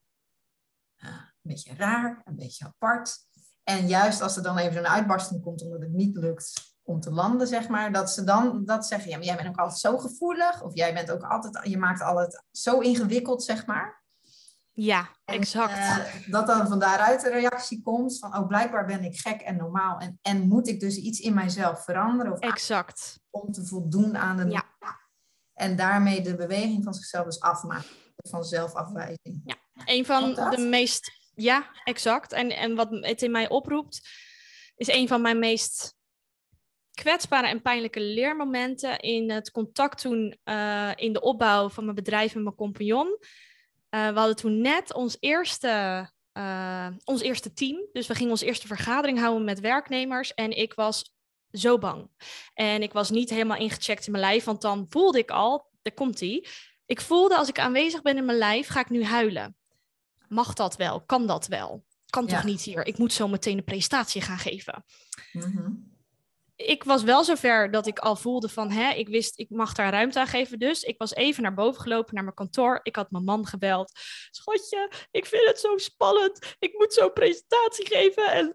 uh, 0.96 1.10
een 1.10 1.50
beetje 1.50 1.74
raar, 1.74 2.22
een 2.24 2.36
beetje 2.36 2.64
apart. 2.64 3.28
En 3.64 3.86
juist 3.86 4.20
als 4.20 4.36
er 4.36 4.42
dan 4.42 4.58
even 4.58 4.72
zo'n 4.72 4.86
uitbarsting 4.86 5.42
komt 5.42 5.62
omdat 5.62 5.80
het 5.80 5.92
niet 5.92 6.16
lukt 6.16 6.74
om 6.82 7.00
te 7.00 7.10
landen, 7.10 7.46
zeg 7.46 7.68
maar, 7.68 7.92
dat 7.92 8.10
ze 8.10 8.24
dan 8.24 8.64
dat 8.64 8.86
zeggen, 8.86 9.10
ja, 9.10 9.16
maar 9.16 9.26
jij 9.26 9.36
bent 9.36 9.48
ook 9.48 9.58
altijd 9.58 9.78
zo 9.78 9.98
gevoelig, 9.98 10.62
of 10.62 10.74
jij 10.74 10.94
bent 10.94 11.10
ook 11.10 11.22
altijd, 11.22 11.68
je 11.68 11.78
maakt 11.78 12.02
altijd 12.02 12.42
zo 12.50 12.78
ingewikkeld, 12.78 13.42
zeg 13.42 13.66
maar. 13.66 14.02
Ja, 14.72 15.08
exact. 15.24 15.72
Uh, 15.72 16.30
dat 16.30 16.46
dan 16.46 16.68
van 16.68 16.78
daaruit 16.78 17.20
de 17.20 17.30
reactie 17.30 17.82
komt 17.82 18.18
van, 18.18 18.36
oh, 18.36 18.46
blijkbaar 18.46 18.86
ben 18.86 19.04
ik 19.04 19.20
gek 19.20 19.40
en 19.40 19.56
normaal 19.56 19.98
en, 19.98 20.18
en 20.22 20.48
moet 20.48 20.68
ik 20.68 20.80
dus 20.80 20.96
iets 20.96 21.20
in 21.20 21.34
mijzelf 21.34 21.84
veranderen? 21.84 22.32
Of 22.32 22.38
exact. 22.38 23.20
Om 23.30 23.52
te 23.52 23.66
voldoen 23.66 24.16
aan 24.16 24.36
de... 24.36 24.48
Ja. 24.48 24.64
En 25.54 25.76
daarmee 25.76 26.22
de 26.22 26.36
beweging 26.36 26.84
van 26.84 26.94
zichzelf 26.94 27.24
dus 27.24 27.40
afmaken, 27.40 27.90
van 28.16 28.44
zelfafwijzing. 28.44 29.40
Ja, 29.44 29.56
een 29.84 30.06
van 30.06 30.34
de 30.34 30.66
meest... 30.70 31.18
Ja, 31.40 31.70
exact. 31.84 32.32
En, 32.32 32.50
en 32.50 32.74
wat 32.74 32.88
het 32.90 33.22
in 33.22 33.30
mij 33.30 33.48
oproept, 33.48 34.08
is 34.76 34.88
een 34.88 35.08
van 35.08 35.20
mijn 35.20 35.38
meest 35.38 35.94
kwetsbare 36.92 37.46
en 37.46 37.62
pijnlijke 37.62 38.00
leermomenten 38.00 38.98
in 38.98 39.30
het 39.30 39.50
contact 39.50 40.00
toen 40.00 40.38
uh, 40.44 40.90
in 40.94 41.12
de 41.12 41.20
opbouw 41.20 41.68
van 41.68 41.84
mijn 41.84 41.96
bedrijf 41.96 42.34
met 42.34 42.42
mijn 42.42 42.54
compagnon. 42.54 43.06
Uh, 43.06 44.08
we 44.08 44.18
hadden 44.18 44.36
toen 44.36 44.60
net 44.60 44.94
ons 44.94 45.16
eerste, 45.20 46.08
uh, 46.32 46.88
ons 47.04 47.20
eerste 47.22 47.52
team. 47.52 47.88
Dus 47.92 48.06
we 48.06 48.14
gingen 48.14 48.30
onze 48.30 48.46
eerste 48.46 48.66
vergadering 48.66 49.18
houden 49.18 49.44
met 49.44 49.60
werknemers. 49.60 50.34
En 50.34 50.50
ik 50.50 50.74
was 50.74 51.14
zo 51.52 51.78
bang. 51.78 52.10
En 52.54 52.82
ik 52.82 52.92
was 52.92 53.10
niet 53.10 53.30
helemaal 53.30 53.58
ingecheckt 53.58 54.06
in 54.06 54.12
mijn 54.12 54.24
lijf, 54.24 54.44
want 54.44 54.62
dan 54.62 54.86
voelde 54.88 55.18
ik 55.18 55.30
al, 55.30 55.70
daar 55.82 55.94
komt 55.94 56.20
ie. 56.20 56.48
Ik 56.86 57.00
voelde 57.00 57.36
als 57.36 57.48
ik 57.48 57.58
aanwezig 57.58 58.02
ben 58.02 58.16
in 58.16 58.24
mijn 58.24 58.38
lijf, 58.38 58.68
ga 58.68 58.80
ik 58.80 58.90
nu 58.90 59.04
huilen. 59.04 59.59
Mag 60.30 60.52
dat 60.52 60.76
wel? 60.76 61.00
Kan 61.00 61.26
dat 61.26 61.46
wel? 61.46 61.84
Kan 62.06 62.26
ja. 62.26 62.34
toch 62.34 62.44
niet 62.44 62.62
hier? 62.62 62.86
Ik 62.86 62.98
moet 62.98 63.12
zo 63.12 63.28
meteen 63.28 63.58
een 63.58 63.64
presentatie 63.64 64.20
gaan 64.20 64.38
geven. 64.38 64.84
Mm 65.32 65.42
-hmm 65.42 65.90
ik 66.66 66.84
was 66.84 67.02
wel 67.02 67.24
zover 67.24 67.70
dat 67.70 67.86
ik 67.86 67.98
al 67.98 68.16
voelde 68.16 68.48
van, 68.48 68.70
hè, 68.70 68.92
ik 68.92 69.08
wist, 69.08 69.38
ik 69.38 69.50
mag 69.50 69.72
daar 69.72 69.92
ruimte 69.92 70.20
aan 70.20 70.26
geven. 70.26 70.58
Dus 70.58 70.82
ik 70.82 70.98
was 70.98 71.14
even 71.14 71.42
naar 71.42 71.54
boven 71.54 71.82
gelopen, 71.82 72.14
naar 72.14 72.22
mijn 72.22 72.34
kantoor. 72.34 72.80
Ik 72.82 72.96
had 72.96 73.10
mijn 73.10 73.24
man 73.24 73.46
gebeld. 73.46 73.92
Schatje, 74.30 74.92
ik 75.10 75.26
vind 75.26 75.46
het 75.46 75.60
zo 75.60 75.76
spannend. 75.76 76.56
Ik 76.58 76.78
moet 76.78 76.92
zo'n 76.92 77.12
presentatie 77.12 77.86
geven. 77.86 78.32
En, 78.32 78.52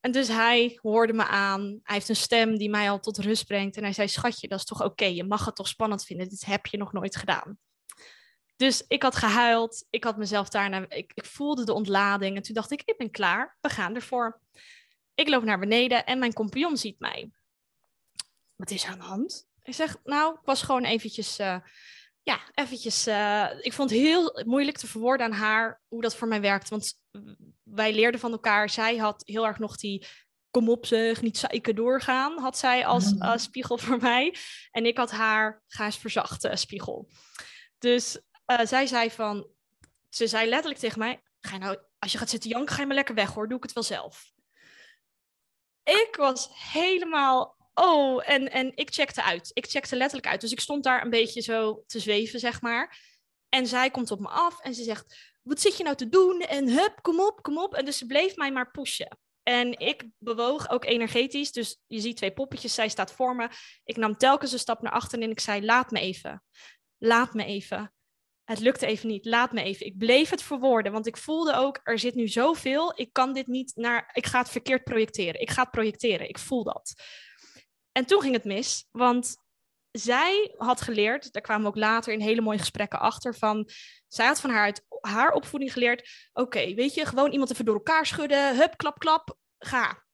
en 0.00 0.12
dus 0.12 0.28
hij 0.28 0.78
hoorde 0.82 1.12
me 1.12 1.26
aan. 1.26 1.60
Hij 1.60 1.94
heeft 1.94 2.08
een 2.08 2.16
stem 2.16 2.58
die 2.58 2.70
mij 2.70 2.90
al 2.90 3.00
tot 3.00 3.18
rust 3.18 3.46
brengt. 3.46 3.76
En 3.76 3.82
hij 3.82 3.92
zei, 3.92 4.08
schatje, 4.08 4.48
dat 4.48 4.58
is 4.58 4.64
toch 4.64 4.84
oké. 4.84 5.04
Je 5.04 5.24
mag 5.24 5.44
het 5.44 5.56
toch 5.56 5.68
spannend 5.68 6.04
vinden. 6.04 6.28
Dit 6.28 6.44
heb 6.44 6.66
je 6.66 6.76
nog 6.76 6.92
nooit 6.92 7.16
gedaan. 7.16 7.58
Dus 8.56 8.84
ik 8.88 9.02
had 9.02 9.16
gehuild. 9.16 9.86
Ik 9.90 10.04
had 10.04 10.16
mezelf 10.16 10.48
daarna, 10.48 10.84
ik, 10.88 11.12
ik 11.14 11.24
voelde 11.24 11.64
de 11.64 11.72
ontlading. 11.72 12.36
En 12.36 12.42
toen 12.42 12.54
dacht 12.54 12.70
ik, 12.70 12.82
ik 12.84 12.96
ben 12.96 13.10
klaar. 13.10 13.56
We 13.60 13.68
gaan 13.68 13.94
ervoor. 13.94 14.40
Ik 15.14 15.28
loop 15.28 15.42
naar 15.44 15.58
beneden 15.58 16.04
en 16.04 16.18
mijn 16.18 16.32
compagnon 16.32 16.76
ziet 16.76 16.98
mij 16.98 17.30
wat 18.56 18.70
is 18.70 18.86
aan 18.86 18.98
de 18.98 19.04
hand? 19.04 19.46
Ik 19.62 19.74
zeg, 19.74 19.96
nou, 20.04 20.34
ik 20.34 20.44
was 20.44 20.62
gewoon 20.62 20.84
eventjes, 20.84 21.38
uh, 21.38 21.56
ja, 22.22 22.40
eventjes, 22.54 23.08
uh, 23.08 23.50
ik 23.60 23.72
vond 23.72 23.90
het 23.90 23.98
heel 23.98 24.42
moeilijk 24.46 24.76
te 24.76 24.86
verwoorden 24.86 25.26
aan 25.26 25.32
haar 25.32 25.80
hoe 25.88 26.02
dat 26.02 26.16
voor 26.16 26.28
mij 26.28 26.40
werkt. 26.40 26.68
Want 26.68 27.00
wij 27.62 27.94
leerden 27.94 28.20
van 28.20 28.32
elkaar, 28.32 28.70
zij 28.70 28.96
had 28.96 29.22
heel 29.26 29.46
erg 29.46 29.58
nog 29.58 29.76
die, 29.76 30.06
kom 30.50 30.68
op 30.68 30.86
zeg, 30.86 31.22
niet 31.22 31.38
zeiken 31.38 31.74
doorgaan, 31.74 32.38
had 32.38 32.58
zij 32.58 32.86
als 32.86 33.12
uh, 33.12 33.36
spiegel 33.36 33.78
voor 33.78 33.98
mij. 33.98 34.34
En 34.70 34.86
ik 34.86 34.96
had 34.96 35.10
haar, 35.10 35.62
ga 35.66 35.84
eens 35.84 35.98
verzachten, 35.98 36.58
spiegel. 36.58 37.08
Dus 37.78 38.20
zij 38.46 38.86
zei 38.86 39.10
van, 39.10 39.46
ze 40.08 40.26
zei 40.26 40.48
letterlijk 40.48 40.80
tegen 40.80 40.98
mij, 40.98 41.22
ga 41.40 41.52
je 41.52 41.58
nou, 41.58 41.78
als 41.98 42.12
je 42.12 42.18
gaat 42.18 42.30
zitten 42.30 42.50
janken, 42.50 42.74
ga 42.74 42.80
je 42.80 42.86
maar 42.86 42.96
lekker 42.96 43.14
weg 43.14 43.34
hoor, 43.34 43.48
doe 43.48 43.56
ik 43.56 43.62
het 43.62 43.72
wel 43.72 43.82
zelf. 43.82 44.32
Ik 45.82 46.16
was 46.16 46.48
helemaal 46.72 47.56
oh, 47.74 48.30
en, 48.30 48.50
en 48.50 48.72
ik 48.74 48.94
checkte 48.94 49.22
uit. 49.22 49.50
Ik 49.52 49.66
checkte 49.66 49.96
letterlijk 49.96 50.28
uit. 50.28 50.40
Dus 50.40 50.52
ik 50.52 50.60
stond 50.60 50.84
daar 50.84 51.04
een 51.04 51.10
beetje 51.10 51.40
zo 51.40 51.84
te 51.86 51.98
zweven, 51.98 52.40
zeg 52.40 52.60
maar. 52.60 52.98
En 53.48 53.66
zij 53.66 53.90
komt 53.90 54.10
op 54.10 54.20
me 54.20 54.28
af 54.28 54.60
en 54.60 54.74
ze 54.74 54.82
zegt, 54.82 55.34
wat 55.42 55.60
zit 55.60 55.76
je 55.76 55.84
nou 55.84 55.96
te 55.96 56.08
doen? 56.08 56.40
En 56.40 56.68
hup, 56.68 56.98
kom 57.02 57.20
op, 57.20 57.42
kom 57.42 57.58
op. 57.58 57.74
En 57.74 57.84
dus 57.84 57.98
ze 57.98 58.06
bleef 58.06 58.36
mij 58.36 58.52
maar 58.52 58.70
pushen. 58.70 59.18
En 59.42 59.78
ik 59.78 60.04
bewoog 60.18 60.70
ook 60.70 60.84
energetisch. 60.84 61.52
Dus 61.52 61.80
je 61.86 62.00
ziet 62.00 62.16
twee 62.16 62.32
poppetjes, 62.32 62.74
zij 62.74 62.88
staat 62.88 63.12
voor 63.12 63.36
me. 63.36 63.48
Ik 63.84 63.96
nam 63.96 64.16
telkens 64.16 64.52
een 64.52 64.58
stap 64.58 64.82
naar 64.82 64.92
achteren 64.92 65.24
en 65.24 65.30
ik 65.30 65.40
zei, 65.40 65.64
laat 65.64 65.90
me 65.90 66.00
even. 66.00 66.42
Laat 66.98 67.34
me 67.34 67.44
even. 67.44 67.93
Het 68.44 68.60
lukte 68.60 68.86
even 68.86 69.08
niet. 69.08 69.24
Laat 69.24 69.52
me 69.52 69.62
even. 69.62 69.86
Ik 69.86 69.98
bleef 69.98 70.30
het 70.30 70.42
verwoorden, 70.42 70.92
want 70.92 71.06
ik 71.06 71.16
voelde 71.16 71.54
ook, 71.54 71.80
er 71.82 71.98
zit 71.98 72.14
nu 72.14 72.28
zoveel. 72.28 72.92
Ik 73.00 73.12
kan 73.12 73.32
dit 73.32 73.46
niet 73.46 73.72
naar, 73.76 74.10
ik 74.12 74.26
ga 74.26 74.38
het 74.38 74.50
verkeerd 74.50 74.84
projecteren. 74.84 75.40
Ik 75.40 75.50
ga 75.50 75.62
het 75.62 75.70
projecteren. 75.70 76.28
Ik 76.28 76.38
voel 76.38 76.64
dat. 76.64 76.94
En 77.92 78.04
toen 78.06 78.20
ging 78.20 78.34
het 78.34 78.44
mis, 78.44 78.88
want 78.90 79.36
zij 79.90 80.54
had 80.56 80.80
geleerd, 80.80 81.32
daar 81.32 81.42
kwamen 81.42 81.62
we 81.62 81.68
ook 81.68 81.76
later 81.76 82.12
in 82.12 82.20
hele 82.20 82.40
mooie 82.40 82.58
gesprekken 82.58 83.00
achter, 83.00 83.34
van 83.34 83.68
zij 84.08 84.26
had 84.26 84.40
van 84.40 84.50
haar 84.50 84.64
uit 84.64 84.86
haar 85.00 85.32
opvoeding 85.32 85.72
geleerd, 85.72 86.08
oké, 86.32 86.74
weet 86.74 86.94
je, 86.94 87.06
gewoon 87.06 87.32
iemand 87.32 87.52
even 87.52 87.64
door 87.64 87.74
elkaar 87.74 88.06
schudden, 88.06 88.56
hup, 88.56 88.76
klap, 88.76 88.98
klap, 88.98 89.38
ga. 89.58 90.04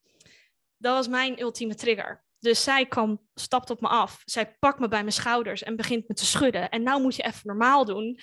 Dat 0.76 0.96
was 0.96 1.08
mijn 1.08 1.40
ultieme 1.40 1.74
trigger. 1.74 2.24
Dus 2.40 2.62
zij 2.62 2.86
kwam, 2.86 3.28
stapt 3.34 3.70
op 3.70 3.80
me 3.80 3.88
af, 3.88 4.22
zij 4.24 4.56
pakt 4.58 4.78
me 4.78 4.88
bij 4.88 5.00
mijn 5.00 5.12
schouders 5.12 5.62
en 5.62 5.76
begint 5.76 6.08
me 6.08 6.14
te 6.14 6.26
schudden. 6.26 6.70
En 6.70 6.82
nou 6.82 7.02
moet 7.02 7.16
je 7.16 7.22
even 7.22 7.40
normaal 7.44 7.84
doen. 7.84 8.18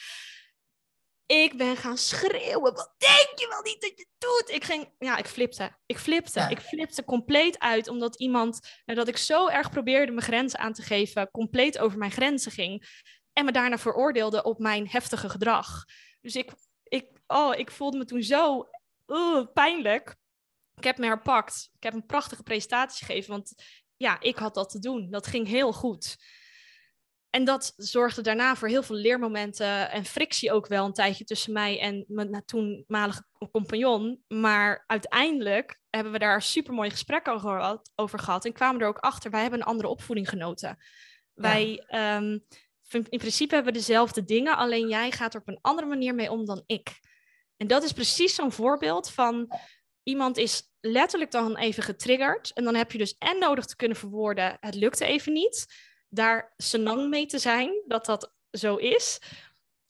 Ik 1.26 1.58
ben 1.58 1.78
gaan 1.78 1.98
schreeuwen. 1.98 2.74
Wat 2.74 2.96
denk 2.98 3.40
je 3.40 3.48
wel 3.50 3.62
niet 3.62 3.82
dat 3.82 3.92
je 3.96 4.08
doet? 4.18 4.50
Ik 4.56 4.64
ging, 4.64 4.94
ja, 5.00 5.18
ik 5.18 5.26
flipte. 5.26 5.78
Ik 5.86 5.98
flipte. 5.98 6.48
Ik 6.50 6.60
flipte 6.60 7.04
compleet 7.04 7.60
uit, 7.60 7.88
omdat 7.88 8.20
iemand, 8.20 8.60
nadat 8.86 9.08
ik 9.08 9.18
zo 9.18 9.48
erg 9.48 9.70
probeerde 9.70 10.12
mijn 10.12 10.26
grenzen 10.26 10.60
aan 10.60 10.74
te 10.74 10.82
geven, 10.82 11.32
compleet 11.32 11.80
over 11.80 11.98
mijn 11.98 12.12
grenzen 12.12 12.52
ging. 12.52 13.02
En 13.34 13.46
me 13.46 13.52
daarna 13.52 13.78
veroordeelde 13.78 14.44
op 14.44 14.60
mijn 14.60 14.88
heftige 14.88 15.30
gedrag. 15.30 15.86
Dus 16.22 16.36
ik, 16.36 16.52
ik, 16.84 17.08
oh, 17.28 17.58
ik 17.58 17.72
voelde 17.72 17.98
me 17.98 18.06
toen 18.06 18.24
zo 18.24 18.70
uh, 19.08 19.46
pijnlijk. 19.54 20.16
Ik 20.76 20.84
heb 20.84 20.98
me 20.98 21.06
herpakt. 21.06 21.70
Ik 21.76 21.84
heb 21.84 21.94
een 21.94 22.06
prachtige 22.06 22.44
presentatie 22.44 23.06
gegeven, 23.06 23.32
want 23.32 23.54
ja, 23.98 24.20
ik 24.20 24.38
had 24.38 24.54
dat 24.54 24.70
te 24.70 24.80
doen. 24.80 25.10
Dat 25.10 25.28
ging 25.28 25.48
heel 25.48 25.74
goed. 25.74 26.18
En 27.30 27.44
dat 27.44 27.74
zorgde 27.76 28.22
daarna 28.22 28.56
voor 28.56 28.68
heel 28.68 28.84
veel 28.84 28.96
leermomenten 28.96 29.92
en 29.92 30.06
frictie 30.06 30.52
ook 30.52 30.68
wel 30.68 30.86
een 30.86 30.94
tijdje 30.94 31.24
tussen 31.24 31.54
mij 31.54 31.80
en 31.80 32.06
mijn 32.08 32.46
toenmalige 32.46 33.26
compagnon. 33.52 34.24
Maar 34.28 34.84
uiteindelijk 34.88 35.80
hebben 35.90 36.12
we 36.12 36.20
daar 36.20 36.42
super 36.42 36.74
mooi 36.74 36.90
gesprek 36.90 37.28
over, 37.28 37.82
over 37.96 38.20
gehad 38.20 38.46
en 38.46 38.54
kwamen 38.54 38.82
er 38.82 38.88
ook 38.88 38.98
achter, 38.98 39.32
wij 39.32 39.42
hebben 39.42 39.60
een 39.60 39.66
andere 39.66 39.88
opvoeding 39.88 40.30
genoten. 40.30 40.78
Wij, 41.34 41.84
um, 41.90 42.46
in 42.90 43.18
principe 43.18 43.56
hebben 43.56 43.74
we 43.74 43.80
dezelfde 43.80 44.24
dingen, 44.24 44.58
alleen 44.58 44.88
jij 44.88 45.12
gaat 45.12 45.34
er 45.34 45.40
op 45.40 45.48
een 45.48 45.60
andere 45.62 45.88
manier 45.88 46.16
mee 46.16 46.32
om 46.32 46.46
dan 46.46 46.64
ik. 46.66 47.00
En 47.58 47.68
dat 47.68 47.84
is 47.84 47.92
precies 47.92 48.36
zo'n 48.36 48.52
voorbeeld 48.52 49.10
van 49.10 49.52
iemand 50.04 50.38
is 50.38 50.72
letterlijk 50.92 51.32
dan 51.32 51.58
even 51.58 51.84
getriggerd. 51.84 52.54
En 52.54 52.64
dan 52.64 52.76
heb 52.76 52.92
je 52.92 52.98
dus 52.98 53.18
en 53.18 53.40
nodig 53.40 53.66
te 53.66 53.76
kunnen 53.76 53.98
verwoorden, 53.98 54.58
het 54.60 54.76
lukte 54.76 55.06
even 55.06 55.34
niet. 55.34 55.66
Daar 56.10 56.54
senang 56.58 57.10
mee 57.10 57.26
te 57.26 57.40
zijn, 57.40 57.84
dat 57.88 58.06
dat 58.06 58.34
zo 58.52 58.76
is. 58.76 59.22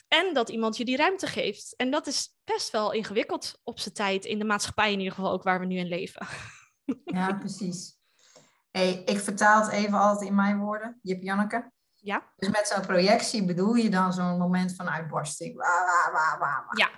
En 0.08 0.34
dat 0.34 0.50
iemand 0.50 0.78
je 0.78 0.86
die 0.86 0.98
ruimte 0.98 1.28
geeft. 1.28 1.76
En 1.76 1.92
dat 1.92 2.08
is 2.08 2.38
best 2.44 2.70
wel 2.70 2.92
ingewikkeld 2.92 3.60
op 3.64 3.80
zijn 3.80 3.94
tijd, 3.94 4.26
in 4.26 4.40
de 4.40 4.46
maatschappij 4.46 4.92
in 4.92 5.00
ieder 5.00 5.14
geval 5.14 5.32
ook 5.32 5.44
waar 5.44 5.60
we 5.60 5.66
nu 5.66 5.78
in 5.78 5.88
leven. 5.88 6.28
Ja, 7.04 7.34
precies. 7.34 7.98
Hey, 8.72 9.02
ik 9.06 9.20
vertaal 9.20 9.62
het 9.62 9.72
even 9.72 10.00
altijd 10.00 10.30
in 10.30 10.36
mijn 10.36 10.60
woorden, 10.60 11.00
Jip 11.02 11.24
Janneke. 11.24 11.72
Ja. 11.94 12.34
Dus 12.36 12.50
met 12.50 12.68
zo'n 12.68 12.86
projectie 12.86 13.46
bedoel 13.46 13.74
je 13.74 13.90
dan 13.90 14.14
zo'n 14.14 14.38
moment 14.38 14.76
van 14.76 14.90
uitbarsting. 14.90 15.56
Wah, 15.56 16.12
wah, 16.12 16.40
wah, 16.40 16.68
ja, 16.78 16.90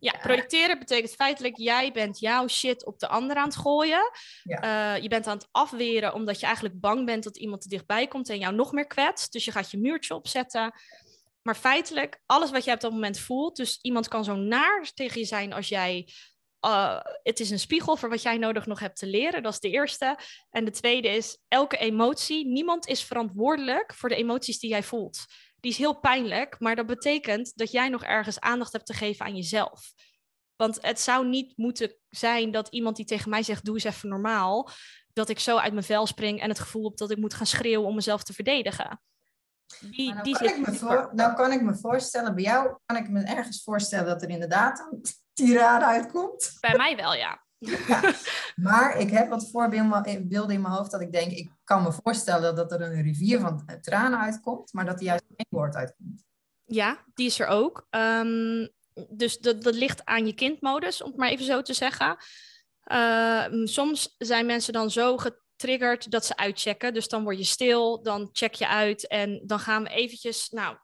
ja, 0.00 0.12
projecteren 0.20 0.78
betekent 0.78 1.14
feitelijk, 1.14 1.56
jij 1.56 1.92
bent 1.92 2.18
jouw 2.18 2.48
shit 2.48 2.84
op 2.84 2.98
de 2.98 3.08
ander 3.08 3.36
aan 3.36 3.48
het 3.48 3.56
gooien. 3.56 4.10
Ja. 4.42 4.94
Uh, 4.96 5.02
je 5.02 5.08
bent 5.08 5.26
aan 5.26 5.36
het 5.36 5.48
afweren 5.50 6.14
omdat 6.14 6.40
je 6.40 6.46
eigenlijk 6.46 6.80
bang 6.80 7.06
bent 7.06 7.24
dat 7.24 7.36
iemand 7.36 7.60
te 7.60 7.68
dichtbij 7.68 8.06
komt 8.06 8.28
en 8.28 8.38
jou 8.38 8.54
nog 8.54 8.72
meer 8.72 8.86
kwetst. 8.86 9.32
Dus 9.32 9.44
je 9.44 9.52
gaat 9.52 9.70
je 9.70 9.78
muurtje 9.78 10.14
opzetten. 10.14 10.74
Maar 11.42 11.56
feitelijk, 11.56 12.20
alles 12.26 12.50
wat 12.50 12.64
jij 12.64 12.74
op 12.74 12.80
dat 12.80 12.92
moment 12.92 13.18
voelt, 13.18 13.56
dus 13.56 13.78
iemand 13.82 14.08
kan 14.08 14.24
zo 14.24 14.34
naar 14.34 14.90
tegen 14.94 15.20
je 15.20 15.26
zijn 15.26 15.52
als 15.52 15.68
jij 15.68 16.12
uh, 16.66 17.00
het 17.22 17.40
is 17.40 17.50
een 17.50 17.58
spiegel 17.58 17.96
voor 17.96 18.08
wat 18.08 18.22
jij 18.22 18.38
nodig 18.38 18.66
nog 18.66 18.80
hebt 18.80 18.98
te 18.98 19.06
leren. 19.06 19.42
Dat 19.42 19.52
is 19.52 19.60
de 19.60 19.70
eerste. 19.70 20.18
En 20.50 20.64
de 20.64 20.70
tweede 20.70 21.08
is 21.08 21.38
elke 21.48 21.76
emotie. 21.76 22.46
Niemand 22.46 22.86
is 22.86 23.04
verantwoordelijk 23.04 23.94
voor 23.94 24.08
de 24.08 24.14
emoties 24.14 24.58
die 24.58 24.70
jij 24.70 24.82
voelt 24.82 25.24
die 25.60 25.70
is 25.70 25.78
heel 25.78 25.98
pijnlijk, 25.98 26.60
maar 26.60 26.76
dat 26.76 26.86
betekent 26.86 27.52
dat 27.54 27.70
jij 27.70 27.88
nog 27.88 28.04
ergens 28.04 28.40
aandacht 28.40 28.72
hebt 28.72 28.86
te 28.86 28.92
geven 28.92 29.26
aan 29.26 29.36
jezelf. 29.36 29.92
Want 30.56 30.78
het 30.80 31.00
zou 31.00 31.28
niet 31.28 31.56
moeten 31.56 31.94
zijn 32.08 32.50
dat 32.50 32.68
iemand 32.68 32.96
die 32.96 33.04
tegen 33.04 33.30
mij 33.30 33.42
zegt: 33.42 33.64
Doe 33.64 33.74
eens 33.74 33.84
even 33.84 34.08
normaal. 34.08 34.70
Dat 35.12 35.28
ik 35.28 35.38
zo 35.38 35.56
uit 35.56 35.72
mijn 35.72 35.84
vel 35.84 36.06
spring 36.06 36.40
en 36.40 36.48
het 36.48 36.58
gevoel 36.58 36.84
heb 36.84 36.96
dat 36.96 37.10
ik 37.10 37.16
moet 37.16 37.34
gaan 37.34 37.46
schreeuwen 37.46 37.88
om 37.88 37.94
mezelf 37.94 38.22
te 38.22 38.32
verdedigen. 38.32 39.00
Die, 39.80 40.12
nou, 40.12 40.22
die 40.22 40.34
kan 40.34 40.46
ik 40.46 40.66
me 40.66 40.72
voor, 40.72 41.10
nou 41.12 41.34
kan 41.34 41.52
ik 41.52 41.62
me 41.62 41.76
voorstellen, 41.76 42.34
bij 42.34 42.44
jou 42.44 42.78
kan 42.86 42.96
ik 42.96 43.08
me 43.08 43.22
ergens 43.22 43.62
voorstellen 43.62 44.06
dat 44.06 44.22
er 44.22 44.28
inderdaad 44.28 44.86
een 44.90 45.02
tirade 45.32 45.84
uitkomt. 45.84 46.56
Bij 46.60 46.76
mij 46.76 46.96
wel, 46.96 47.14
ja. 47.14 47.44
Maar 48.56 48.98
ik 48.98 49.10
heb 49.10 49.28
wat 49.28 49.50
voorbeelden 49.50 50.54
in 50.54 50.60
mijn 50.60 50.74
hoofd 50.74 50.90
dat 50.90 51.00
ik 51.00 51.12
denk, 51.12 51.32
ik 51.32 51.52
kan 51.64 51.82
me 51.82 51.92
voorstellen 51.92 52.54
dat 52.54 52.72
er 52.72 52.80
een 52.80 53.02
rivier 53.02 53.40
van 53.40 53.64
tranen 53.80 54.18
uitkomt, 54.18 54.72
maar 54.72 54.84
dat 54.84 54.98
er 54.98 55.04
juist 55.04 55.24
één 55.36 55.46
woord 55.48 55.74
uitkomt. 55.74 56.24
Ja, 56.64 57.04
die 57.14 57.26
is 57.26 57.40
er 57.40 57.46
ook. 57.46 57.86
Ehm, 57.90 58.66
dus 59.08 59.38
dat, 59.38 59.62
dat 59.62 59.74
ligt 59.74 60.04
aan 60.04 60.26
je 60.26 60.34
kindmodus, 60.34 61.02
om 61.02 61.08
het 61.08 61.18
maar 61.18 61.28
even 61.28 61.44
zo 61.44 61.62
te 61.62 61.74
zeggen. 61.74 62.16
Ehm, 62.84 63.66
soms 63.66 64.14
zijn 64.18 64.46
mensen 64.46 64.72
dan 64.72 64.90
zo 64.90 65.16
getriggerd 65.16 66.10
dat 66.10 66.26
ze 66.26 66.36
uitchecken. 66.36 66.94
Dus 66.94 67.08
dan 67.08 67.22
word 67.22 67.38
je 67.38 67.44
stil, 67.44 68.02
dan 68.02 68.28
check 68.32 68.54
je 68.54 68.68
uit 68.68 69.06
en 69.06 69.42
dan 69.46 69.58
gaan 69.58 69.82
we 69.82 69.88
eventjes, 69.88 70.50
nou, 70.50 70.76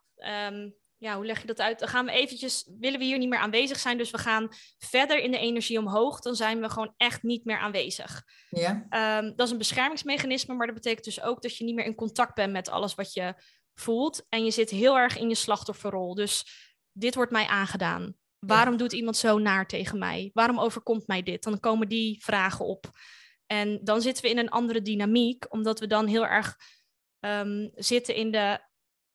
um, 0.51 0.75
ja, 0.97 1.15
hoe 1.15 1.25
leg 1.25 1.41
je 1.41 1.47
dat 1.47 1.59
uit? 1.59 1.79
Dan 1.79 1.87
gaan 1.87 2.05
we 2.05 2.11
eventjes, 2.11 2.69
willen 2.79 2.99
we 2.99 3.05
hier 3.05 3.17
niet 3.17 3.29
meer 3.29 3.39
aanwezig 3.39 3.79
zijn, 3.79 3.97
dus 3.97 4.11
we 4.11 4.17
gaan 4.17 4.47
verder 4.77 5.19
in 5.19 5.31
de 5.31 5.37
energie 5.37 5.79
omhoog, 5.79 6.19
dan 6.19 6.35
zijn 6.35 6.61
we 6.61 6.69
gewoon 6.69 6.93
echt 6.97 7.23
niet 7.23 7.45
meer 7.45 7.57
aanwezig. 7.57 8.23
Ja. 8.49 8.87
Um, 9.19 9.35
dat 9.35 9.45
is 9.45 9.51
een 9.51 9.57
beschermingsmechanisme, 9.57 10.53
maar 10.55 10.65
dat 10.65 10.75
betekent 10.75 11.05
dus 11.05 11.21
ook 11.21 11.41
dat 11.41 11.57
je 11.57 11.63
niet 11.63 11.75
meer 11.75 11.85
in 11.85 11.95
contact 11.95 12.35
bent 12.35 12.51
met 12.51 12.69
alles 12.69 12.95
wat 12.95 13.13
je 13.13 13.33
voelt 13.73 14.25
en 14.29 14.43
je 14.43 14.51
zit 14.51 14.69
heel 14.69 14.97
erg 14.97 15.17
in 15.17 15.29
je 15.29 15.35
slachtofferrol. 15.35 16.15
Dus 16.15 16.45
dit 16.91 17.15
wordt 17.15 17.31
mij 17.31 17.47
aangedaan. 17.47 18.15
Waarom 18.39 18.77
doet 18.77 18.93
iemand 18.93 19.17
zo 19.17 19.37
naar 19.37 19.67
tegen 19.67 19.99
mij? 19.99 20.29
Waarom 20.33 20.59
overkomt 20.59 21.07
mij 21.07 21.23
dit? 21.23 21.43
Dan 21.43 21.59
komen 21.59 21.87
die 21.87 22.23
vragen 22.23 22.65
op. 22.65 22.89
En 23.45 23.79
dan 23.83 24.01
zitten 24.01 24.23
we 24.23 24.29
in 24.29 24.37
een 24.37 24.49
andere 24.49 24.81
dynamiek, 24.81 25.53
omdat 25.53 25.79
we 25.79 25.87
dan 25.87 26.07
heel 26.07 26.27
erg 26.27 26.55
um, 27.19 27.71
zitten 27.73 28.15
in 28.15 28.31
de 28.31 28.59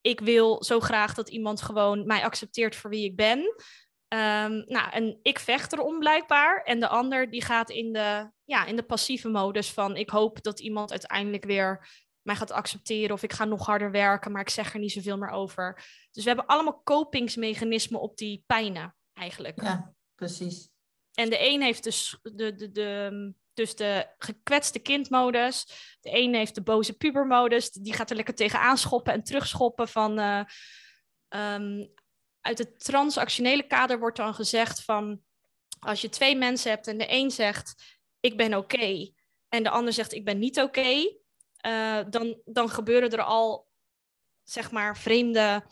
ik 0.03 0.21
wil 0.21 0.65
zo 0.65 0.81
graag 0.81 1.15
dat 1.15 1.29
iemand 1.29 1.63
gewoon 1.63 2.07
mij 2.07 2.25
accepteert 2.25 2.77
voor 2.77 2.91
wie 2.91 3.05
ik 3.05 3.17
ben. 3.17 3.39
Um, 3.39 4.65
nou, 4.67 4.91
en 4.91 5.19
ik 5.23 5.39
vecht 5.39 5.73
erom 5.73 5.99
blijkbaar. 5.99 6.63
En 6.63 6.81
de 6.81 6.89
ander 6.89 7.31
die 7.31 7.45
gaat 7.45 7.71
in 7.71 7.93
de, 7.93 8.31
ja, 8.45 8.65
in 8.65 8.77
de 8.77 8.83
passieve 8.83 9.29
modus 9.29 9.71
van 9.71 9.97
ik 9.97 10.11
hoop 10.11 10.43
dat 10.43 10.61
iemand 10.61 10.91
uiteindelijk 10.91 11.45
weer 11.45 11.89
mij 12.23 12.37
gaat 12.37 12.51
accepteren 12.51 13.15
of 13.15 13.23
ik 13.23 13.33
ga 13.33 13.45
nog 13.45 13.67
harder 13.67 13.91
werken, 13.91 14.33
maar 14.33 14.41
ik 14.41 14.49
zeg 14.49 14.75
er 14.75 14.81
niet 14.81 14.93
zoveel 14.93 15.19
meer 15.19 15.31
over. 15.31 15.75
Dus 16.11 16.23
we 16.23 16.29
hebben 16.29 16.47
allemaal 16.47 16.83
copingsmechanismen 16.85 18.01
op 18.01 18.17
die 18.17 18.45
pijnen 18.47 18.97
eigenlijk. 19.13 19.63
Ja, 19.63 19.95
precies. 20.15 20.71
En 21.15 21.31
de 21.31 21.49
een 21.49 21.63
heeft 21.63 21.83
dus 21.83 22.19
de, 22.23 22.55
de, 22.55 22.71
de, 22.71 23.35
dus 23.55 23.77
de 23.77 24.07
gekwetste 24.19 24.79
kindmodus. 24.79 25.67
De 26.01 26.19
een 26.19 26.35
heeft 26.35 26.55
de 26.55 26.63
boze 26.63 26.97
pubermodus. 26.97 27.71
Die 27.71 27.93
gaat 27.93 28.11
er 28.11 28.17
lekker 28.17 28.35
tegenaan 28.35 28.79
schoppen 28.79 29.13
en 29.13 29.23
terugschoppen 29.23 29.89
van... 29.89 30.19
Uh, 30.19 30.45
um, 31.29 31.93
uit 32.41 32.59
het 32.59 32.85
transactionele 32.85 33.67
kader 33.67 33.99
wordt 33.99 34.17
dan 34.17 34.35
gezegd 34.35 34.85
van... 34.85 35.23
Als 35.79 36.01
je 36.01 36.09
twee 36.09 36.37
mensen 36.37 36.71
hebt 36.71 36.87
en 36.87 36.99
de 36.99 37.07
een 37.09 37.31
zegt... 37.31 38.01
Ik 38.21 38.37
ben 38.37 38.55
oké. 38.55 39.13
en 39.49 39.63
de 39.63 39.71
ander 39.71 39.93
zegt 39.93 40.13
ik 40.13 40.25
ben 40.25 40.39
niet 40.39 40.61
oké. 40.61 41.21
Uh, 41.67 42.01
dan, 42.11 42.41
dan 42.45 42.69
gebeuren 42.69 43.11
er 43.11 43.23
al 43.23 43.71
zeg 44.43 44.71
maar 44.71 44.97
vreemde 44.99 45.65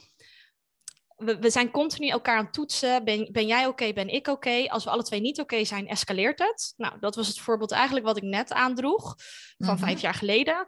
we, 1.20 1.38
we, 1.38 1.50
zijn 1.50 1.70
continu 1.70 2.08
elkaar 2.08 2.36
aan 2.38 2.44
het 2.44 2.52
toetsen. 2.52 3.04
Ben, 3.04 3.28
ben 3.32 3.46
jij 3.46 3.66
oké, 3.66 3.92
ben 3.92 4.08
ik 4.08 4.26
oké? 4.26 4.64
Als 4.68 4.84
we 4.84 4.90
alle 4.90 5.02
twee 5.02 5.20
niet 5.20 5.40
oké 5.40 5.64
zijn, 5.64 5.88
escaleert 5.88 6.38
het. 6.38 6.74
Nou, 6.76 6.98
dat 7.00 7.14
was 7.14 7.28
het 7.28 7.38
voorbeeld 7.38 7.70
eigenlijk 7.70 8.06
wat 8.06 8.16
ik 8.16 8.22
net 8.22 8.52
aandroeg 8.52 9.14
van 9.58 9.74
mhm. 9.74 9.84
vijf 9.84 10.00
jaar 10.00 10.14
geleden. 10.14 10.66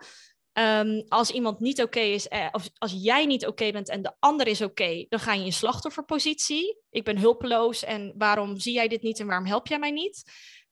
Um, 0.58 1.04
als 1.08 1.30
iemand 1.30 1.60
niet 1.60 1.82
oké 1.82 2.00
is, 2.00 2.28
eh, 2.28 2.48
of 2.52 2.70
als 2.78 2.92
jij 2.96 3.26
niet 3.26 3.46
oké 3.46 3.72
bent 3.72 3.88
en 3.88 4.02
de 4.02 4.12
ander 4.18 4.46
is 4.46 4.62
oké, 4.62 5.06
dan 5.08 5.18
ga 5.18 5.32
je 5.32 5.44
in 5.44 5.52
slachtofferpositie. 5.52 6.78
Ik 6.90 7.04
ben 7.04 7.18
hulpeloos 7.18 7.84
en 7.84 8.14
waarom 8.16 8.58
zie 8.58 8.74
jij 8.74 8.88
dit 8.88 9.02
niet 9.02 9.20
en 9.20 9.26
waarom 9.26 9.46
help 9.46 9.66
jij 9.66 9.78
mij 9.78 9.90
niet? 9.90 10.22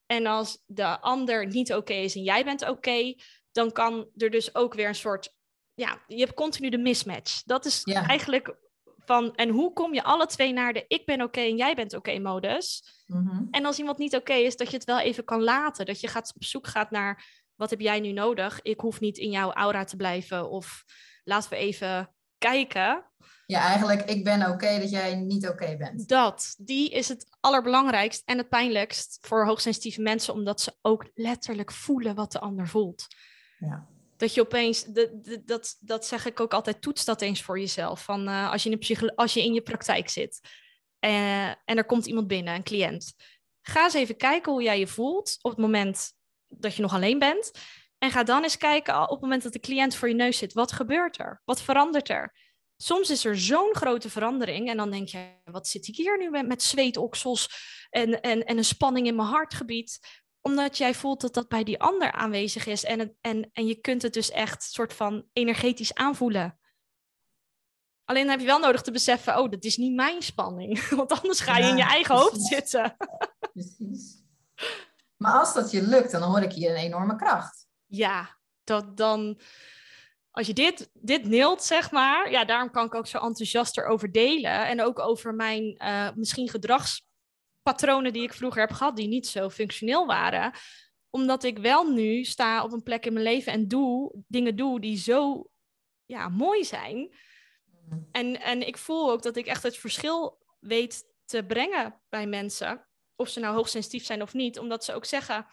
En 0.05 0.25
als 0.25 0.63
de 0.65 0.99
ander 0.99 1.47
niet 1.47 1.73
oké 1.73 1.93
is 1.93 2.15
en 2.15 2.23
jij 2.23 2.43
bent 2.43 2.69
oké, 2.69 3.15
dan 3.51 3.71
kan 3.71 4.09
er 4.17 4.29
dus 4.29 4.55
ook 4.55 4.73
weer 4.73 4.87
een 4.87 4.95
soort 4.95 5.35
ja, 5.73 6.01
je 6.07 6.19
hebt 6.19 6.33
continu 6.33 6.69
de 6.69 6.77
mismatch. 6.77 7.43
Dat 7.43 7.65
is 7.65 7.83
eigenlijk 7.83 8.55
van, 9.05 9.35
en 9.35 9.49
hoe 9.49 9.73
kom 9.73 9.93
je 9.93 10.03
alle 10.03 10.25
twee 10.25 10.53
naar 10.53 10.73
de 10.73 10.85
ik 10.87 11.05
ben 11.05 11.21
oké 11.21 11.39
en 11.39 11.57
jij 11.57 11.75
bent 11.75 11.93
oké 11.93 12.19
modus? 12.19 12.83
Mhm. 13.05 13.43
En 13.51 13.65
als 13.65 13.79
iemand 13.79 13.97
niet 13.97 14.15
oké 14.15 14.33
is, 14.33 14.55
dat 14.55 14.69
je 14.69 14.75
het 14.75 14.85
wel 14.85 14.99
even 14.99 15.23
kan 15.23 15.43
laten. 15.43 15.85
Dat 15.85 15.99
je 15.99 16.07
gaat 16.07 16.33
op 16.35 16.43
zoek 16.43 16.67
gaat 16.67 16.91
naar 16.91 17.41
wat 17.55 17.69
heb 17.69 17.79
jij 17.79 17.99
nu 17.99 18.11
nodig? 18.11 18.61
Ik 18.61 18.79
hoef 18.79 18.99
niet 18.99 19.17
in 19.17 19.31
jouw 19.31 19.51
aura 19.51 19.83
te 19.83 19.95
blijven. 19.95 20.49
Of 20.49 20.83
laten 21.23 21.49
we 21.49 21.55
even 21.55 22.13
kijken. 22.37 23.05
Ja, 23.45 23.61
eigenlijk, 23.61 24.01
ik 24.01 24.23
ben 24.23 24.49
oké 24.49 24.79
dat 24.79 24.89
jij 24.89 25.15
niet 25.15 25.47
oké 25.47 25.77
bent. 25.77 26.07
Dat, 26.07 26.55
die 26.57 26.89
is 26.89 27.07
het 27.07 27.37
allerbelangrijkst 27.39 28.21
en 28.25 28.37
het 28.37 28.49
pijnlijkst 28.49 29.17
voor 29.21 29.45
hoogsensitieve 29.45 30.01
mensen, 30.01 30.33
omdat 30.33 30.61
ze 30.61 30.73
ook 30.81 31.09
letterlijk 31.13 31.71
voelen 31.71 32.15
wat 32.15 32.31
de 32.31 32.39
ander 32.39 32.67
voelt. 32.67 33.07
Ja. 33.57 33.87
Dat 34.21 34.33
je 34.33 34.41
opeens, 34.41 34.85
dat, 35.45 35.77
dat 35.79 36.05
zeg 36.05 36.25
ik 36.25 36.39
ook 36.39 36.53
altijd, 36.53 36.81
toets 36.81 37.05
dat 37.05 37.21
eens 37.21 37.41
voor 37.41 37.59
jezelf. 37.59 38.03
Van, 38.03 38.29
uh, 38.29 38.51
als, 38.51 38.63
je 38.63 38.69
in 38.69 38.79
de 38.79 39.15
als 39.15 39.33
je 39.33 39.43
in 39.43 39.53
je 39.53 39.61
praktijk 39.61 40.09
zit 40.09 40.39
uh, 41.05 41.47
en 41.47 41.57
er 41.77 41.85
komt 41.85 42.05
iemand 42.05 42.27
binnen, 42.27 42.55
een 42.55 42.63
cliënt. 42.63 43.13
Ga 43.61 43.83
eens 43.83 43.93
even 43.93 44.17
kijken 44.17 44.51
hoe 44.51 44.63
jij 44.63 44.79
je 44.79 44.87
voelt 44.87 45.37
op 45.41 45.51
het 45.51 45.59
moment 45.59 46.13
dat 46.47 46.75
je 46.75 46.81
nog 46.81 46.93
alleen 46.93 47.19
bent. 47.19 47.51
En 47.97 48.11
ga 48.11 48.23
dan 48.23 48.43
eens 48.43 48.57
kijken 48.57 49.01
op 49.01 49.09
het 49.09 49.21
moment 49.21 49.43
dat 49.43 49.53
de 49.53 49.59
cliënt 49.59 49.95
voor 49.95 50.07
je 50.07 50.15
neus 50.15 50.37
zit. 50.37 50.53
Wat 50.53 50.71
gebeurt 50.71 51.19
er? 51.19 51.41
Wat 51.45 51.61
verandert 51.61 52.09
er? 52.09 52.33
soms 52.81 53.09
is 53.09 53.25
er 53.25 53.39
zo'n 53.39 53.75
grote 53.75 54.09
verandering 54.09 54.69
en 54.69 54.77
dan 54.77 54.91
denk 54.91 55.07
je, 55.07 55.25
wat 55.43 55.67
zit 55.67 55.87
ik 55.87 55.95
hier 55.95 56.17
nu 56.17 56.29
met, 56.29 56.47
met 56.47 56.63
zweetoksels 56.63 57.49
en, 57.89 58.21
en, 58.21 58.43
en 58.43 58.57
een 58.57 58.65
spanning 58.65 59.07
in 59.07 59.15
mijn 59.15 59.27
hartgebied? 59.27 59.99
Omdat 60.41 60.77
jij 60.77 60.93
voelt 60.93 61.21
dat 61.21 61.33
dat 61.33 61.47
bij 61.47 61.63
die 61.63 61.79
ander 61.79 62.11
aanwezig 62.11 62.65
is 62.65 62.83
en, 62.83 62.99
het, 62.99 63.13
en, 63.21 63.49
en 63.53 63.65
je 63.65 63.75
kunt 63.75 64.01
het 64.01 64.13
dus 64.13 64.31
echt 64.31 64.63
soort 64.63 64.93
van 64.93 65.25
energetisch 65.33 65.93
aanvoelen. 65.93 66.59
Alleen 68.05 68.29
heb 68.29 68.39
je 68.39 68.45
wel 68.45 68.59
nodig 68.59 68.81
te 68.81 68.91
beseffen, 68.91 69.37
oh, 69.39 69.49
dat 69.49 69.63
is 69.63 69.77
niet 69.77 69.93
mijn 69.93 70.21
spanning. 70.21 70.87
Want 70.89 71.11
anders 71.11 71.39
ga 71.39 71.57
je 71.57 71.69
in 71.69 71.77
je 71.77 71.83
eigen 71.83 72.15
hoofd 72.15 72.41
zitten. 72.41 72.95
Precies. 73.53 74.23
Maar 75.17 75.39
als 75.39 75.53
dat 75.53 75.71
je 75.71 75.81
lukt, 75.81 76.11
dan 76.11 76.21
hoor 76.21 76.41
ik 76.41 76.51
hier 76.51 76.69
een 76.69 76.75
enorme 76.75 77.15
kracht. 77.15 77.67
Ja, 77.85 78.37
dat 78.63 78.97
dan, 78.97 79.39
als 80.31 80.47
je 80.47 80.53
dit, 80.53 80.89
dit 80.93 81.25
neelt, 81.25 81.63
zeg 81.63 81.91
maar, 81.91 82.31
ja, 82.31 82.45
daarom 82.45 82.71
kan 82.71 82.85
ik 82.85 82.95
ook 82.95 83.07
zo 83.07 83.17
enthousiast 83.17 83.77
erover 83.77 84.11
delen. 84.11 84.67
En 84.67 84.81
ook 84.81 84.99
over 84.99 85.35
mijn 85.35 85.75
uh, 85.83 86.09
misschien 86.15 86.49
gedragspatronen 87.61 88.13
die 88.13 88.23
ik 88.23 88.33
vroeger 88.33 88.61
heb 88.61 88.71
gehad, 88.71 88.95
die 88.95 89.07
niet 89.07 89.27
zo 89.27 89.49
functioneel 89.49 90.05
waren. 90.05 90.53
Omdat 91.09 91.43
ik 91.43 91.57
wel 91.57 91.91
nu 91.91 92.23
sta 92.23 92.63
op 92.63 92.71
een 92.71 92.83
plek 92.83 93.05
in 93.05 93.13
mijn 93.13 93.25
leven 93.25 93.53
en 93.53 93.67
doe 93.67 94.23
dingen 94.27 94.55
doe 94.55 94.79
die 94.79 94.97
zo 94.97 95.49
ja, 96.05 96.29
mooi 96.29 96.65
zijn. 96.65 97.15
En, 98.11 98.41
en 98.41 98.67
ik 98.67 98.77
voel 98.77 99.11
ook 99.11 99.21
dat 99.21 99.35
ik 99.35 99.45
echt 99.45 99.63
het 99.63 99.77
verschil 99.77 100.39
weet 100.59 101.03
te 101.25 101.43
brengen 101.43 102.01
bij 102.09 102.27
mensen. 102.27 102.87
Of 103.15 103.29
ze 103.29 103.39
nou 103.39 103.55
hoogsensitief 103.55 104.05
zijn 104.05 104.21
of 104.21 104.33
niet. 104.33 104.59
Omdat 104.59 104.83
ze 104.83 104.93
ook 104.93 105.05
zeggen 105.05 105.45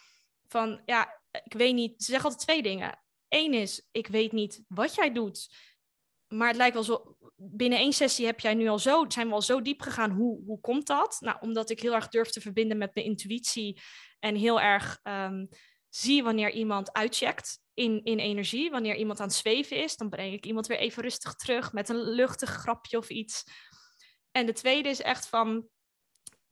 van, 0.47 0.83
ja, 0.85 1.21
ik 1.45 1.53
weet 1.53 1.75
niet. 1.75 2.03
Ze 2.03 2.11
zeggen 2.11 2.31
altijd 2.31 2.49
twee 2.49 2.63
dingen. 2.63 2.99
Eén 3.29 3.55
is, 3.55 3.89
ik 3.91 4.07
weet 4.07 4.33
niet 4.33 4.63
wat 4.69 4.95
jij 4.95 5.13
doet. 5.13 5.49
Maar 6.29 6.49
het 6.49 6.57
lijkt 6.57 6.75
wel 6.75 6.83
zo, 6.83 7.17
binnen 7.37 7.79
één 7.79 7.93
sessie 7.93 8.27
heb 8.27 8.41
jij 8.41 8.55
nu 8.55 8.69
al 8.69 8.79
zo, 8.79 9.05
zijn 9.09 9.29
we 9.29 9.35
al 9.35 9.43
zo 9.43 9.63
diep 9.63 9.81
gegaan. 9.81 10.11
Hoe, 10.11 10.45
hoe 10.47 10.61
komt 10.61 10.87
dat? 10.87 11.17
Nou, 11.21 11.37
omdat 11.41 11.71
ik 11.71 11.81
heel 11.81 11.95
erg 11.95 12.09
durf 12.09 12.31
te 12.31 12.41
verbinden 12.41 12.79
met 12.79 12.95
mijn 12.95 13.07
intuïtie. 13.07 13.81
En 14.19 14.35
heel 14.35 14.61
erg 14.61 15.01
um, 15.03 15.49
zie 15.89 16.23
wanneer 16.23 16.51
iemand 16.51 16.93
uitcheckt 16.93 17.61
in, 17.75 18.05
in 18.05 18.19
energie. 18.19 18.71
Wanneer 18.71 18.97
iemand 18.97 19.21
aan 19.21 19.27
het 19.27 19.37
zweven 19.37 19.83
is, 19.83 19.97
dan 19.97 20.09
breng 20.09 20.33
ik 20.33 20.47
iemand 20.47 20.67
weer 20.67 20.79
even 20.79 21.03
rustig 21.03 21.35
terug 21.35 21.73
met 21.73 21.89
een 21.89 22.03
luchtig 22.03 22.51
grapje 22.51 22.99
of 22.99 23.09
iets. 23.09 23.45
En 24.31 24.47
de 24.47 24.53
tweede 24.53 24.89
is 24.89 25.03
echt 25.03 25.29
van, 25.29 25.69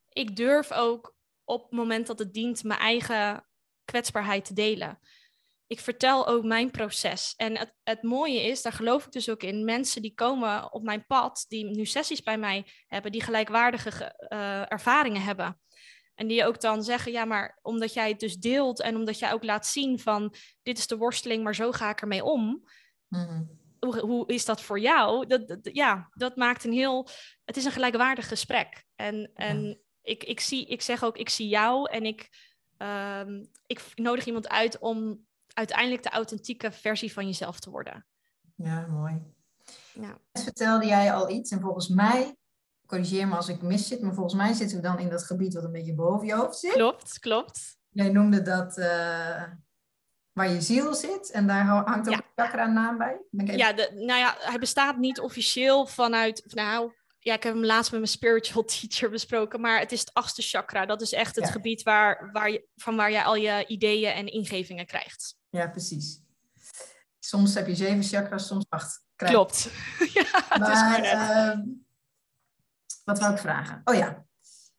ik 0.09 0.37
durf 0.37 0.73
ook 0.73 1.15
op 1.45 1.63
het 1.63 1.73
moment 1.73 2.07
dat 2.07 2.19
het 2.19 2.33
dient 2.33 2.65
mijn 2.65 2.81
eigen 2.81 3.49
kwetsbaarheid 3.85 4.45
te 4.45 4.53
delen. 4.53 4.99
Ik 5.67 5.81
vertel 5.81 6.27
ook 6.27 6.45
mijn 6.45 6.71
proces. 6.71 7.35
En 7.37 7.59
het, 7.59 7.75
het 7.83 8.03
mooie 8.03 8.43
is, 8.43 8.63
daar 8.63 8.73
geloof 8.73 9.07
ik 9.07 9.13
dus 9.13 9.31
ook 9.31 9.43
in, 9.43 9.65
mensen 9.65 10.03
die 10.03 10.15
komen 10.15 10.73
op 10.73 10.83
mijn 10.83 11.07
pad, 11.07 11.45
die 11.49 11.65
nu 11.65 11.85
sessies 11.85 12.23
bij 12.23 12.39
mij 12.39 12.67
hebben, 12.87 13.13
die 13.13 13.23
gelijkwaardige 13.23 14.27
uh, 14.33 14.73
ervaringen 14.73 15.23
hebben. 15.23 15.61
En 16.15 16.27
die 16.27 16.45
ook 16.45 16.61
dan 16.61 16.83
zeggen, 16.83 17.13
ja, 17.13 17.25
maar 17.25 17.59
omdat 17.63 17.93
jij 17.93 18.09
het 18.09 18.21
dus 18.21 18.37
deelt 18.37 18.81
en 18.81 18.97
omdat 18.97 19.19
jij 19.19 19.33
ook 19.33 19.45
laat 19.45 19.67
zien 19.67 19.99
van, 19.99 20.35
dit 20.63 20.79
is 20.79 20.87
de 20.87 20.97
worsteling, 20.97 21.45
maar 21.45 21.55
zo 21.55 21.73
ga 21.73 21.91
ik 21.91 22.01
ermee 22.01 22.25
om. 22.25 22.69
Mm 23.09 23.65
hoe, 23.79 24.01
hoe, 24.01 24.27
is 24.27 24.45
dat 24.45 24.63
voor 24.63 24.81
jou? 24.81 25.27
Dat, 25.27 25.59
ja, 25.63 26.09
dat 26.13 26.37
maakt 26.37 26.65
een 26.65 26.73
heel, 26.73 27.09
het 27.45 27.57
is 27.57 27.65
een 27.65 27.73
gelijkwaardig 27.73 28.29
gesprek. 28.29 28.85
En, 28.95 29.31
en 29.35 29.81
ik, 30.03 30.25
ik, 30.25 30.41
zie, 30.41 30.67
ik 30.67 30.83
zeg 30.83 31.05
ook, 31.05 31.19
ik 31.19 31.29
zie 31.29 31.49
jou 31.49 31.91
en 31.91 32.05
ik, 32.05 32.29
um, 32.79 33.51
ik 33.67 33.83
nodig 33.95 34.27
iemand 34.27 34.49
uit 34.49 34.79
om 34.79 35.26
uiteindelijk 35.57 36.03
de 36.03 36.11
authentieke 36.11 36.73
versie 36.73 37.13
van 37.13 37.27
jezelf 37.27 37.61
te 37.61 37.71
worden. 37.71 38.07
Ja, 38.55 38.87
mooi. 38.87 39.23
Ja. 39.93 40.19
Vertelde 40.33 40.87
jij 40.87 41.13
al 41.13 41.31
iets 41.31 41.51
en 41.51 41.61
volgens 41.61 41.89
mij, 41.89 42.37
corrigeer 42.87 43.29
me 43.29 43.37
als 43.37 43.49
ik 43.49 43.63
mis 43.63 43.87
zit, 43.87 44.01
maar 44.01 44.15
volgens 44.15 44.35
mij 44.35 44.53
zitten 44.53 44.77
we 44.77 44.83
dan 44.83 44.99
in 44.99 45.09
dat 45.09 45.25
gebied 45.25 45.55
wat 45.55 45.65
een 45.65 45.73
beetje 45.73 45.95
boven 45.95 46.27
je 46.27 46.35
hoofd 46.35 46.59
zit. 46.59 46.73
Klopt, 46.73 47.19
klopt. 47.19 47.77
Jij 47.89 48.09
noemde 48.09 48.43
dat 48.43 48.79
uh, 48.79 49.43
waar 50.33 50.51
je 50.51 50.61
ziel 50.61 50.95
zit 50.95 51.31
en 51.31 51.47
daar 51.47 51.65
hangt 51.65 52.09
ook 52.09 52.15
ja. 52.15 52.21
een 52.21 52.45
chakra 52.45 52.67
naam 52.67 52.99
bij. 52.99 53.21
Ja, 53.57 53.73
de, 53.73 53.91
nou 53.95 54.19
ja, 54.19 54.37
hij 54.39 54.59
bestaat 54.59 54.97
niet 54.97 55.21
officieel 55.21 55.87
vanuit, 55.87 56.43
nou, 56.55 56.93
ja, 57.19 57.35
ik 57.35 57.43
heb 57.43 57.55
hem 57.55 57.65
laatst 57.65 57.91
met 57.91 58.01
mijn 58.01 58.13
spiritual 58.13 58.65
teacher 58.75 59.11
besproken, 59.11 59.61
maar 59.61 59.79
het 59.79 59.93
is 59.93 60.01
het 60.01 60.15
achtste 60.15 60.43
chakra. 60.43 60.87
Dat 60.87 61.01
is 61.01 61.13
echt 61.13 61.37
het 61.37 61.51
gebied 61.51 61.83
waar, 61.83 62.31
waar 62.33 62.51
je, 62.51 62.69
van 62.75 62.97
waar 62.97 63.11
je 63.11 63.25
al 63.25 63.37
je 63.37 63.67
ideeën 63.67 64.13
en 64.13 64.27
ingevingen 64.27 64.87
krijgt. 64.87 65.37
Ja, 65.57 65.69
precies. 65.69 66.23
Soms 67.19 67.55
heb 67.55 67.67
je 67.67 67.75
zeven 67.75 68.03
chakras, 68.03 68.47
soms 68.47 68.67
acht. 68.69 69.05
Klopt. 69.15 69.71
ja, 70.15 70.57
maar, 70.59 71.05
uh, 71.05 71.65
wat 73.05 73.19
wou 73.19 73.33
ik 73.33 73.39
vragen? 73.39 73.81
Oh 73.85 73.95
ja, 73.95 74.25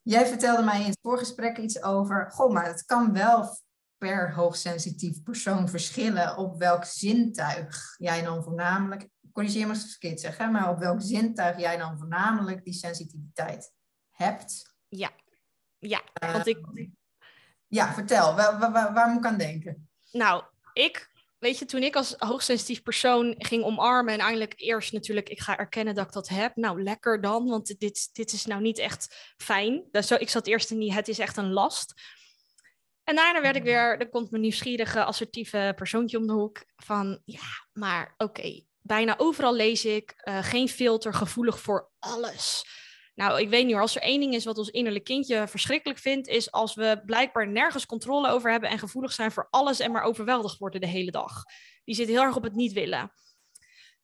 jij 0.01 0.27
vertelde 0.27 0.63
mij 0.63 0.79
in 0.79 0.89
het 0.89 0.99
voorgesprek 1.01 1.57
iets 1.57 1.81
over, 1.81 2.31
goh, 2.31 2.53
maar 2.53 2.65
het 2.65 2.85
kan 2.85 3.13
wel 3.13 3.57
per 3.97 4.33
hoogsensitief 4.33 5.23
persoon 5.23 5.69
verschillen 5.69 6.37
op 6.37 6.57
welk 6.57 6.85
zintuig 6.85 7.95
jij 7.97 8.23
dan 8.23 8.43
voornamelijk 8.43 9.09
corrigeer 9.37 9.67
me 9.67 9.73
als 9.73 9.83
ik 9.83 9.89
verkeerd 9.89 10.19
zeg, 10.19 10.37
hè, 10.37 10.47
maar 10.49 10.69
op 10.69 10.79
welk 10.79 11.01
zintuig 11.01 11.59
jij 11.59 11.77
dan 11.77 11.97
voornamelijk 11.97 12.63
die 12.63 12.73
sensitiviteit 12.73 13.73
hebt. 14.09 14.75
Ja, 14.87 15.11
ja. 15.77 16.01
Want 16.13 16.47
ik... 16.47 16.65
Ja, 17.67 17.93
vertel, 17.93 18.35
waar, 18.35 18.59
waar, 18.59 18.93
waar, 18.93 19.09
moet 19.09 19.25
ik 19.25 19.31
aan 19.31 19.37
denken? 19.37 19.89
Nou, 20.11 20.43
ik, 20.77 21.11
weet 21.39 21.59
je, 21.59 21.65
toen 21.65 21.83
ik 21.83 21.95
als 21.95 22.15
hoogsensitief 22.17 22.81
persoon 22.81 23.35
ging 23.37 23.63
omarmen 23.63 24.13
en 24.13 24.19
eindelijk 24.19 24.53
eerst 24.57 24.91
natuurlijk, 24.91 25.29
ik 25.29 25.39
ga 25.39 25.57
erkennen 25.57 25.95
dat 25.95 26.05
ik 26.05 26.13
dat 26.13 26.27
heb. 26.27 26.55
Nou, 26.55 26.83
lekker 26.83 27.21
dan, 27.21 27.47
want 27.47 27.79
dit, 27.79 28.09
dit 28.13 28.33
is 28.33 28.45
nou 28.45 28.61
niet 28.61 28.77
echt 28.77 29.33
fijn. 29.37 29.83
Dus 29.91 30.11
ik 30.11 30.29
zat 30.29 30.47
eerst 30.47 30.71
in 30.71 30.79
die, 30.79 30.93
het 30.93 31.07
is 31.07 31.19
echt 31.19 31.37
een 31.37 31.51
last. 31.51 31.93
En 33.03 33.15
daarna 33.15 33.41
werd 33.41 33.55
ik 33.55 33.63
weer, 33.63 33.99
er 33.99 34.09
komt 34.09 34.29
mijn 34.29 34.41
nieuwsgierige, 34.41 35.03
assertieve 35.03 35.73
persoontje 35.75 36.17
om 36.17 36.27
de 36.27 36.33
hoek 36.33 36.65
van, 36.75 37.21
ja, 37.25 37.47
maar 37.73 38.13
oké, 38.17 38.63
bijna 38.81 39.17
overal 39.17 39.55
lees 39.55 39.85
ik 39.85 40.21
uh, 40.23 40.43
geen 40.43 40.69
filter, 40.69 41.13
gevoelig 41.13 41.59
voor 41.59 41.89
alles. 41.99 42.65
Nou, 43.17 43.41
ik 43.41 43.49
weet 43.49 43.65
niet 43.65 43.75
als 43.75 43.95
er 43.95 44.01
één 44.01 44.19
ding 44.19 44.33
is 44.33 44.45
wat 44.45 44.57
ons 44.57 44.69
innerlijk 44.69 45.03
kindje 45.03 45.47
verschrikkelijk 45.47 45.99
vindt, 45.99 46.27
is 46.27 46.51
als 46.51 46.75
we 46.75 47.01
blijkbaar 47.05 47.47
nergens 47.47 47.85
controle 47.85 48.29
over 48.29 48.51
hebben 48.51 48.69
en 48.69 48.79
gevoelig 48.79 49.11
zijn 49.11 49.31
voor 49.31 49.47
alles 49.49 49.79
en 49.79 49.91
maar 49.91 50.03
overweldigd 50.03 50.57
worden 50.57 50.81
de 50.81 50.87
hele 50.87 51.11
dag. 51.11 51.43
Die 51.83 51.95
zit 51.95 52.07
heel 52.07 52.21
erg 52.21 52.35
op 52.35 52.43
het 52.43 52.55
niet 52.55 52.73
willen. 52.73 53.11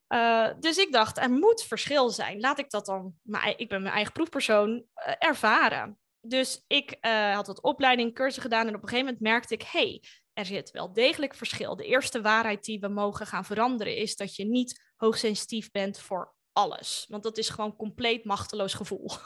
Uh, 0.07 0.49
dus 0.59 0.77
ik 0.77 0.91
dacht, 0.91 1.17
er 1.17 1.31
moet 1.31 1.63
verschil 1.63 2.09
zijn. 2.09 2.39
Laat 2.39 2.59
ik 2.59 2.69
dat 2.69 2.85
dan, 2.85 3.13
maar 3.21 3.53
ik 3.57 3.69
ben 3.69 3.81
mijn 3.81 3.93
eigen 3.93 4.13
proefpersoon, 4.13 4.69
uh, 4.71 5.13
ervaren. 5.17 5.99
Dus 6.21 6.63
ik 6.67 6.97
had 7.33 7.47
wat 7.47 7.61
opleiding, 7.61 8.13
cursus 8.13 8.41
gedaan 8.41 8.67
en 8.67 8.75
op 8.75 8.81
een 8.81 8.89
gegeven 8.89 9.05
moment 9.05 9.23
merkte 9.23 9.53
ik, 9.53 9.63
hey, 9.63 10.03
er 10.33 10.45
zit 10.45 10.71
wel 10.71 10.93
degelijk 10.93 11.35
verschil. 11.35 11.75
De 11.75 11.85
eerste 11.85 12.21
waarheid 12.21 12.63
die 12.63 12.79
we 12.79 12.87
mogen 12.87 13.27
gaan 13.27 13.45
veranderen 13.45 13.95
is 13.95 14.15
dat 14.15 14.35
je 14.35 14.45
niet 14.45 14.91
hoogsensitief 14.95 15.71
bent 15.71 15.99
voor 15.99 16.33
alles. 16.53 17.05
Want 17.09 17.23
dat 17.23 17.37
is 17.37 17.49
gewoon 17.49 17.75
compleet 17.75 18.25
machteloos 18.25 18.73
gevoel. 18.73 19.09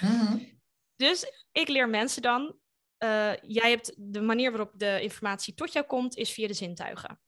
Mhm. 0.00 0.38
Dus 0.96 1.26
ik 1.52 1.68
leer 1.68 1.88
mensen 1.88 2.22
dan, 2.22 2.58
uh, 2.98 3.36
jij 3.36 3.70
hebt 3.70 3.94
de 3.96 4.20
manier 4.20 4.50
waarop 4.50 4.72
de 4.74 5.00
informatie 5.02 5.54
tot 5.54 5.72
jou 5.72 5.86
komt, 5.86 6.16
is 6.16 6.32
via 6.32 6.46
de 6.46 6.54
zintuigen. 6.54 7.20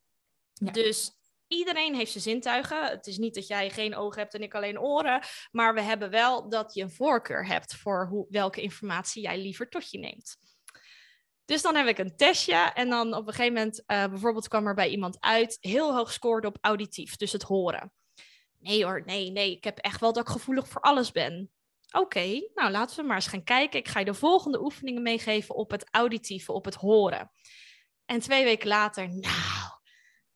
Dus 0.53 1.11
iedereen 1.47 1.95
heeft 1.95 2.11
zijn 2.11 2.23
zintuigen. 2.23 2.85
Het 2.85 3.07
is 3.07 3.19
niet 3.19 3.35
dat 3.35 3.47
jij 3.47 3.71
geen 3.71 3.97
ogen 3.97 4.21
hebt 4.21 4.35
en 4.35 4.43
ik 4.43 4.55
alleen 4.55 4.81
oren, 4.81 5.23
maar 5.51 5.75
we 5.75 5.81
hebben 5.81 6.11
wel 6.11 6.49
dat 6.49 6.75
je 6.75 6.83
een 6.83 6.91
voorkeur 6.91 7.47
hebt 7.47 7.75
voor 7.75 8.07
hoe, 8.07 8.27
welke 8.29 8.63
informatie 8.63 9.23
jij 9.23 9.39
liever 9.39 9.69
tot 9.69 9.91
je 9.91 9.99
neemt. 9.99 10.37
Dus 11.45 11.63
dan 11.63 11.75
heb 11.75 11.87
ik 11.87 11.99
een 11.99 12.17
testje 12.17 12.55
en 12.57 12.89
dan 12.89 13.15
op 13.15 13.27
een 13.27 13.35
gegeven 13.35 13.55
moment, 13.55 13.83
uh, 13.87 14.07
bijvoorbeeld 14.07 14.49
kwam 14.49 14.67
er 14.67 14.75
bij 14.75 14.89
iemand 14.89 15.21
uit, 15.21 15.57
heel 15.61 15.95
hoog 15.95 16.13
scoorde 16.13 16.47
op 16.47 16.59
auditief, 16.61 17.17
dus 17.17 17.33
het 17.33 17.43
horen. 17.43 17.93
Nee 18.59 18.85
hoor, 18.85 19.03
nee, 19.05 19.31
nee, 19.31 19.51
ik 19.51 19.65
heb 19.65 19.79
echt 19.79 20.01
wel 20.01 20.13
dat 20.13 20.27
ik 20.27 20.33
gevoelig 20.33 20.69
voor 20.69 20.81
alles 20.81 21.13
ben. 21.13 21.51
Oké, 21.91 22.49
nou 22.55 22.71
laten 22.71 22.97
we 22.97 23.03
maar 23.03 23.17
eens 23.17 23.27
gaan 23.27 23.45
kijken. 23.45 23.79
Ik 23.79 23.89
ga 23.89 23.99
je 23.99 24.05
de 24.05 24.15
volgende 24.15 24.63
oefeningen 24.63 25.03
meegeven 25.03 25.55
op 25.55 25.71
het 25.71 25.87
auditieve, 25.91 26.53
op 26.53 26.65
het 26.65 26.75
horen. 26.75 27.31
En 28.05 28.21
twee 28.21 28.45
weken 28.45 28.69
later, 28.69 29.09
nou, 29.09 29.71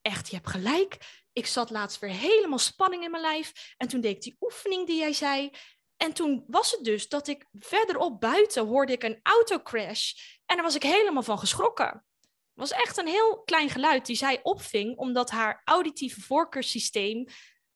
echt, 0.02 0.28
je 0.28 0.36
hebt 0.36 0.48
gelijk. 0.48 0.98
Ik 1.32 1.46
zat 1.46 1.70
laatst 1.70 1.98
weer 1.98 2.10
helemaal 2.10 2.58
spanning 2.58 3.04
in 3.04 3.10
mijn 3.10 3.22
lijf. 3.22 3.74
En 3.76 3.88
toen 3.88 4.00
deed 4.00 4.16
ik 4.16 4.22
die 4.22 4.36
oefening 4.40 4.86
die 4.86 4.98
jij 4.98 5.12
zei. 5.12 5.50
En 5.96 6.12
toen 6.12 6.44
was 6.46 6.70
het 6.70 6.84
dus 6.84 7.08
dat 7.08 7.28
ik 7.28 7.46
verderop 7.52 8.20
buiten 8.20 8.66
hoorde 8.66 8.92
ik 8.92 9.02
een 9.02 9.20
autocrash. 9.22 10.12
En 10.46 10.56
daar 10.56 10.64
was 10.64 10.74
ik 10.74 10.82
helemaal 10.82 11.22
van 11.22 11.38
geschrokken. 11.38 11.86
Het 11.86 12.68
was 12.68 12.72
echt 12.72 12.96
een 12.98 13.06
heel 13.06 13.42
klein 13.42 13.70
geluid 13.70 14.06
die 14.06 14.16
zij 14.16 14.40
opving, 14.42 14.96
omdat 14.96 15.30
haar 15.30 15.62
auditieve 15.64 16.20
voorkeurssysteem 16.20 17.26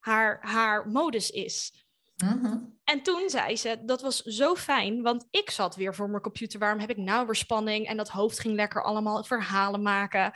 haar, 0.05 0.37
haar 0.41 0.87
modus 0.87 1.29
is. 1.29 1.85
Mhm. 2.15 2.57
En 2.83 3.01
toen 3.01 3.29
zei 3.29 3.57
ze, 3.57 3.77
dat 3.85 4.01
was 4.01 4.21
zo 4.21 4.55
fijn, 4.55 5.01
want 5.01 5.27
ik 5.31 5.49
zat 5.49 5.75
weer 5.75 5.95
voor 5.95 6.09
mijn 6.09 6.21
computer. 6.21 6.59
Waarom 6.59 6.79
heb 6.79 6.89
ik 6.89 6.97
nou 6.97 7.25
weer 7.25 7.35
spanning? 7.35 7.87
En 7.87 7.97
dat 7.97 8.09
hoofd 8.09 8.39
ging 8.39 8.55
lekker 8.55 8.83
allemaal 8.83 9.23
verhalen 9.23 9.81
maken. 9.81 10.33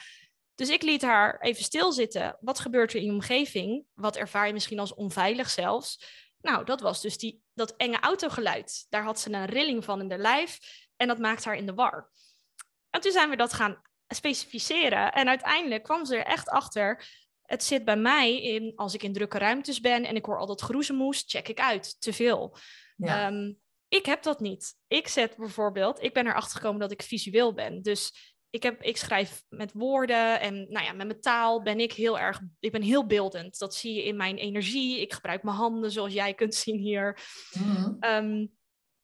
Dus 0.55 0.69
ik 0.69 0.81
liet 0.81 1.01
haar 1.01 1.39
even 1.39 1.63
stilzitten. 1.63 2.37
Wat 2.39 2.59
gebeurt 2.59 2.93
er 2.93 2.99
in 2.99 3.05
je 3.05 3.11
omgeving? 3.11 3.85
Wat 3.93 4.15
ervaar 4.15 4.47
je 4.47 4.53
misschien 4.53 4.79
als 4.79 4.93
onveilig 4.93 5.49
zelfs? 5.49 6.03
Nou, 6.41 6.65
dat 6.65 6.81
was 6.81 7.01
dus 7.01 7.17
die, 7.17 7.41
dat 7.53 7.75
enge 7.75 7.99
autogeluid. 7.99 8.85
Daar 8.89 9.03
had 9.03 9.19
ze 9.19 9.33
een 9.33 9.45
rilling 9.45 9.83
van 9.83 10.01
in 10.01 10.09
haar 10.09 10.19
lijf 10.19 10.59
en 10.95 11.07
dat 11.07 11.19
maakt 11.19 11.45
haar 11.45 11.55
in 11.55 11.65
de 11.65 11.73
war. 11.73 12.09
En 12.89 13.01
toen 13.01 13.11
zijn 13.11 13.29
we 13.29 13.35
dat 13.35 13.53
gaan 13.53 13.81
specificeren. 14.07 15.11
En 15.11 15.27
uiteindelijk 15.27 15.83
kwam 15.83 16.05
ze 16.05 16.15
er 16.15 16.25
echt 16.25 16.49
achter. 16.49 17.03
Het 17.49 17.63
zit 17.63 17.85
bij 17.85 17.97
mij 17.97 18.41
in, 18.41 18.73
als 18.75 18.93
ik 18.93 19.03
in 19.03 19.13
drukke 19.13 19.37
ruimtes 19.37 19.79
ben 19.79 20.05
en 20.05 20.15
ik 20.15 20.25
hoor 20.25 20.39
al 20.39 20.45
dat 20.45 20.61
groezemoes, 20.61 21.23
check 21.27 21.47
ik 21.47 21.59
uit. 21.59 22.01
Te 22.01 22.13
veel. 22.13 22.57
Ja. 22.95 23.27
Ehm, 23.27 23.53
ik 23.87 24.05
heb 24.05 24.23
dat 24.23 24.39
niet. 24.39 24.75
Ik 24.87 25.07
zet 25.07 25.37
bijvoorbeeld, 25.37 26.03
ik 26.03 26.13
ben 26.13 26.27
erachter 26.27 26.57
gekomen 26.59 26.79
dat 26.79 26.91
ik 26.91 27.01
visueel 27.01 27.53
ben. 27.53 27.81
Dus 27.81 28.33
ik, 28.49 28.63
heb, 28.63 28.81
ik 28.81 28.97
schrijf 28.97 29.43
met 29.47 29.71
woorden 29.73 30.39
en 30.39 30.65
nou 30.69 30.85
ja, 30.85 30.93
met 30.93 31.07
mijn 31.07 31.21
taal 31.21 31.61
ben 31.61 31.79
ik 31.79 31.93
heel 31.93 32.19
erg, 32.19 32.41
ik 32.59 32.71
ben 32.71 32.81
heel 32.81 33.05
beeldend. 33.05 33.57
Dat 33.57 33.75
zie 33.75 33.93
je 33.93 34.03
in 34.03 34.15
mijn 34.15 34.37
energie. 34.37 35.01
Ik 35.01 35.13
gebruik 35.13 35.43
mijn 35.43 35.55
handen 35.55 35.91
zoals 35.91 36.13
jij 36.13 36.33
kunt 36.33 36.55
zien 36.55 36.79
hier. 36.79 37.19
Mhm. 37.53 37.95
Ehm, 37.99 38.45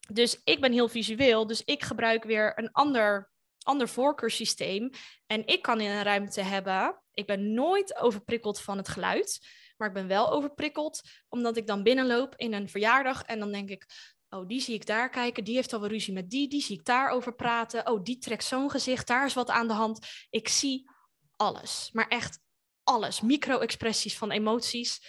dus 0.10 0.41
ik 0.43 0.62
ben 0.62 0.72
heel 0.72 0.89
visueel, 0.89 1.48
dus 1.48 1.64
ik 1.64 1.84
gebruik 1.84 2.24
weer 2.24 2.60
een 2.60 2.72
ander, 2.72 3.32
ander 3.66 3.89
voorkeurssysteem. 3.89 4.89
En 5.28 5.47
ik 5.47 5.61
kan 5.61 5.82
in 5.82 5.89
een 5.89 6.03
ruimte 6.03 6.41
hebben, 6.41 7.01
ik 7.11 7.26
ben 7.26 7.53
nooit 7.53 7.97
overprikkeld 7.97 8.61
van 8.61 8.78
het 8.78 8.88
geluid, 8.88 9.47
maar 9.78 9.88
ik 9.88 9.93
ben 9.93 10.07
wel 10.07 10.32
overprikkeld 10.32 11.01
omdat 11.30 11.57
ik 11.57 11.68
dan 11.68 11.84
binnenloop 11.84 12.36
in 12.36 12.53
een 12.53 12.70
verjaardag 12.70 13.22
en 13.24 13.39
dan 13.39 13.51
denk 13.51 13.70
ik, 13.70 13.86
Oh, 14.30 14.47
die 14.47 14.61
zie 14.61 14.74
ik 14.74 14.86
daar 14.86 15.09
kijken. 15.09 15.43
Die 15.43 15.55
heeft 15.55 15.74
alweer 15.74 15.89
ruzie 15.89 16.13
met 16.13 16.30
die. 16.30 16.47
Die 16.47 16.61
zie 16.61 16.80
ik 16.80 16.86
daarover 16.86 17.36
praten. 17.36 17.89
Oh, 17.89 18.03
die 18.03 18.18
trekt 18.18 18.43
zo'n 18.43 18.72
gezicht. 18.72 19.07
Daar 19.07 19.26
is 19.26 19.34
wat 19.34 19.49
aan 19.49 19.68
de 19.68 19.74
hand. 19.74 20.07
Ik 20.30 20.47
zie 20.47 20.89
alles. 21.36 21.89
Maar 21.93 22.07
echt 22.07 22.39
alles. 22.84 23.22
Micro-expressies 23.22 24.18
van 24.18 24.32
emoties. 24.32 25.01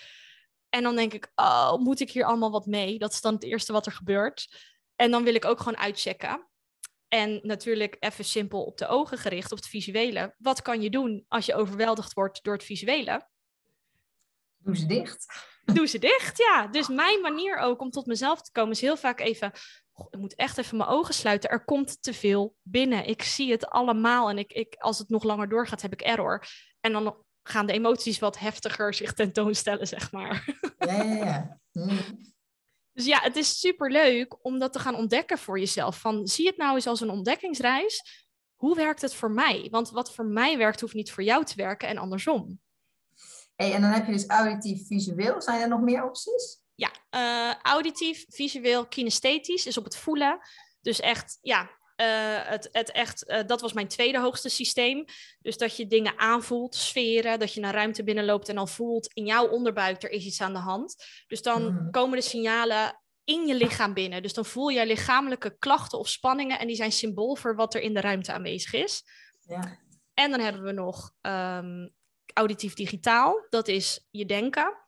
En 0.69 0.83
dan 0.83 0.97
denk 0.97 1.13
ik, 1.13 1.33
oh, 1.35 1.77
moet 1.77 2.01
ik 2.01 2.11
hier 2.11 2.25
allemaal 2.25 2.51
wat 2.51 2.67
mee? 2.67 2.99
Dat 2.99 3.13
is 3.13 3.21
dan 3.21 3.35
het 3.35 3.43
eerste 3.43 3.73
wat 3.73 3.87
er 3.87 3.93
gebeurt. 3.93 4.57
En 4.97 5.11
dan 5.11 5.25
wil 5.25 5.35
ik 5.35 5.45
ook 5.45 5.59
gewoon 5.59 5.79
uitchecken. 5.79 6.49
En 7.09 7.41
natuurlijk 7.43 7.97
even 8.01 8.25
simpel 8.25 8.65
op 8.65 8.79
de 8.79 8.87
ogen 8.87 9.19
gericht, 9.19 9.53
op 9.53 9.59
het 9.59 9.67
visuele. 9.67 10.35
Wat 10.39 10.63
kan 10.63 10.83
je 10.83 10.91
doen 10.91 11.25
als 11.29 11.47
je 11.47 11.55
overweldigd 11.55 12.13
wordt 12.13 12.45
door 12.45 12.55
het 12.55 12.65
visuele? 12.65 13.29
Doe 14.59 14.77
ze 14.77 14.87
dicht 14.87 15.27
doe 15.75 15.87
ze 15.87 15.99
dicht. 15.99 16.39
Ja, 16.39 16.67
dus 16.67 16.89
mijn 16.89 17.21
manier 17.21 17.57
ook 17.57 17.81
om 17.81 17.91
tot 17.91 18.07
mezelf 18.07 18.43
te 18.43 18.53
komen 18.53 18.71
is 18.71 18.81
heel 18.81 18.97
vaak 18.97 19.21
even. 19.21 19.53
ik 20.11 20.19
moet 20.19 20.35
echt 20.35 20.59
even 20.59 20.77
mijn 20.77 20.89
ogen 20.89 21.15
sluiten. 21.15 21.51
Er 21.51 21.65
komt 21.65 22.03
te 22.03 22.15
veel 22.15 22.57
binnen. 22.63 23.07
Ik 23.07 23.23
zie 23.23 23.51
het 23.51 23.67
allemaal. 23.67 24.31
En 24.31 24.39
ik, 24.39 24.53
ik, 24.53 24.75
als 24.79 24.99
het 24.99 25.09
nog 25.09 25.23
langer 25.23 25.49
doorgaat, 25.49 25.83
heb 25.83 25.93
ik 25.93 26.01
error. 26.01 26.47
En 26.81 26.93
dan 26.93 27.25
gaan 27.43 27.67
de 27.67 27.73
emoties 27.73 28.19
wat 28.19 28.39
heftiger 28.39 28.95
zich 28.95 29.13
tentoonstellen, 29.13 29.87
zeg 29.87 30.13
maar. 30.13 30.59
Ja, 30.79 31.03
ja, 31.03 31.15
ja. 31.15 31.59
Mm. 31.77 32.35
Dus 32.97 33.07
ja, 33.07 33.21
het 33.21 33.37
is 33.37 33.61
super 33.61 33.91
leuk 33.91 34.45
om 34.45 34.59
dat 34.59 34.73
te 34.73 34.79
gaan 34.79 34.95
ontdekken 34.95 35.39
voor 35.39 35.59
jezelf. 35.59 36.01
Van 36.01 36.27
zie 36.27 36.47
het 36.47 36.57
nou 36.57 36.75
eens 36.75 36.87
als 36.87 37.01
een 37.01 37.11
ontdekkingsreis. 37.11 38.25
Hoe 38.55 38.77
werkt 38.77 39.01
het 39.01 39.15
voor 39.15 39.31
mij? 39.31 39.69
Want 39.71 39.91
wat 39.91 40.15
voor 40.15 40.25
mij 40.25 40.59
werkt, 40.59 40.81
hoeft 40.81 40.95
niet 40.95 41.13
voor 41.13 41.23
jou 41.23 41.45
te 41.45 41.57
werken 41.57 41.89
en 41.89 41.99
andersom. 41.99 42.61
Hey, 43.57 43.73
en 43.73 43.81
dan 43.81 43.91
heb 43.91 44.07
je 44.07 44.13
dus 44.13 44.27
auditief, 44.27 44.87
visueel. 44.87 45.43
Zijn 45.43 45.61
er 45.61 45.69
nog 45.69 45.81
meer 45.81 46.05
opties? 46.05 46.61
Ja, 46.75 46.91
uh, 47.11 47.55
auditief, 47.63 48.25
visueel, 48.29 48.87
kinesthetisch 48.87 49.67
is 49.67 49.79
op 49.79 49.85
het 49.85 49.97
voelen. 49.97 50.39
Dus 50.81 51.01
echt, 51.01 51.39
ja, 51.41 51.71
uh, 52.01 52.07
het, 52.43 52.69
het 52.73 52.91
echt, 52.91 53.29
uh, 53.29 53.41
dat 53.47 53.61
was 53.61 53.73
mijn 53.73 53.89
tweede 53.89 54.21
hoogste 54.21 54.49
systeem. 54.49 55.05
Dus 55.41 55.57
dat 55.57 55.77
je 55.77 55.87
dingen 55.87 56.19
aanvoelt, 56.19 56.75
sferen, 56.75 57.39
dat 57.39 57.53
je 57.53 57.61
naar 57.61 57.75
ruimte 57.75 58.05
binnenloopt 58.05 58.49
en 58.49 58.55
dan 58.55 58.69
voelt 58.69 59.11
in 59.13 59.27
jouw 59.27 59.49
onderbuik 59.49 60.03
er 60.03 60.11
is 60.11 60.25
iets 60.25 60.41
aan 60.41 60.53
de 60.53 60.59
hand. 60.59 60.95
Dus 61.27 61.43
dan 61.43 61.63
mm. 61.63 61.91
komen 61.91 62.19
de 62.19 62.25
signalen 62.25 63.01
in 63.25 63.47
je 63.47 63.55
lichaam 63.55 63.95
binnen. 63.95 64.23
Dus 64.23 64.35
dan 64.35 64.45
voel 64.45 64.69
je 64.69 64.87
lichamelijke 64.87 65.57
klachten 65.59 65.99
of 65.99 66.09
spanningen 66.09 66.59
en 66.59 66.67
die 66.67 66.77
zijn 66.77 66.93
symbool 66.93 67.35
voor 67.35 67.57
wat 67.57 67.75
er 67.75 67.81
in 67.81 67.95
de 67.95 68.01
ruimte 68.01 68.33
aanwezig 68.33 68.73
is. 68.73 69.03
Ja. 69.41 69.79
En 70.15 70.31
dan 70.31 70.41
hebben 70.41 70.63
we 70.63 70.73
nog 70.73 71.13
um, 71.21 71.95
auditief 72.35 72.75
digitaal. 72.75 73.47
Dat 73.51 73.69
is 73.69 74.07
je 74.11 74.27
denken. 74.27 74.85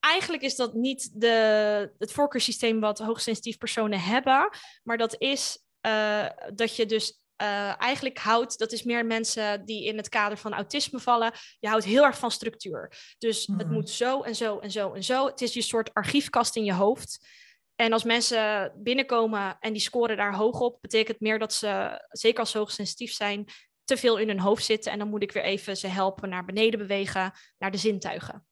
Eigenlijk 0.00 0.42
is 0.42 0.56
dat 0.56 0.74
niet 0.74 1.10
de, 1.20 1.92
het 1.98 2.12
voorkeurssysteem 2.12 2.80
wat 2.80 2.98
hoogsensitief 2.98 3.58
personen 3.58 4.00
hebben, 4.00 4.56
maar 4.82 4.98
dat 4.98 5.20
is 5.20 5.64
uh, 5.86 6.26
dat 6.54 6.76
je 6.76 6.86
dus 6.86 7.22
uh, 7.42 7.80
eigenlijk 7.80 8.18
houdt, 8.18 8.58
dat 8.58 8.72
is 8.72 8.82
meer 8.82 9.06
mensen 9.06 9.64
die 9.64 9.84
in 9.84 9.96
het 9.96 10.08
kader 10.08 10.38
van 10.38 10.52
autisme 10.52 10.98
vallen, 10.98 11.32
je 11.58 11.68
houdt 11.68 11.84
heel 11.84 12.04
erg 12.04 12.18
van 12.18 12.30
structuur. 12.30 13.14
Dus 13.18 13.46
het 13.46 13.62
hmm. 13.62 13.72
moet 13.72 13.90
zo 13.90 14.22
en 14.22 14.34
zo 14.34 14.58
en 14.58 14.70
zo 14.70 14.92
en 14.92 15.04
zo. 15.04 15.26
Het 15.26 15.40
is 15.40 15.54
je 15.54 15.62
soort 15.62 15.94
archiefkast 15.94 16.56
in 16.56 16.64
je 16.64 16.74
hoofd. 16.74 17.26
En 17.74 17.92
als 17.92 18.04
mensen 18.04 18.72
binnenkomen 18.76 19.56
en 19.60 19.72
die 19.72 19.82
scoren 19.82 20.16
daar 20.16 20.34
hoog 20.34 20.60
op, 20.60 20.78
betekent 20.80 21.20
meer 21.20 21.38
dat 21.38 21.52
ze, 21.52 22.02
zeker 22.08 22.40
als 22.40 22.50
ze 22.50 22.58
hoogsensitief 22.58 23.12
zijn, 23.12 23.48
te 23.84 23.96
veel 23.96 24.16
in 24.16 24.28
hun 24.28 24.40
hoofd 24.40 24.64
zitten. 24.64 24.92
En 24.92 24.98
dan 24.98 25.08
moet 25.08 25.22
ik 25.22 25.32
weer 25.32 25.44
even 25.44 25.76
ze 25.76 25.86
helpen 25.86 26.28
naar 26.28 26.44
beneden 26.44 26.78
bewegen, 26.78 27.32
naar 27.58 27.70
de 27.70 27.78
zintuigen. 27.78 28.46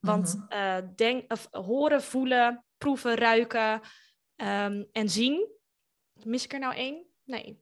Want 0.00 0.34
mhm. 0.34 0.58
eh, 0.58 0.88
denk, 0.96 1.32
of, 1.32 1.48
horen, 1.50 2.02
voelen, 2.02 2.64
proeven, 2.78 3.14
ruiken 3.14 3.80
ehm, 4.36 4.84
en 4.92 5.08
zien. 5.08 5.58
Mis 6.24 6.44
ik 6.44 6.52
er 6.52 6.58
nou 6.58 6.74
één? 6.74 7.06
Nee. 7.24 7.60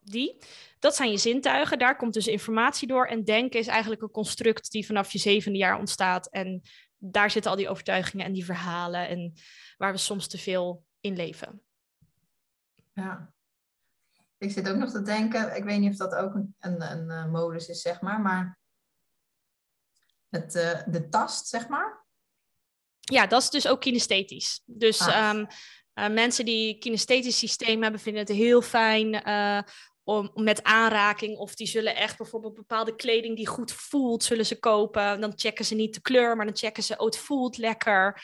Die. 0.00 0.38
Dat 0.78 0.96
zijn 0.96 1.10
je 1.10 1.18
zintuigen. 1.18 1.78
Daar 1.78 1.96
komt 1.96 2.14
dus 2.14 2.26
informatie 2.26 2.88
door. 2.88 3.06
En 3.06 3.24
denken 3.24 3.60
is 3.60 3.66
eigenlijk 3.66 4.02
een 4.02 4.10
construct 4.10 4.70
die 4.70 4.86
vanaf 4.86 5.12
je 5.12 5.18
zevende 5.18 5.58
jaar 5.58 5.78
ontstaat. 5.78 6.30
En 6.30 6.62
daar 6.96 7.30
zitten 7.30 7.50
al 7.50 7.56
die 7.56 7.68
overtuigingen 7.68 8.26
en 8.26 8.32
die 8.32 8.44
verhalen. 8.44 9.08
En 9.08 9.32
waar 9.76 9.92
we 9.92 9.98
soms 9.98 10.28
te 10.28 10.38
veel 10.38 10.84
in 11.00 11.16
leven. 11.16 11.62
Ja, 12.92 13.32
ik 14.38 14.50
zit 14.50 14.68
ook 14.68 14.76
nog 14.76 14.90
te 14.90 15.02
denken, 15.02 15.56
ik 15.56 15.64
weet 15.64 15.80
niet 15.80 15.90
of 15.90 15.96
dat 15.96 16.14
ook 16.14 16.34
een, 16.34 16.54
een, 16.58 16.82
een 16.82 17.10
eh, 17.10 17.30
modus 17.30 17.68
is, 17.68 17.80
zeg 17.80 18.00
maar, 18.00 18.20
maar 18.20 18.58
het, 20.28 20.54
uh, 20.54 20.82
de 20.86 21.08
tast, 21.08 21.46
zeg 21.46 21.68
maar. 21.68 22.06
Ja, 23.00 23.26
dat 23.26 23.42
is 23.42 23.50
dus 23.50 23.68
ook 23.68 23.80
kinesthetisch. 23.80 24.62
Dus 24.64 25.00
ah. 25.00 25.36
um, 25.36 25.46
uh, 25.98 26.08
mensen 26.08 26.44
die 26.44 26.78
kinesthetisch 26.78 27.38
systeem 27.38 27.82
hebben, 27.82 28.00
vinden 28.00 28.22
het 28.22 28.32
heel 28.32 28.62
fijn 28.62 29.22
om, 30.04 30.30
met 30.34 30.62
aanraking. 30.62 31.36
Of 31.36 31.54
die 31.54 31.66
zullen 31.66 31.96
echt 31.96 32.16
bijvoorbeeld 32.16 32.54
bepaalde 32.54 32.94
kleding 32.94 33.36
die 33.36 33.46
goed 33.46 33.72
voelt, 33.72 34.24
zullen 34.24 34.46
ze 34.46 34.58
kopen. 34.58 35.20
Dan 35.20 35.32
checken 35.36 35.64
ze 35.64 35.74
niet 35.74 35.94
de 35.94 36.00
kleur, 36.00 36.36
maar 36.36 36.46
dan 36.46 36.56
checken 36.56 36.82
ze, 36.82 36.96
oh, 36.96 37.04
het 37.04 37.18
voelt 37.18 37.56
lekker. 37.56 38.22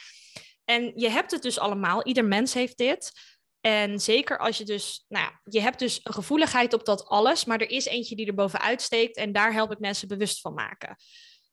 En 0.64 0.92
je 0.94 1.08
hebt 1.08 1.30
het 1.30 1.42
dus 1.42 1.58
allemaal, 1.58 2.06
ieder 2.06 2.24
mens 2.24 2.54
heeft 2.54 2.76
dit. 2.76 3.12
En 3.60 4.00
zeker 4.00 4.38
als 4.38 4.58
je 4.58 4.64
dus, 4.64 5.04
nou 5.08 5.24
ja, 5.24 5.40
je 5.44 5.60
hebt 5.60 5.78
dus 5.78 6.00
een 6.02 6.12
gevoeligheid 6.12 6.72
op 6.72 6.84
dat 6.84 7.06
alles, 7.06 7.44
maar 7.44 7.60
er 7.60 7.70
is 7.70 7.84
eentje 7.84 8.16
die 8.16 8.26
er 8.26 8.34
bovenuit 8.34 8.82
steekt 8.82 9.16
en 9.16 9.32
daar 9.32 9.52
help 9.52 9.72
ik 9.72 9.78
mensen 9.78 10.08
bewust 10.08 10.40
van 10.40 10.54
maken. 10.54 10.96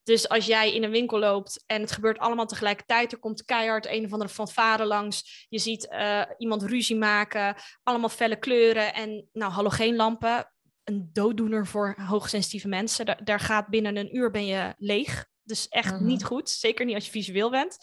Dus 0.04 0.30
als 0.30 0.46
jij 0.46 0.74
in 0.74 0.84
een 0.84 0.92
winkel 0.92 1.20
loopt 1.20 1.64
en 1.66 1.82
het 1.82 1.92
gebeurt 1.92 2.18
allemaal 2.18 2.46
tegelijkertijd, 2.46 3.12
er 3.12 3.20
komt 3.20 3.46
keihard 3.46 3.86
een 3.86 4.06
of 4.06 4.12
andere 4.12 4.30
fanfare 4.30 4.86
langs, 4.86 5.46
je 5.50 5.60
ziet 5.60 5.88
uh, 5.92 6.22
iemand 6.38 6.64
ruzie 6.64 6.96
maken, 6.96 7.56
allemaal 7.84 8.10
felle 8.10 8.40
kleuren 8.40 8.94
en 8.94 9.28
nou, 9.32 9.52
halogeenlampen, 9.52 10.52
een 10.84 11.10
dooddoener 11.14 11.68
voor 11.68 11.96
hoogsensitieve 11.98 12.68
mensen. 12.68 13.06
Daar, 13.06 13.24
daar 13.24 13.40
gaat 13.40 13.68
binnen 13.68 13.98
een 13.98 14.16
uur 14.16 14.32
ben 14.32 14.46
je 14.46 14.74
leeg. 14.78 15.26
Dus 15.44 15.68
echt 15.68 15.94
mhm. 15.94 16.06
niet 16.06 16.24
goed, 16.24 16.50
zeker 16.50 16.86
niet 16.86 16.96
als 16.96 17.06
je 17.06 17.12
visueel 17.12 17.50
bent. 17.50 17.78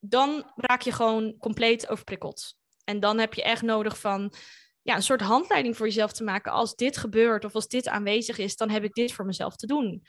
Dan 0.00 0.52
raak 0.54 0.80
je 0.80 0.92
gewoon 0.92 1.36
compleet 1.38 1.88
overprikkeld. 1.88 2.54
En 2.84 3.00
dan 3.00 3.18
heb 3.18 3.34
je 3.34 3.42
echt 3.42 3.62
nodig 3.62 4.00
van 4.00 4.32
ja, 4.82 4.94
een 4.94 5.02
soort 5.02 5.20
handleiding 5.20 5.76
voor 5.76 5.86
jezelf 5.86 6.12
te 6.12 6.24
maken. 6.24 6.52
Als 6.52 6.74
dit 6.74 6.96
gebeurt 6.96 7.44
of 7.44 7.54
als 7.54 7.68
dit 7.68 7.88
aanwezig 7.88 8.38
is, 8.38 8.56
dan 8.56 8.70
heb 8.70 8.84
ik 8.84 8.94
dit 8.94 9.12
voor 9.12 9.24
mezelf 9.24 9.56
te 9.56 9.66
doen. 9.66 10.02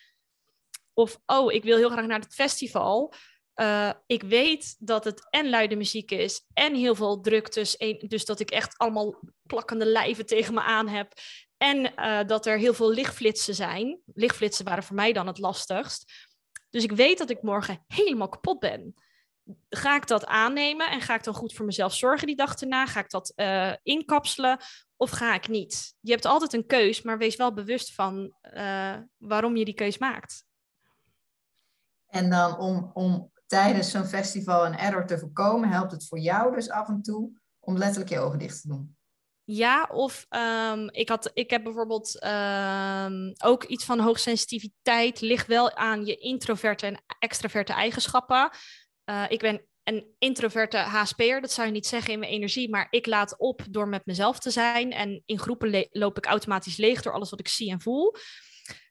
Of, 1.00 1.20
oh, 1.26 1.54
ik 1.54 1.64
wil 1.64 1.78
heel 1.78 1.90
graag 1.90 2.06
naar 2.06 2.20
het 2.20 2.34
festival. 2.34 3.14
Uh, 3.56 3.92
ik 4.06 4.24
weet 4.24 4.76
dat 4.80 5.04
het 5.04 5.28
en 5.30 5.50
luide 5.50 5.76
muziek 5.76 6.12
is 6.12 6.46
en 6.54 6.76
heel 6.76 6.96
veel 6.96 7.20
druktes. 7.20 7.78
Dus 8.08 8.26
dat 8.26 8.40
ik 8.40 8.52
echt 8.52 8.78
allemaal 8.78 9.20
plakkende 9.44 9.86
lijven 9.86 10.26
tegen 10.26 10.54
me 10.54 10.62
aan 10.62 10.88
heb. 10.88 11.14
En 11.58 11.94
uh, 11.96 12.20
dat 12.28 12.46
er 12.46 12.58
heel 12.58 12.74
veel 12.74 12.92
lichtflitsen 12.92 13.56
zijn. 13.56 14.00
Lichtflitsen 14.14 14.66
waren 14.66 14.84
voor 14.84 14.96
mij 14.96 15.14
dan 15.14 15.28
het 15.28 15.38
lastigst. 15.38 16.28
Dus 16.70 16.84
ik 16.84 16.92
weet 16.92 17.18
dat 17.18 17.30
ik 17.30 17.42
morgen 17.42 17.84
helemaal 17.88 18.30
kapot 18.30 18.60
ben 18.60 18.94
ga 19.70 19.96
ik 19.96 20.08
dat 20.08 20.26
aannemen 20.26 20.90
en 20.90 21.02
ga 21.02 21.16
ik 21.16 21.24
dan 21.24 21.34
goed 21.34 21.54
voor 21.54 21.66
mezelf 21.66 21.94
zorgen 21.94 22.28
die 22.28 22.36
dag 22.36 22.56
erna? 22.56 22.86
Ga 22.86 23.00
ik 23.00 23.10
dat 23.10 23.34
uh, 23.36 23.74
inkapselen 23.84 24.58
of 24.96 25.10
ga 25.10 25.34
ik 25.34 25.48
niet? 25.48 25.94
Je 26.00 26.12
hebt 26.12 26.26
altijd 26.26 26.54
een 26.54 26.66
keus, 26.66 27.02
maar 27.02 27.18
wees 27.18 27.36
wel 27.36 27.54
bewust 27.54 27.94
van 27.94 28.34
waarom 29.18 29.56
je 29.56 29.66
die 29.66 29.74
keus 29.74 29.98
maakt. 29.98 30.48
En 32.10 32.30
dan 32.30 32.58
om, 32.58 32.92
om 32.94 33.32
tijdens 33.46 33.92
zo'n 33.92 34.06
festival 34.06 34.66
een 34.66 34.78
error 34.78 35.06
te 35.06 35.20
voorkomen, 35.20 35.70
helpt 35.70 35.92
het 35.92 36.08
voor 36.08 36.20
jou 36.20 36.56
dus 36.56 36.70
af 36.70 36.88
en 36.88 37.02
toe 37.02 37.32
om 37.60 37.78
letterlijk 37.78 38.10
je 38.10 38.20
ogen 38.20 38.40
dicht 38.40 38.62
te 38.62 38.68
doen. 38.68 38.98
Ja, 39.44 39.90
of 39.92 40.26
ehm, 40.30 40.88
ik, 40.92 41.10
had, 41.10 41.32
ik 41.34 41.50
heb 41.50 41.64
bijvoorbeeld 41.64 42.20
ehm, 42.20 43.34
ook 43.44 43.64
iets 43.64 43.86
van 43.86 44.00
hoogsensitiviteit, 44.00 45.22
ligt 45.22 45.48
wel 45.48 45.76
aan 45.76 46.06
je 46.06 46.16
introverte 46.16 46.86
en 46.86 47.04
extraverte 47.20 47.74
eigenschappen. 47.74 48.50
Uh, 49.06 49.24
ik 49.28 49.40
ben 49.40 49.62
een 49.84 50.16
introverte 50.18 50.78
HSP'er, 50.78 51.42
dat 51.42 51.52
zou 51.52 51.68
je 51.68 51.74
niet 51.74 51.88
zeggen 51.88 52.14
in 52.14 52.20
mijn 52.20 52.32
energie, 52.32 52.70
maar 52.70 52.88
ik 52.90 53.06
laat 53.06 53.38
op 53.38 53.62
door 53.70 53.88
met 53.88 54.06
mezelf 54.06 54.40
te 54.40 54.50
zijn. 54.50 54.92
En 54.92 55.22
in 55.26 55.40
groepen 55.40 55.88
loop 55.92 56.18
ik 56.18 56.26
automatisch 56.26 56.78
leeg 56.78 57.02
door 57.02 57.14
alles 57.14 57.30
wat 57.30 57.40
ik 57.40 57.48
zie 57.48 57.72
en 57.72 57.82
voel. 57.82 58.16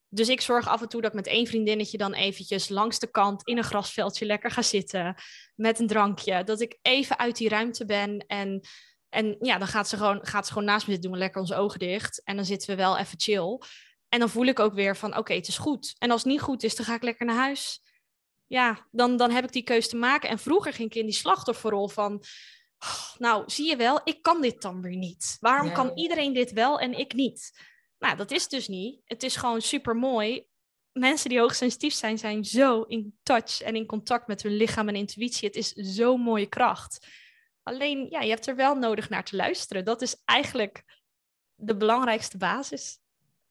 Dus 0.09 0.28
ik 0.28 0.40
zorg 0.40 0.68
af 0.68 0.80
en 0.80 0.88
toe 0.88 1.00
dat 1.00 1.11
ik 1.11 1.16
met 1.16 1.26
één 1.26 1.46
vriendinnetje 1.46 1.98
dan 1.98 2.14
eventjes 2.14 2.68
langs 2.68 2.98
de 2.98 3.11
kant 3.11 3.46
in 3.46 3.59
een 3.59 3.64
grasveldje 3.64 4.26
lekker 4.26 4.50
ga 4.50 4.62
zitten 4.62 5.14
met 5.54 5.78
een 5.78 5.86
drankje. 5.86 6.44
Dat 6.44 6.61
ik 6.61 6.78
even 6.82 7.18
uit 7.18 7.36
die 7.36 7.48
ruimte 7.48 7.84
ben 7.84 8.18
en, 8.26 8.61
en 9.09 9.36
ja, 9.40 9.59
dan 9.59 9.68
gaat 9.68 9.88
ze, 9.88 9.96
gewoon, 9.96 10.26
gaat 10.26 10.46
ze 10.46 10.52
gewoon 10.52 10.68
naast 10.68 10.86
me 10.86 10.92
zitten, 10.92 11.11
doen 11.11 11.18
we 11.18 11.24
lekker 11.24 11.40
onze 11.40 11.54
ogen 11.54 11.78
dicht. 11.78 12.22
En 12.24 12.36
dan 12.36 12.44
zitten 12.44 12.70
we 12.70 12.76
wel 12.76 12.98
even 12.98 13.20
chill. 13.20 13.61
En 14.09 14.18
dan 14.18 14.28
voel 14.28 14.46
ik 14.46 14.59
ook 14.59 14.74
weer 14.74 14.96
van 14.96 15.16
oké, 15.16 15.34
het 15.34 15.48
is 15.48 15.59
goed. 15.59 15.94
En 15.98 16.11
als 16.11 16.22
het 16.22 16.32
niet 16.32 16.40
goed 16.40 16.62
is, 16.62 16.76
dan 16.76 16.86
ga 16.86 16.94
ik 16.94 17.02
lekker 17.02 17.26
naar 17.26 17.36
huis 17.36 17.82
ja, 18.48 18.86
dan, 18.90 19.16
dan 19.16 19.30
heb 19.30 19.44
ik 19.44 19.52
die 19.52 19.62
keuze 19.62 19.88
te 19.88 19.96
maken. 19.96 20.28
En 20.28 20.38
vroeger 20.38 20.72
ging 20.72 20.90
ik 20.90 20.96
in 20.96 21.06
die 21.06 21.14
slachtofferrol 21.14 21.88
van, 21.88 22.22
oh, 22.78 23.14
nou, 23.18 23.42
zie 23.46 23.68
je 23.68 23.76
wel, 23.76 24.00
ik 24.04 24.22
kan 24.22 24.40
dit 24.40 24.62
dan 24.62 24.82
weer 24.82 24.96
niet. 24.96 25.36
Waarom 25.40 25.72
kan 25.72 25.90
iedereen 25.94 26.32
dit 26.32 26.52
wel 26.52 26.80
en 26.80 26.98
ik 26.98 27.12
niet? 27.12 27.66
Nou, 27.99 28.16
dat 28.16 28.30
is 28.30 28.49
dus 28.49 28.68
niet. 28.68 29.01
Het 29.05 29.22
is 29.22 29.36
gewoon 29.36 29.61
super 29.61 29.96
mooi. 29.96 30.46
Mensen 30.92 31.28
die 31.28 31.38
hoogsensitief 31.38 31.94
zijn, 31.94 32.18
zijn 32.18 32.44
zo 32.44 32.82
in 32.82 33.18
touch 33.22 33.61
en 33.61 33.76
in 33.76 33.86
contact 33.86 34.26
met 34.26 34.42
hun 34.42 34.53
lichaam 34.53 34.88
en 34.88 34.94
intuïtie. 34.94 35.49
Het 35.49 35.57
is 35.57 35.72
zo'n 35.72 36.20
mooie 36.20 36.46
kracht. 36.46 37.07
Alleen, 37.62 38.07
ja, 38.11 38.20
je 38.20 38.30
hebt 38.30 38.46
er 38.46 38.57
wel 38.57 38.74
nodig 38.74 39.09
naar 39.09 39.24
te 39.24 39.36
luisteren. 39.36 39.84
Dat 39.84 40.03
is 40.03 40.22
eigenlijk 40.24 40.84
de 41.55 41.76
belangrijkste 41.76 42.36
basis. 42.36 42.99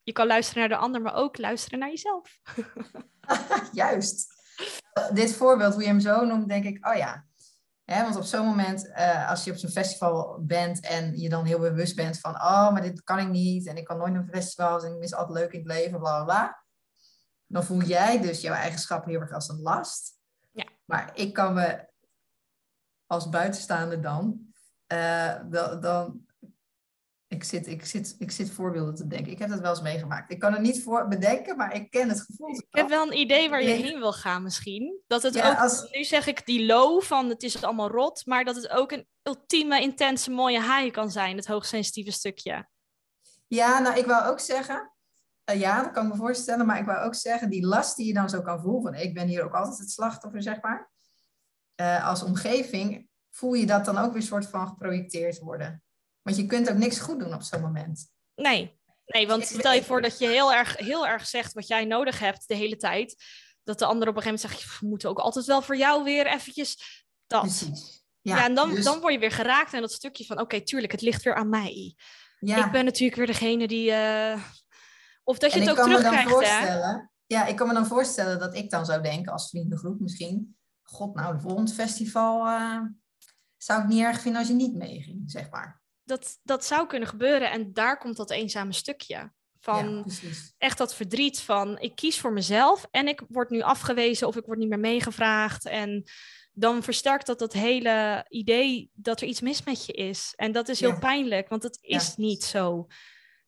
Je 0.02 0.12
kan 0.12 0.26
luisteren 0.26 0.60
naar 0.60 0.78
de 0.78 0.84
ander, 0.84 1.02
maar 1.02 1.14
ook 1.14 1.38
luisteren 1.38 1.78
naar 1.78 1.88
jezelf. 1.88 2.38
Juist 3.72 4.36
dit 5.12 5.34
voorbeeld, 5.34 5.74
hoe 5.74 5.82
je 5.82 5.88
hem 5.88 6.00
zo 6.00 6.24
noemt, 6.24 6.48
denk 6.48 6.64
ik, 6.64 6.86
oh 6.86 6.96
ja. 6.96 7.26
Want 7.88 8.16
op 8.16 8.22
zo'n 8.22 8.46
moment, 8.46 8.86
uh, 8.86 9.30
als 9.30 9.44
je 9.44 9.50
op 9.50 9.56
zo'n 9.56 9.70
festival 9.70 10.38
bent 10.40 10.80
en 10.80 11.18
je 11.18 11.28
dan 11.28 11.44
heel 11.44 11.58
bewust 11.58 11.96
bent 11.96 12.20
van, 12.20 12.34
oh, 12.34 12.72
maar 12.72 12.82
dit 12.82 13.02
kan 13.02 13.18
ik 13.18 13.28
niet 13.28 13.66
en 13.66 13.76
ik 13.76 13.84
kan 13.84 13.98
nooit 13.98 14.12
naar 14.12 14.28
festivals 14.30 14.84
en 14.84 14.92
ik 14.92 14.98
mis 14.98 15.14
altijd 15.14 15.38
leuk 15.38 15.52
in 15.52 15.58
het 15.58 15.68
leven, 15.68 15.98
bla 15.98 16.14
bla 16.14 16.24
bla. 16.24 16.64
Dan 17.46 17.64
voel 17.64 17.82
jij 17.82 18.20
dus 18.20 18.40
jouw 18.40 18.54
eigenschappen 18.54 19.10
heel 19.10 19.20
erg 19.20 19.32
als 19.32 19.48
een 19.48 19.60
last. 19.60 20.18
Ja. 20.50 20.64
Maar 20.84 21.10
ik 21.14 21.32
kan 21.32 21.54
me 21.54 21.88
als 23.06 23.28
buitenstaander 23.28 24.00
dan, 24.00 24.52
uh, 24.92 25.34
dan, 25.50 25.80
dan 25.80 26.27
ik 27.28 27.44
zit, 27.44 27.66
ik, 27.66 27.84
zit, 27.84 28.16
ik 28.18 28.30
zit 28.30 28.50
voorbeelden 28.50 28.94
te 28.94 29.06
denken. 29.06 29.32
Ik 29.32 29.38
heb 29.38 29.48
dat 29.48 29.60
wel 29.60 29.70
eens 29.70 29.80
meegemaakt. 29.80 30.32
Ik 30.32 30.38
kan 30.38 30.52
het 30.52 30.62
niet 30.62 30.82
voor 30.82 31.08
bedenken, 31.08 31.56
maar 31.56 31.74
ik 31.74 31.90
ken 31.90 32.08
het 32.08 32.20
gevoel. 32.20 32.48
Ik 32.48 32.66
heb 32.70 32.88
wel 32.88 33.06
een 33.06 33.18
idee 33.18 33.50
waar 33.50 33.62
je 33.62 33.68
heen 33.68 33.98
wil 33.98 34.12
gaan 34.12 34.42
misschien. 34.42 35.00
Dat 35.06 35.22
het 35.22 35.42
ook, 35.42 35.88
nu 35.90 36.04
zeg 36.04 36.26
ik 36.26 36.46
die 36.46 36.66
low 36.66 37.02
van 37.02 37.28
het 37.28 37.42
is 37.42 37.62
allemaal 37.62 37.90
rot, 37.90 38.26
maar 38.26 38.44
dat 38.44 38.56
het 38.56 38.68
ook 38.68 38.92
een 38.92 39.06
ultieme, 39.22 39.80
intense, 39.80 40.30
mooie 40.30 40.60
high 40.60 40.90
kan 40.90 41.10
zijn, 41.10 41.36
het 41.36 41.46
hoogsensitieve 41.46 42.10
stukje. 42.10 42.68
Ja, 43.46 43.78
nou 43.78 43.98
ik 43.98 44.06
wou 44.06 44.30
ook 44.30 44.40
zeggen, 44.40 44.92
uh, 45.50 45.60
ja, 45.60 45.82
dat 45.82 45.92
kan 45.92 46.04
ik 46.04 46.12
me 46.12 46.18
voorstellen, 46.18 46.66
maar 46.66 46.78
ik 46.78 46.86
wou 46.86 47.06
ook 47.06 47.14
zeggen, 47.14 47.50
die 47.50 47.66
last 47.66 47.96
die 47.96 48.06
je 48.06 48.14
dan 48.14 48.28
zo 48.28 48.42
kan 48.42 48.60
voelen, 48.60 48.82
van 48.82 48.94
ik 48.94 49.14
ben 49.14 49.26
hier 49.26 49.44
ook 49.44 49.54
altijd 49.54 49.78
het 49.78 49.90
slachtoffer, 49.90 50.42
zeg 50.42 50.60
maar. 50.60 50.90
Uh, 51.80 52.08
als 52.08 52.22
omgeving 52.22 53.08
voel 53.30 53.52
je 53.52 53.66
dat 53.66 53.84
dan 53.84 53.98
ook 53.98 54.12
weer 54.12 54.22
soort 54.22 54.46
van 54.46 54.68
geprojecteerd 54.68 55.38
worden. 55.38 55.82
Want 56.28 56.40
je 56.40 56.46
kunt 56.46 56.70
ook 56.70 56.76
niks 56.76 56.98
goed 56.98 57.18
doen 57.18 57.34
op 57.34 57.42
zo'n 57.42 57.60
moment. 57.60 58.10
Nee, 58.34 58.78
nee 59.06 59.26
want 59.26 59.46
stel 59.46 59.72
je 59.72 59.84
voor 59.84 60.02
dat 60.02 60.18
je 60.18 60.28
heel 60.28 60.52
erg, 60.52 60.76
heel 60.76 61.06
erg 61.06 61.26
zegt 61.26 61.52
wat 61.52 61.66
jij 61.66 61.84
nodig 61.84 62.18
hebt 62.18 62.48
de 62.48 62.54
hele 62.54 62.76
tijd. 62.76 63.24
Dat 63.64 63.78
de 63.78 63.84
ander 63.84 64.08
op 64.08 64.16
een 64.16 64.22
gegeven 64.22 64.48
moment 64.48 64.60
zegt, 64.60 64.80
we 64.80 64.86
moeten 64.86 65.08
ook 65.08 65.18
altijd 65.18 65.44
wel 65.44 65.62
voor 65.62 65.76
jou 65.76 66.04
weer 66.04 66.26
eventjes 66.26 67.02
dat. 67.26 67.40
Precies. 67.40 68.04
Ja, 68.20 68.44
en 68.44 68.54
dan, 68.54 68.74
dus... 68.74 68.84
dan 68.84 69.00
word 69.00 69.12
je 69.12 69.18
weer 69.18 69.32
geraakt 69.32 69.72
in 69.72 69.80
dat 69.80 69.92
stukje 69.92 70.24
van, 70.24 70.40
oké, 70.40 70.60
tuurlijk, 70.60 70.92
het 70.92 71.00
ligt 71.00 71.22
weer 71.22 71.34
aan 71.34 71.48
mij. 71.48 71.96
Ja. 72.40 72.66
Ik 72.66 72.72
ben 72.72 72.84
natuurlijk 72.84 73.16
weer 73.18 73.26
degene 73.26 73.68
die... 73.68 73.90
Uh... 73.90 74.42
Of 75.24 75.38
dat 75.38 75.52
je 75.52 75.60
het 75.60 75.70
ook 75.70 75.84
terugkrijgt, 75.84 76.48
hè? 76.48 76.96
Ja, 77.26 77.46
ik 77.46 77.56
kan 77.56 77.66
me 77.66 77.74
dan 77.74 77.86
voorstellen 77.86 78.38
dat 78.38 78.54
ik 78.54 78.70
dan 78.70 78.86
zou 78.86 79.02
denken 79.02 79.32
als 79.32 79.48
vriendengroep 79.48 80.00
misschien... 80.00 80.56
God, 80.82 81.14
nou, 81.14 81.34
de 81.34 81.40
volgende 81.40 81.72
festival 81.72 82.46
uh, 82.46 82.80
zou 83.56 83.82
ik 83.82 83.88
niet 83.88 84.02
erg 84.02 84.20
vinden 84.20 84.40
als 84.40 84.48
je 84.48 84.54
niet 84.54 84.74
meeging, 84.74 85.30
zeg 85.30 85.50
maar 85.50 85.77
dat, 86.08 86.38
dat 86.42 86.64
zou 86.64 86.86
kunnen 86.86 87.08
gebeuren. 87.08 87.50
En 87.50 87.72
daar 87.72 87.98
komt 87.98 88.16
dat 88.16 88.30
eenzame 88.30 88.72
stukje. 88.72 89.32
Van 89.60 90.10
echt 90.58 90.78
dat 90.78 90.94
verdriet 90.94 91.40
van 91.40 91.78
ik 91.78 91.96
kies 91.96 92.20
voor 92.20 92.32
mezelf 92.32 92.86
en 92.90 93.08
ik 93.08 93.22
word 93.28 93.50
nu 93.50 93.60
afgewezen 93.60 94.26
of 94.26 94.36
ik 94.36 94.44
word 94.44 94.58
niet 94.58 94.68
meer 94.68 94.78
meegevraagd. 94.78 95.66
En 95.66 96.04
dan 96.52 96.82
versterkt 96.82 97.26
dat 97.26 97.38
dat 97.38 97.52
hele 97.52 98.26
idee 98.28 98.90
dat 98.94 99.20
er 99.20 99.26
iets 99.26 99.40
mis 99.40 99.64
met 99.64 99.86
je 99.86 99.92
is. 99.92 100.32
En 100.36 100.52
dat 100.52 100.68
is 100.68 100.80
heel 100.80 100.98
pijnlijk, 100.98 101.48
want 101.48 101.62
het 101.62 101.78
is 101.80 102.16
niet 102.16 102.44
zo. 102.44 102.86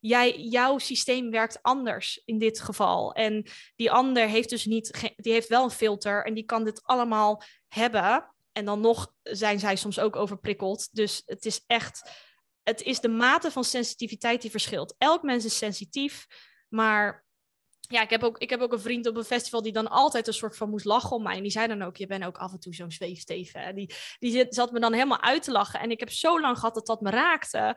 Jij, 0.00 0.40
jouw 0.40 0.78
systeem 0.78 1.30
werkt 1.30 1.62
anders 1.62 2.22
in 2.24 2.38
dit 2.38 2.60
geval. 2.60 3.12
En 3.12 3.46
die 3.76 3.90
ander 3.90 4.28
heeft 4.28 4.50
dus 4.50 4.64
niet, 4.64 5.12
die 5.16 5.32
heeft 5.32 5.48
wel 5.48 5.64
een 5.64 5.70
filter 5.70 6.24
en 6.24 6.34
die 6.34 6.44
kan 6.44 6.64
dit 6.64 6.82
allemaal 6.82 7.42
hebben. 7.68 8.34
En 8.52 8.64
dan 8.64 8.80
nog 8.80 9.12
zijn 9.22 9.58
zij 9.58 9.76
soms 9.76 9.98
ook 9.98 10.16
overprikkeld. 10.16 10.88
Dus 10.92 11.22
het 11.26 11.44
is 11.44 11.64
echt 11.66 12.10
het 12.70 12.82
is 12.82 13.00
de 13.00 13.08
mate 13.08 13.50
van 13.50 13.64
sensitiviteit 13.64 14.42
die 14.42 14.50
verschilt. 14.50 14.94
Elk 14.98 15.22
mens 15.22 15.44
is 15.44 15.56
sensitief, 15.56 16.26
maar 16.68 17.24
ja, 17.80 18.02
ik 18.02 18.10
heb, 18.10 18.22
ook, 18.22 18.38
ik 18.38 18.50
heb 18.50 18.60
ook 18.60 18.72
een 18.72 18.80
vriend 18.80 19.06
op 19.06 19.16
een 19.16 19.24
festival 19.24 19.62
die 19.62 19.72
dan 19.72 19.88
altijd 19.88 20.26
een 20.26 20.32
soort 20.32 20.56
van 20.56 20.70
moest 20.70 20.84
lachen 20.84 21.16
om 21.16 21.22
mij. 21.22 21.36
En 21.36 21.42
die 21.42 21.50
zei 21.50 21.66
dan 21.66 21.82
ook, 21.82 21.96
je 21.96 22.06
bent 22.06 22.24
ook 22.24 22.38
af 22.38 22.52
en 22.52 22.60
toe 22.60 22.74
zo'n 22.74 22.90
zweefsteven. 22.90 23.74
Die, 23.74 23.94
die 24.18 24.46
zat 24.48 24.72
me 24.72 24.80
dan 24.80 24.92
helemaal 24.92 25.20
uit 25.20 25.42
te 25.42 25.50
lachen. 25.50 25.80
En 25.80 25.90
ik 25.90 26.00
heb 26.00 26.10
zo 26.10 26.40
lang 26.40 26.58
gehad 26.58 26.74
dat 26.74 26.86
dat 26.86 27.00
me 27.00 27.10
raakte. 27.10 27.76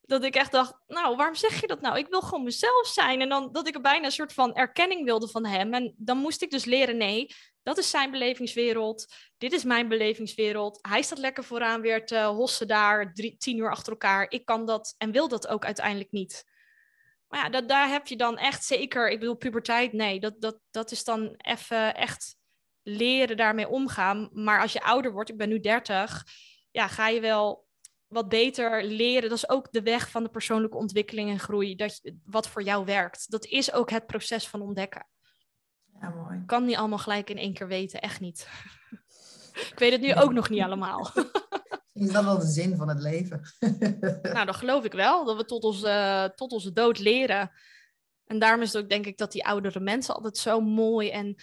Dat 0.00 0.24
ik 0.24 0.34
echt 0.34 0.52
dacht, 0.52 0.74
nou, 0.86 1.16
waarom 1.16 1.34
zeg 1.34 1.60
je 1.60 1.66
dat 1.66 1.80
nou? 1.80 1.98
Ik 1.98 2.06
wil 2.08 2.20
gewoon 2.20 2.44
mezelf 2.44 2.86
zijn. 2.86 3.20
En 3.20 3.28
dan 3.28 3.52
dat 3.52 3.68
ik 3.68 3.74
er 3.74 3.80
bijna 3.80 4.04
een 4.04 4.12
soort 4.12 4.32
van 4.32 4.54
erkenning 4.54 5.04
wilde 5.04 5.28
van 5.28 5.46
hem. 5.46 5.74
En 5.74 5.94
dan 5.96 6.18
moest 6.18 6.42
ik 6.42 6.50
dus 6.50 6.64
leren, 6.64 6.96
nee, 6.96 7.34
dat 7.64 7.78
is 7.78 7.90
zijn 7.90 8.10
belevingswereld. 8.10 9.14
Dit 9.38 9.52
is 9.52 9.64
mijn 9.64 9.88
belevingswereld. 9.88 10.78
Hij 10.82 11.02
staat 11.02 11.18
lekker 11.18 11.44
vooraan 11.44 11.80
weer 11.80 12.06
te 12.06 12.18
hossen 12.18 12.68
daar, 12.68 13.14
drie, 13.14 13.36
tien 13.36 13.58
uur 13.58 13.70
achter 13.70 13.92
elkaar. 13.92 14.30
Ik 14.30 14.44
kan 14.44 14.66
dat 14.66 14.94
en 14.98 15.12
wil 15.12 15.28
dat 15.28 15.48
ook 15.48 15.64
uiteindelijk 15.64 16.10
niet. 16.10 16.44
Maar 17.28 17.44
ja, 17.44 17.48
dat, 17.48 17.68
daar 17.68 17.88
heb 17.88 18.06
je 18.06 18.16
dan 18.16 18.38
echt 18.38 18.64
zeker, 18.64 19.10
ik 19.10 19.18
bedoel, 19.18 19.34
puberteit, 19.34 19.92
nee, 19.92 20.20
dat, 20.20 20.40
dat, 20.40 20.58
dat 20.70 20.90
is 20.90 21.04
dan 21.04 21.34
even 21.36 21.94
echt 21.94 22.36
leren 22.82 23.36
daarmee 23.36 23.68
omgaan. 23.68 24.30
Maar 24.32 24.60
als 24.60 24.72
je 24.72 24.82
ouder 24.82 25.12
wordt, 25.12 25.30
ik 25.30 25.36
ben 25.36 25.48
nu 25.48 25.60
30, 25.60 26.24
ja, 26.70 26.88
ga 26.88 27.08
je 27.08 27.20
wel 27.20 27.66
wat 28.06 28.28
beter 28.28 28.84
leren. 28.84 29.28
Dat 29.28 29.38
is 29.38 29.48
ook 29.48 29.72
de 29.72 29.82
weg 29.82 30.10
van 30.10 30.22
de 30.22 30.30
persoonlijke 30.30 30.76
ontwikkeling 30.76 31.30
en 31.30 31.38
groei, 31.38 31.74
dat, 31.74 32.00
wat 32.24 32.48
voor 32.48 32.62
jou 32.62 32.84
werkt. 32.84 33.30
Dat 33.30 33.44
is 33.44 33.72
ook 33.72 33.90
het 33.90 34.06
proces 34.06 34.48
van 34.48 34.60
ontdekken. 34.60 35.06
Ja, 36.04 36.10
mooi. 36.10 36.38
Ik 36.38 36.46
kan 36.46 36.64
niet 36.64 36.76
allemaal 36.76 36.98
gelijk 36.98 37.30
in 37.30 37.38
één 37.38 37.52
keer 37.52 37.68
weten, 37.68 38.00
echt 38.00 38.20
niet. 38.20 38.48
ik 39.72 39.78
weet 39.78 39.92
het 39.92 40.00
nu 40.00 40.14
ook 40.14 40.32
nog 40.32 40.48
niet 40.48 40.62
allemaal. 40.62 41.10
Is 41.92 42.12
dat 42.12 42.24
wel 42.24 42.38
de 42.38 42.46
zin 42.46 42.76
van 42.76 42.88
het 42.88 43.00
leven? 43.00 43.40
nou, 44.34 44.46
dat 44.46 44.56
geloof 44.56 44.84
ik 44.84 44.92
wel. 44.92 45.24
Dat 45.24 45.36
we 45.36 45.44
tot 45.44 45.64
onze, 45.64 46.32
tot 46.34 46.52
onze 46.52 46.72
dood 46.72 46.98
leren. 46.98 47.50
En 48.26 48.38
daarom 48.38 48.62
is 48.62 48.72
het 48.72 48.82
ook, 48.82 48.88
denk 48.88 49.06
ik, 49.06 49.18
dat 49.18 49.32
die 49.32 49.46
oudere 49.46 49.80
mensen 49.80 50.14
altijd 50.14 50.38
zo 50.38 50.60
mooi 50.60 51.10
en 51.10 51.34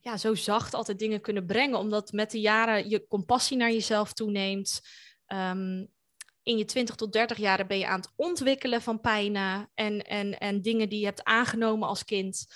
ja, 0.00 0.16
zo 0.16 0.34
zacht 0.34 0.74
altijd 0.74 0.98
dingen 0.98 1.20
kunnen 1.20 1.46
brengen. 1.46 1.78
Omdat 1.78 2.12
met 2.12 2.30
de 2.30 2.40
jaren 2.40 2.88
je 2.88 3.06
compassie 3.06 3.56
naar 3.56 3.72
jezelf 3.72 4.12
toeneemt. 4.12 4.80
Ehm, 5.26 5.84
in 6.42 6.58
je 6.58 6.64
20 6.64 6.94
tot 6.94 7.12
30 7.12 7.36
jaren 7.36 7.66
ben 7.66 7.78
je 7.78 7.86
aan 7.86 8.00
het 8.00 8.12
ontwikkelen 8.16 8.82
van 8.82 9.00
pijnen 9.00 9.70
en, 9.74 10.02
en, 10.02 10.38
en 10.38 10.62
dingen 10.62 10.88
die 10.88 10.98
je 10.98 11.04
hebt 11.04 11.24
aangenomen 11.24 11.88
als 11.88 12.04
kind 12.04 12.46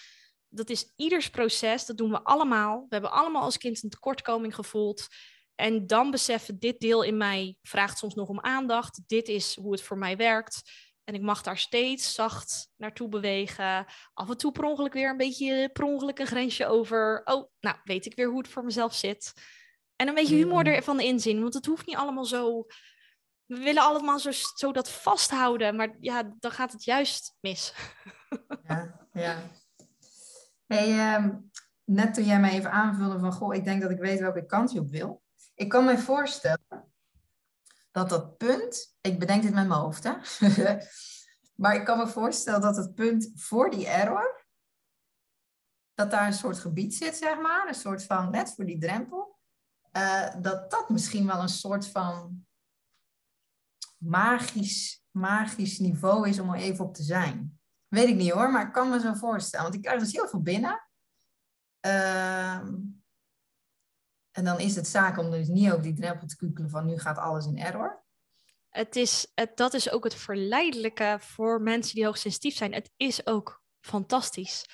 dat 0.54 0.70
is 0.70 0.92
ieders 0.96 1.30
proces, 1.30 1.86
dat 1.86 1.96
doen 1.96 2.10
we 2.10 2.22
allemaal. 2.22 2.80
We 2.80 2.86
hebben 2.88 3.12
allemaal 3.12 3.42
als 3.42 3.58
kind 3.58 3.82
een 3.82 3.90
tekortkoming 3.90 4.54
gevoeld. 4.54 5.06
En 5.54 5.86
dan 5.86 6.10
beseffen, 6.10 6.58
dit 6.58 6.80
deel 6.80 7.02
in 7.02 7.16
mij 7.16 7.56
vraagt 7.62 7.98
soms 7.98 8.14
nog 8.14 8.28
om 8.28 8.40
aandacht. 8.40 9.00
Dit 9.06 9.28
is 9.28 9.56
hoe 9.56 9.72
het 9.72 9.82
voor 9.82 9.98
mij 9.98 10.16
werkt. 10.16 10.62
En 11.04 11.14
ik 11.14 11.20
mag 11.20 11.42
daar 11.42 11.58
steeds 11.58 12.14
zacht 12.14 12.68
naartoe 12.76 13.08
bewegen. 13.08 13.86
Af 14.14 14.28
en 14.28 14.36
toe 14.36 14.52
per 14.52 14.64
ongeluk 14.64 14.92
weer 14.92 15.10
een 15.10 15.16
beetje 15.16 15.70
per 15.72 15.84
ongeluk 15.84 16.18
een 16.18 16.26
grensje 16.26 16.66
over. 16.66 17.20
Oh, 17.24 17.50
nou 17.60 17.76
weet 17.84 18.06
ik 18.06 18.14
weer 18.14 18.28
hoe 18.28 18.38
het 18.38 18.48
voor 18.48 18.64
mezelf 18.64 18.94
zit. 18.94 19.32
En 19.96 20.08
een 20.08 20.14
beetje 20.14 20.34
humor 20.34 20.60
mm. 20.60 20.66
ervan 20.66 21.00
inzien. 21.00 21.40
Want 21.40 21.54
het 21.54 21.66
hoeft 21.66 21.86
niet 21.86 21.96
allemaal 21.96 22.24
zo. 22.24 22.66
We 23.46 23.58
willen 23.58 23.82
allemaal 23.82 24.18
zo, 24.18 24.30
zo 24.56 24.72
dat 24.72 24.90
vasthouden. 24.90 25.76
Maar 25.76 25.96
ja, 26.00 26.34
dan 26.38 26.50
gaat 26.50 26.72
het 26.72 26.84
juist 26.84 27.36
mis. 27.40 27.74
Ja, 28.62 29.08
ja. 29.12 29.50
Hey, 30.72 30.98
ehm, 30.98 31.38
net 31.84 32.14
toen 32.14 32.24
jij 32.24 32.40
mij 32.40 32.50
even 32.50 32.70
aanvulde 32.70 33.18
van, 33.18 33.32
goh, 33.32 33.54
ik 33.54 33.64
denk 33.64 33.82
dat 33.82 33.90
ik 33.90 33.98
weet 33.98 34.20
welke 34.20 34.46
kant 34.46 34.72
je 34.72 34.80
op 34.80 34.90
wil. 34.90 35.22
Ik 35.54 35.68
kan 35.68 35.84
me 35.84 35.98
voorstellen 35.98 36.92
dat 37.90 38.08
dat 38.08 38.36
punt, 38.36 38.96
ik 39.00 39.18
bedenk 39.18 39.42
dit 39.42 39.54
met 39.54 39.66
mijn 39.66 39.80
hoofd, 39.80 40.04
hè? 40.04 40.14
maar 41.62 41.74
ik 41.74 41.84
kan 41.84 41.98
me 41.98 42.06
voorstellen 42.06 42.60
dat 42.60 42.76
het 42.76 42.94
punt 42.94 43.32
voor 43.34 43.70
die 43.70 43.86
error, 43.86 44.46
dat 45.94 46.10
daar 46.10 46.26
een 46.26 46.32
soort 46.32 46.58
gebied 46.58 46.94
zit, 46.94 47.16
zeg 47.16 47.40
maar, 47.40 47.68
een 47.68 47.74
soort 47.74 48.04
van, 48.04 48.30
net 48.30 48.54
voor 48.54 48.64
die 48.64 48.78
drempel, 48.78 49.38
uh, 49.92 50.34
dat 50.40 50.70
dat 50.70 50.88
misschien 50.88 51.26
wel 51.26 51.40
een 51.40 51.48
soort 51.48 51.88
van 51.88 52.46
magisch, 53.98 55.04
magisch 55.10 55.78
niveau 55.78 56.28
is 56.28 56.38
om 56.38 56.54
er 56.54 56.60
even 56.60 56.84
op 56.84 56.94
te 56.94 57.02
zijn. 57.02 57.60
Weet 57.92 58.08
ik 58.08 58.14
niet 58.14 58.30
hoor, 58.30 58.50
maar 58.50 58.66
ik 58.66 58.72
kan 58.72 58.88
me 58.88 59.00
zo 59.00 59.14
voorstellen. 59.14 59.64
Want 59.64 59.76
ik 59.76 59.82
krijg 59.82 60.00
dus 60.00 60.12
heel 60.12 60.28
veel 60.28 60.42
binnen. 60.42 60.88
Uh, 61.86 62.56
en 64.30 64.44
dan 64.44 64.60
is 64.60 64.74
het 64.74 64.88
zaak 64.88 65.18
om 65.18 65.30
dus 65.30 65.48
niet 65.48 65.72
ook 65.72 65.82
die 65.82 65.94
drempel 65.94 66.26
te 66.26 66.36
kukelen 66.36 66.70
van 66.70 66.86
nu 66.86 66.98
gaat 66.98 67.18
alles 67.18 67.46
in 67.46 67.58
error. 67.58 68.04
Het 68.68 68.96
is, 68.96 69.32
het, 69.34 69.56
dat 69.56 69.74
is 69.74 69.90
ook 69.90 70.04
het 70.04 70.14
verleidelijke 70.14 71.16
voor 71.20 71.60
mensen 71.60 71.94
die 71.94 72.04
hoogsensitief 72.04 72.56
zijn. 72.56 72.72
Het 72.72 72.90
is 72.96 73.26
ook 73.26 73.62
fantastisch. 73.80 74.66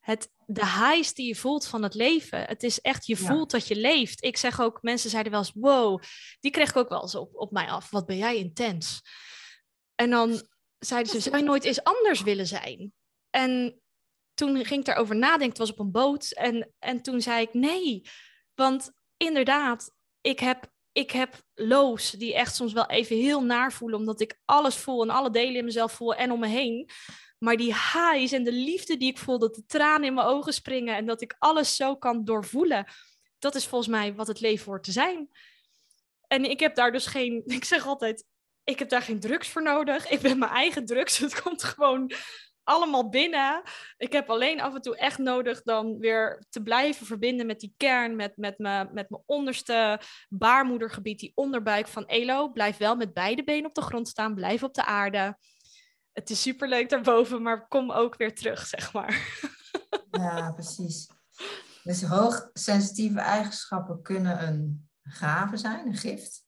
Het, 0.00 0.32
de 0.46 0.66
highs 0.66 1.14
die 1.14 1.26
je 1.26 1.36
voelt 1.36 1.66
van 1.66 1.82
het 1.82 1.94
leven. 1.94 2.44
Het 2.44 2.62
is 2.62 2.80
echt, 2.80 3.06
je 3.06 3.16
voelt 3.16 3.50
dat 3.50 3.66
je 3.66 3.76
leeft. 3.76 4.24
Ik 4.24 4.36
zeg 4.36 4.60
ook, 4.60 4.82
mensen 4.82 5.10
zeiden 5.10 5.32
wel 5.32 5.40
eens, 5.40 5.52
wow, 5.54 6.02
die 6.40 6.50
kreeg 6.50 6.68
ik 6.68 6.76
ook 6.76 6.88
wel 6.88 7.02
eens 7.02 7.14
op, 7.14 7.34
op 7.34 7.50
mij 7.50 7.68
af. 7.68 7.90
Wat 7.90 8.06
ben 8.06 8.16
jij 8.16 8.36
intens. 8.36 9.02
En 9.94 10.10
dan 10.10 10.48
zeiden 10.80 11.12
ze, 11.12 11.20
zou 11.20 11.36
je 11.36 11.42
nooit 11.42 11.64
eens 11.64 11.84
anders 11.84 12.22
willen 12.22 12.46
zijn? 12.46 12.92
En 13.30 13.80
toen 14.34 14.64
ging 14.64 14.80
ik 14.80 14.86
daarover 14.86 15.16
nadenken, 15.16 15.48
het 15.48 15.58
was 15.58 15.72
op 15.72 15.78
een 15.78 15.90
boot. 15.90 16.30
En, 16.30 16.72
en 16.78 17.02
toen 17.02 17.20
zei 17.20 17.42
ik, 17.42 17.54
nee, 17.54 18.02
want 18.54 18.90
inderdaad, 19.16 19.94
ik 20.20 20.40
heb, 20.40 20.72
ik 20.92 21.10
heb 21.10 21.42
lows 21.54 22.10
die 22.10 22.34
echt 22.34 22.54
soms 22.54 22.72
wel 22.72 22.86
even 22.86 23.16
heel 23.16 23.42
naar 23.42 23.72
voelen, 23.72 23.98
omdat 23.98 24.20
ik 24.20 24.40
alles 24.44 24.76
voel 24.76 25.02
en 25.02 25.10
alle 25.10 25.30
delen 25.30 25.56
in 25.56 25.64
mezelf 25.64 25.92
voel 25.92 26.14
en 26.14 26.32
om 26.32 26.40
me 26.40 26.46
heen. 26.46 26.90
Maar 27.38 27.56
die 27.56 27.74
highs 27.74 28.32
en 28.32 28.44
de 28.44 28.52
liefde 28.52 28.96
die 28.96 29.10
ik 29.10 29.18
voel, 29.18 29.38
dat 29.38 29.54
de 29.54 29.66
tranen 29.66 30.06
in 30.06 30.14
mijn 30.14 30.26
ogen 30.26 30.52
springen 30.52 30.96
en 30.96 31.06
dat 31.06 31.20
ik 31.20 31.36
alles 31.38 31.76
zo 31.76 31.96
kan 31.96 32.24
doorvoelen, 32.24 32.86
dat 33.38 33.54
is 33.54 33.66
volgens 33.66 33.90
mij 33.90 34.14
wat 34.14 34.26
het 34.26 34.40
leven 34.40 34.64
hoort 34.64 34.84
te 34.84 34.92
zijn. 34.92 35.30
En 36.26 36.44
ik 36.44 36.60
heb 36.60 36.74
daar 36.74 36.92
dus 36.92 37.06
geen, 37.06 37.42
ik 37.58 37.64
zeg 37.64 37.86
altijd, 37.86 38.24
ik 38.70 38.78
heb 38.78 38.88
daar 38.88 39.02
geen 39.02 39.20
drugs 39.20 39.48
voor 39.48 39.62
nodig. 39.62 40.08
Ik 40.08 40.20
ben 40.20 40.38
mijn 40.38 40.50
eigen 40.50 40.84
drugs. 40.84 41.18
Het 41.28 41.42
komt 41.42 41.64
gewoon 41.64 42.12
allemaal 42.64 43.08
binnen. 43.08 43.62
Ik 43.96 44.12
heb 44.12 44.30
alleen 44.30 44.60
af 44.60 44.74
en 44.74 44.80
toe 44.80 44.96
echt 44.96 45.18
nodig 45.18 45.62
dan 45.62 45.98
weer 45.98 46.44
te 46.48 46.62
blijven 46.62 47.06
verbinden 47.06 47.46
met 47.46 47.60
die 47.60 47.74
kern, 47.76 48.16
met, 48.16 48.36
met, 48.36 48.58
me, 48.58 48.88
met 48.92 49.10
mijn 49.10 49.22
onderste 49.26 50.00
baarmoedergebied, 50.28 51.18
die 51.18 51.32
onderbuik 51.34 51.88
van 51.88 52.06
Elo. 52.06 52.48
Blijf 52.48 52.76
wel 52.76 52.96
met 52.96 53.14
beide 53.14 53.44
benen 53.44 53.66
op 53.66 53.74
de 53.74 53.82
grond 53.82 54.08
staan, 54.08 54.34
blijf 54.34 54.62
op 54.62 54.74
de 54.74 54.84
aarde. 54.84 55.38
Het 56.12 56.30
is 56.30 56.42
superleuk 56.42 56.88
daarboven, 56.88 57.42
maar 57.42 57.68
kom 57.68 57.90
ook 57.92 58.16
weer 58.16 58.34
terug, 58.34 58.66
zeg 58.66 58.92
maar. 58.92 59.18
Ja, 60.10 60.52
precies. 60.52 61.08
Dus 61.82 62.02
hoogsensitieve 62.02 63.20
eigenschappen 63.20 64.02
kunnen 64.02 64.46
een 64.48 64.88
gave 65.02 65.56
zijn, 65.56 65.86
een 65.86 65.96
gift. 65.96 66.44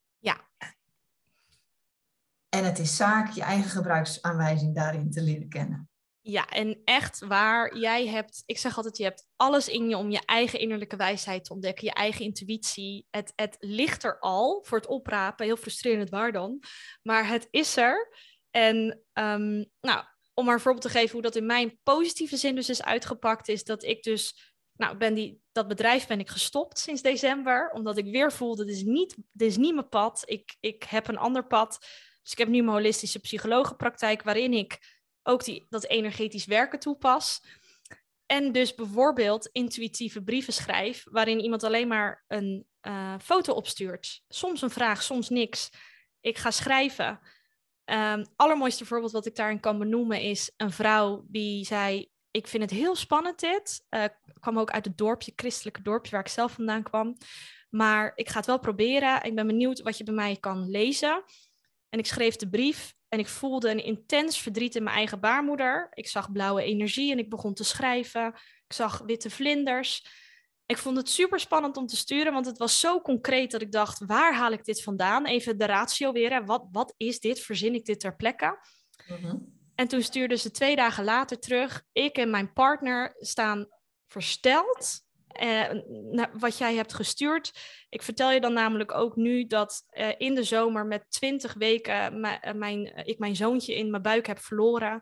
En 2.53 2.65
het 2.65 2.79
is 2.79 2.95
zaak 2.95 3.31
je 3.31 3.41
eigen 3.41 3.69
gebruiksaanwijzing 3.69 4.75
daarin 4.75 5.11
te 5.11 5.21
leren 5.21 5.49
kennen. 5.49 5.89
Ja, 6.21 6.49
en 6.49 6.81
echt 6.83 7.19
waar, 7.19 7.77
jij 7.77 8.07
hebt, 8.07 8.43
ik 8.45 8.57
zeg 8.57 8.77
altijd, 8.77 8.97
je 8.97 9.03
hebt 9.03 9.27
alles 9.35 9.67
in 9.67 9.89
je 9.89 9.97
om 9.97 10.09
je 10.09 10.21
eigen 10.25 10.59
innerlijke 10.59 10.95
wijsheid 10.95 11.45
te 11.45 11.53
ontdekken, 11.53 11.85
je 11.85 11.93
eigen 11.93 12.25
intuïtie. 12.25 13.07
Het, 13.09 13.33
het 13.35 13.55
ligt 13.59 14.03
er 14.03 14.19
al 14.19 14.63
voor 14.65 14.77
het 14.77 14.87
oprapen, 14.87 15.45
heel 15.45 15.55
frustrerend 15.55 16.09
waar 16.09 16.31
dan, 16.31 16.63
maar 17.01 17.27
het 17.27 17.47
is 17.51 17.77
er. 17.77 18.15
En 18.51 19.03
um, 19.13 19.69
nou, 19.81 20.03
om 20.33 20.45
maar 20.45 20.53
een 20.53 20.59
voorbeeld 20.59 20.83
te 20.83 20.99
geven 20.99 21.11
hoe 21.11 21.21
dat 21.21 21.35
in 21.35 21.45
mijn 21.45 21.79
positieve 21.83 22.37
zin 22.37 22.55
dus 22.55 22.69
is 22.69 22.83
uitgepakt, 22.83 23.47
is 23.47 23.63
dat 23.63 23.83
ik 23.83 24.03
dus, 24.03 24.53
nou, 24.75 24.97
ben 24.97 25.13
die, 25.13 25.41
dat 25.51 25.67
bedrijf 25.67 26.07
ben 26.07 26.19
ik 26.19 26.29
gestopt 26.29 26.79
sinds 26.79 27.01
december, 27.01 27.71
omdat 27.71 27.97
ik 27.97 28.11
weer 28.11 28.31
voelde, 28.31 28.65
dit 28.65 28.75
is 28.75 28.83
niet, 28.83 29.15
dit 29.31 29.49
is 29.49 29.57
niet 29.57 29.73
mijn 29.73 29.89
pad, 29.89 30.23
ik, 30.25 30.55
ik 30.59 30.83
heb 30.83 31.07
een 31.07 31.17
ander 31.17 31.47
pad. 31.47 31.85
Dus 32.23 32.31
ik 32.31 32.37
heb 32.37 32.47
nu 32.47 32.61
mijn 32.61 32.77
holistische 32.77 33.19
psychologenpraktijk, 33.19 34.23
waarin 34.23 34.53
ik 34.53 35.01
ook 35.23 35.43
die, 35.43 35.65
dat 35.69 35.85
energetisch 35.85 36.45
werken 36.45 36.79
toepas. 36.79 37.41
En 38.25 38.51
dus 38.51 38.75
bijvoorbeeld 38.75 39.49
intuïtieve 39.51 40.23
brieven 40.23 40.53
schrijf, 40.53 41.05
waarin 41.09 41.39
iemand 41.39 41.63
alleen 41.63 41.87
maar 41.87 42.23
een 42.27 42.65
uh, 42.81 43.15
foto 43.21 43.53
opstuurt. 43.53 44.23
Soms 44.27 44.61
een 44.61 44.69
vraag, 44.69 45.03
soms 45.03 45.29
niks. 45.29 45.69
Ik 46.21 46.37
ga 46.37 46.51
schrijven. 46.51 47.19
Um, 47.85 48.25
allermooiste 48.35 48.85
voorbeeld 48.85 49.11
wat 49.11 49.25
ik 49.25 49.35
daarin 49.35 49.59
kan 49.59 49.77
benoemen 49.77 50.21
is 50.21 50.51
een 50.57 50.71
vrouw 50.71 51.25
die 51.27 51.65
zei: 51.65 52.09
Ik 52.31 52.47
vind 52.47 52.63
het 52.63 52.71
heel 52.71 52.95
spannend 52.95 53.39
dit. 53.39 53.85
Uh, 53.89 54.03
kwam 54.39 54.59
ook 54.59 54.71
uit 54.71 54.85
het 54.85 54.97
dorpje, 54.97 55.33
christelijke 55.35 55.81
dorpje 55.81 56.11
waar 56.11 56.19
ik 56.19 56.27
zelf 56.27 56.51
vandaan 56.51 56.83
kwam. 56.83 57.17
Maar 57.69 58.11
ik 58.15 58.29
ga 58.29 58.37
het 58.37 58.45
wel 58.45 58.59
proberen. 58.59 59.23
Ik 59.23 59.35
ben 59.35 59.47
benieuwd 59.47 59.81
wat 59.81 59.97
je 59.97 60.03
bij 60.03 60.13
mij 60.13 60.37
kan 60.39 60.69
lezen. 60.69 61.23
En 61.93 61.99
ik 61.99 62.05
schreef 62.05 62.35
de 62.35 62.49
brief 62.49 62.95
en 63.09 63.19
ik 63.19 63.27
voelde 63.27 63.69
een 63.69 63.83
intens 63.83 64.41
verdriet 64.41 64.75
in 64.75 64.83
mijn 64.83 64.95
eigen 64.95 65.19
baarmoeder. 65.19 65.87
Ik 65.93 66.07
zag 66.07 66.31
blauwe 66.31 66.63
energie 66.63 67.11
en 67.11 67.17
ik 67.17 67.29
begon 67.29 67.53
te 67.53 67.63
schrijven. 67.63 68.27
Ik 68.67 68.73
zag 68.73 69.01
witte 69.05 69.29
vlinders. 69.29 70.05
Ik 70.65 70.77
vond 70.77 70.97
het 70.97 71.09
super 71.09 71.39
spannend 71.39 71.77
om 71.77 71.85
te 71.85 71.95
sturen, 71.95 72.33
want 72.33 72.45
het 72.45 72.57
was 72.57 72.79
zo 72.79 73.01
concreet 73.01 73.51
dat 73.51 73.61
ik 73.61 73.71
dacht: 73.71 74.05
waar 74.05 74.35
haal 74.35 74.51
ik 74.51 74.63
dit 74.63 74.83
vandaan? 74.83 75.25
Even 75.25 75.57
de 75.57 75.65
ratio 75.65 76.11
weer. 76.11 76.45
Wat, 76.45 76.67
wat 76.71 76.93
is 76.97 77.19
dit? 77.19 77.39
Verzin 77.39 77.73
ik 77.73 77.85
dit 77.85 77.99
ter 77.99 78.15
plekke? 78.15 78.59
Mhm. 79.07 79.37
En 79.75 79.87
toen 79.87 80.01
stuurde 80.01 80.37
ze 80.37 80.51
twee 80.51 80.75
dagen 80.75 81.03
later 81.03 81.39
terug. 81.39 81.83
Ik 81.91 82.17
en 82.17 82.29
mijn 82.29 82.53
partner 82.53 83.15
staan 83.17 83.67
versteld 84.07 85.01
uh, 85.41 86.29
wat 86.33 86.57
jij 86.57 86.75
hebt 86.75 86.93
gestuurd. 86.93 87.51
Ik 87.89 88.01
vertel 88.01 88.31
je 88.31 88.41
dan 88.41 88.53
namelijk 88.53 88.91
ook 88.91 89.15
nu 89.15 89.47
dat 89.47 89.85
uh, 89.91 90.09
in 90.17 90.35
de 90.35 90.43
zomer 90.43 90.85
met 90.85 91.05
20 91.09 91.53
weken 91.53 92.23
eh, 92.23 92.53
mijn, 92.53 93.05
ik 93.05 93.19
mijn 93.19 93.35
zoontje 93.35 93.75
in 93.75 93.89
mijn 93.89 94.01
buik 94.01 94.27
heb 94.27 94.39
verloren. 94.39 95.01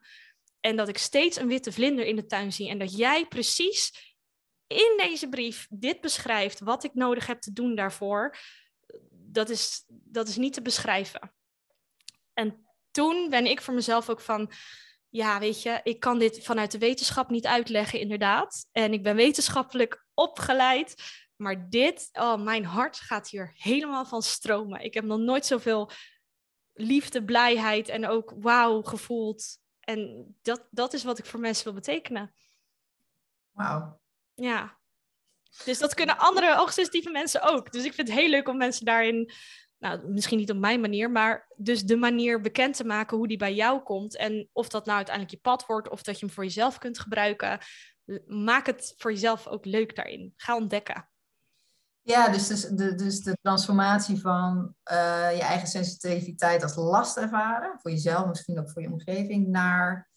En 0.59 0.75
dat 0.75 0.87
ik 0.87 0.97
steeds 0.97 1.37
een 1.37 1.47
witte 1.47 1.71
vlinder 1.71 2.05
in 2.05 2.15
de 2.15 2.25
tuin 2.25 2.53
zie. 2.53 2.69
En 2.69 2.79
dat 2.79 2.97
jij 2.97 3.25
precies 3.25 4.13
in 4.67 4.93
deze 4.97 5.29
brief 5.29 5.67
dit 5.69 6.01
beschrijft, 6.01 6.59
wat 6.59 6.83
ik 6.83 6.93
nodig 6.93 7.27
heb 7.27 7.41
te 7.41 7.53
doen 7.53 7.75
daarvoor. 7.75 8.37
Dat 9.09 9.49
is, 9.49 9.83
dat 9.87 10.27
is 10.27 10.37
niet 10.37 10.53
te 10.53 10.61
beschrijven. 10.61 11.33
En 12.33 12.65
toen 12.91 13.29
ben 13.29 13.45
ik 13.45 13.61
voor 13.61 13.73
mezelf 13.73 14.09
ook 14.09 14.21
van 14.21 14.51
ja, 15.11 15.39
weet 15.39 15.61
je, 15.61 15.79
ik 15.83 15.99
kan 15.99 16.19
dit 16.19 16.43
vanuit 16.43 16.71
de 16.71 16.77
wetenschap 16.77 17.29
niet 17.29 17.45
uitleggen, 17.45 17.99
inderdaad. 17.99 18.67
En 18.71 18.93
ik 18.93 19.03
ben 19.03 19.15
wetenschappelijk 19.15 20.05
opgeleid. 20.13 20.95
Maar 21.35 21.69
dit, 21.69 22.09
oh, 22.13 22.41
mijn 22.41 22.65
hart 22.65 22.97
gaat 22.97 23.29
hier 23.29 23.51
helemaal 23.53 24.05
van 24.05 24.21
stromen. 24.21 24.81
Ik 24.81 24.93
heb 24.93 25.03
nog 25.03 25.19
nooit 25.19 25.45
zoveel 25.45 25.91
liefde, 26.73 27.23
blijheid 27.23 27.89
en 27.89 28.07
ook 28.07 28.33
wauw 28.37 28.81
gevoeld. 28.81 29.57
En 29.79 30.27
dat, 30.41 30.67
dat 30.69 30.93
is 30.93 31.03
wat 31.03 31.17
ik 31.17 31.25
voor 31.25 31.39
mensen 31.39 31.63
wil 31.63 31.73
betekenen. 31.73 32.33
Wauw. 33.51 34.01
Ja. 34.33 34.79
Dus 35.65 35.79
dat 35.79 35.93
kunnen 35.93 36.17
andere 36.17 36.55
hoogsensitieve 36.55 37.09
mensen 37.09 37.41
ook. 37.41 37.71
Dus 37.71 37.83
ik 37.83 37.93
vind 37.93 38.07
het 38.07 38.17
heel 38.17 38.29
leuk 38.29 38.47
om 38.47 38.57
mensen 38.57 38.85
daarin 38.85 39.31
nou, 39.81 40.07
misschien 40.07 40.37
niet 40.37 40.51
op 40.51 40.57
mijn 40.57 40.81
manier, 40.81 41.11
maar 41.11 41.47
dus 41.55 41.83
de 41.83 41.95
manier 41.95 42.41
bekend 42.41 42.75
te 42.75 42.83
maken 42.83 43.17
hoe 43.17 43.27
die 43.27 43.37
bij 43.37 43.53
jou 43.53 43.81
komt. 43.81 44.17
En 44.17 44.49
of 44.51 44.69
dat 44.69 44.85
nou 44.85 44.97
uiteindelijk 44.97 45.35
je 45.35 45.41
pad 45.41 45.65
wordt 45.65 45.89
of 45.89 46.03
dat 46.03 46.19
je 46.19 46.25
hem 46.25 46.35
voor 46.35 46.43
jezelf 46.43 46.77
kunt 46.77 46.99
gebruiken. 46.99 47.59
Maak 48.25 48.65
het 48.65 48.93
voor 48.97 49.11
jezelf 49.11 49.47
ook 49.47 49.65
leuk 49.65 49.95
daarin. 49.95 50.33
Ga 50.35 50.55
ontdekken. 50.55 51.09
Ja, 52.01 52.29
dus, 52.29 52.47
dus, 52.47 52.61
de, 52.61 52.95
dus 52.95 53.21
de 53.21 53.37
transformatie 53.41 54.21
van 54.21 54.75
eh, 54.83 55.35
je 55.35 55.41
eigen 55.41 55.67
sensitiviteit 55.67 56.63
als 56.63 56.75
last 56.75 57.17
ervaren, 57.17 57.79
voor 57.81 57.91
jezelf, 57.91 58.27
misschien 58.27 58.59
ook 58.59 58.71
voor 58.71 58.81
je 58.81 58.91
omgeving, 58.91 59.47
naar 59.47 60.09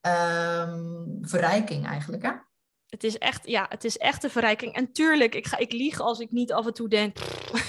ehm, 0.00 1.06
verrijking 1.20 1.86
eigenlijk. 1.86 2.22
Hè? 2.22 2.32
Het 2.90 3.04
is 3.04 3.18
echt, 3.18 3.46
ja, 3.46 3.66
het 3.68 3.84
is 3.84 3.98
echt 3.98 4.24
een 4.24 4.30
verrijking. 4.30 4.74
En 4.74 4.92
tuurlijk, 4.92 5.34
ik, 5.34 5.46
ga, 5.46 5.56
ik 5.56 5.72
lieg 5.72 6.00
als 6.00 6.18
ik 6.18 6.30
niet 6.30 6.52
af 6.52 6.66
en 6.66 6.74
toe 6.74 6.88
denk, 6.88 7.18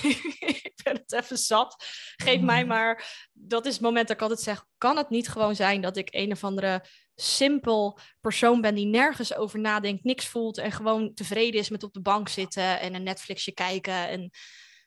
ik 0.63 0.79
ben 0.83 0.95
het 0.95 1.13
even 1.13 1.37
zat. 1.37 1.85
Geef 2.15 2.41
mij 2.41 2.61
mm. 2.61 2.67
maar, 2.67 3.27
dat 3.33 3.65
is 3.65 3.73
het 3.73 3.81
moment 3.81 4.07
dat 4.07 4.15
ik 4.15 4.21
altijd 4.21 4.39
zeg, 4.41 4.65
kan 4.77 4.97
het 4.97 5.09
niet 5.09 5.29
gewoon 5.29 5.55
zijn 5.55 5.81
dat 5.81 5.97
ik 5.97 6.07
een 6.11 6.31
of 6.31 6.43
andere 6.43 6.85
simpel 7.15 7.99
persoon 8.21 8.61
ben 8.61 8.75
die 8.75 8.85
nergens 8.85 9.35
over 9.35 9.59
nadenkt, 9.59 10.03
niks 10.03 10.27
voelt 10.27 10.57
en 10.57 10.71
gewoon 10.71 11.13
tevreden 11.13 11.59
is 11.59 11.69
met 11.69 11.83
op 11.83 11.93
de 11.93 12.01
bank 12.01 12.29
zitten 12.29 12.79
en 12.79 12.93
een 12.93 13.03
Netflixje 13.03 13.51
kijken. 13.51 14.07
En 14.07 14.31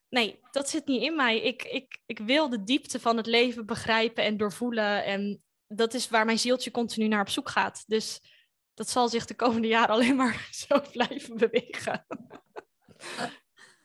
nee, 0.09 0.39
dat 0.51 0.69
zit 0.69 0.87
niet 0.87 1.03
in 1.03 1.17
mij. 1.17 1.41
Ik, 1.41 1.63
ik, 1.63 1.99
ik 2.07 2.19
wil 2.19 2.49
de 2.49 2.63
diepte 2.63 3.01
van 3.01 3.17
het 3.17 3.27
leven 3.27 3.67
begrijpen 3.67 4.25
en 4.25 4.37
doorvoelen. 4.37 5.05
En 5.05 5.43
dat 5.67 5.95
is 5.95 6.09
waar 6.09 6.25
mijn 6.25 6.39
zieltje 6.39 6.71
continu 6.71 7.09
naar 7.09 7.21
op 7.21 7.29
zoek 7.29 7.49
gaat. 7.49 7.85
Dus 7.87 8.21
dat 8.75 8.89
zal 8.89 9.09
zich 9.09 9.27
de 9.27 9.35
komende 9.35 9.69
jaren 9.69 9.95
alleen 9.95 10.17
maar 10.17 10.49
zo 10.69 10.81
blijven 10.93 11.37
bewegen. 11.37 12.07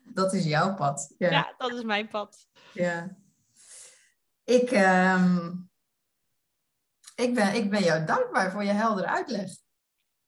Dat 0.03 0.33
is 0.33 0.45
jouw 0.45 0.75
pad. 0.75 1.13
Ja, 1.17 1.29
ja 1.29 1.53
dat 1.57 1.73
is 1.73 1.83
mijn 1.83 2.07
pad. 2.07 2.47
Ja. 2.73 3.17
Ik, 4.43 4.71
ehm, 4.71 5.51
ik, 7.15 7.33
ben, 7.33 7.53
ik 7.53 7.69
ben 7.69 7.83
jou 7.83 8.05
dankbaar 8.05 8.51
voor 8.51 8.63
je 8.63 8.71
heldere 8.71 9.07
uitleg. 9.07 9.49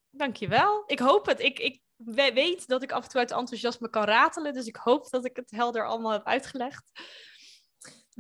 Dankjewel. 0.10 0.84
Ik 0.86 1.00
hoop 1.00 1.26
het. 1.26 1.40
Ik, 1.40 1.60
ik 1.60 1.82
weet 1.96 2.68
dat 2.68 2.84
ik 2.84 2.92
af 2.92 3.04
en 3.04 3.10
toe 3.10 3.20
uit 3.20 3.32
enthousiasme 3.32 3.90
kan 3.90 4.04
ratelen. 4.04 4.54
Dus 4.54 4.66
ik 4.66 4.76
hoop 4.76 5.10
dat 5.10 5.26
ik 5.26 5.36
het 5.36 5.52
helder 5.52 5.88
allemaal 5.88 6.12
heb 6.12 6.26
uitgelegd. 6.26 6.92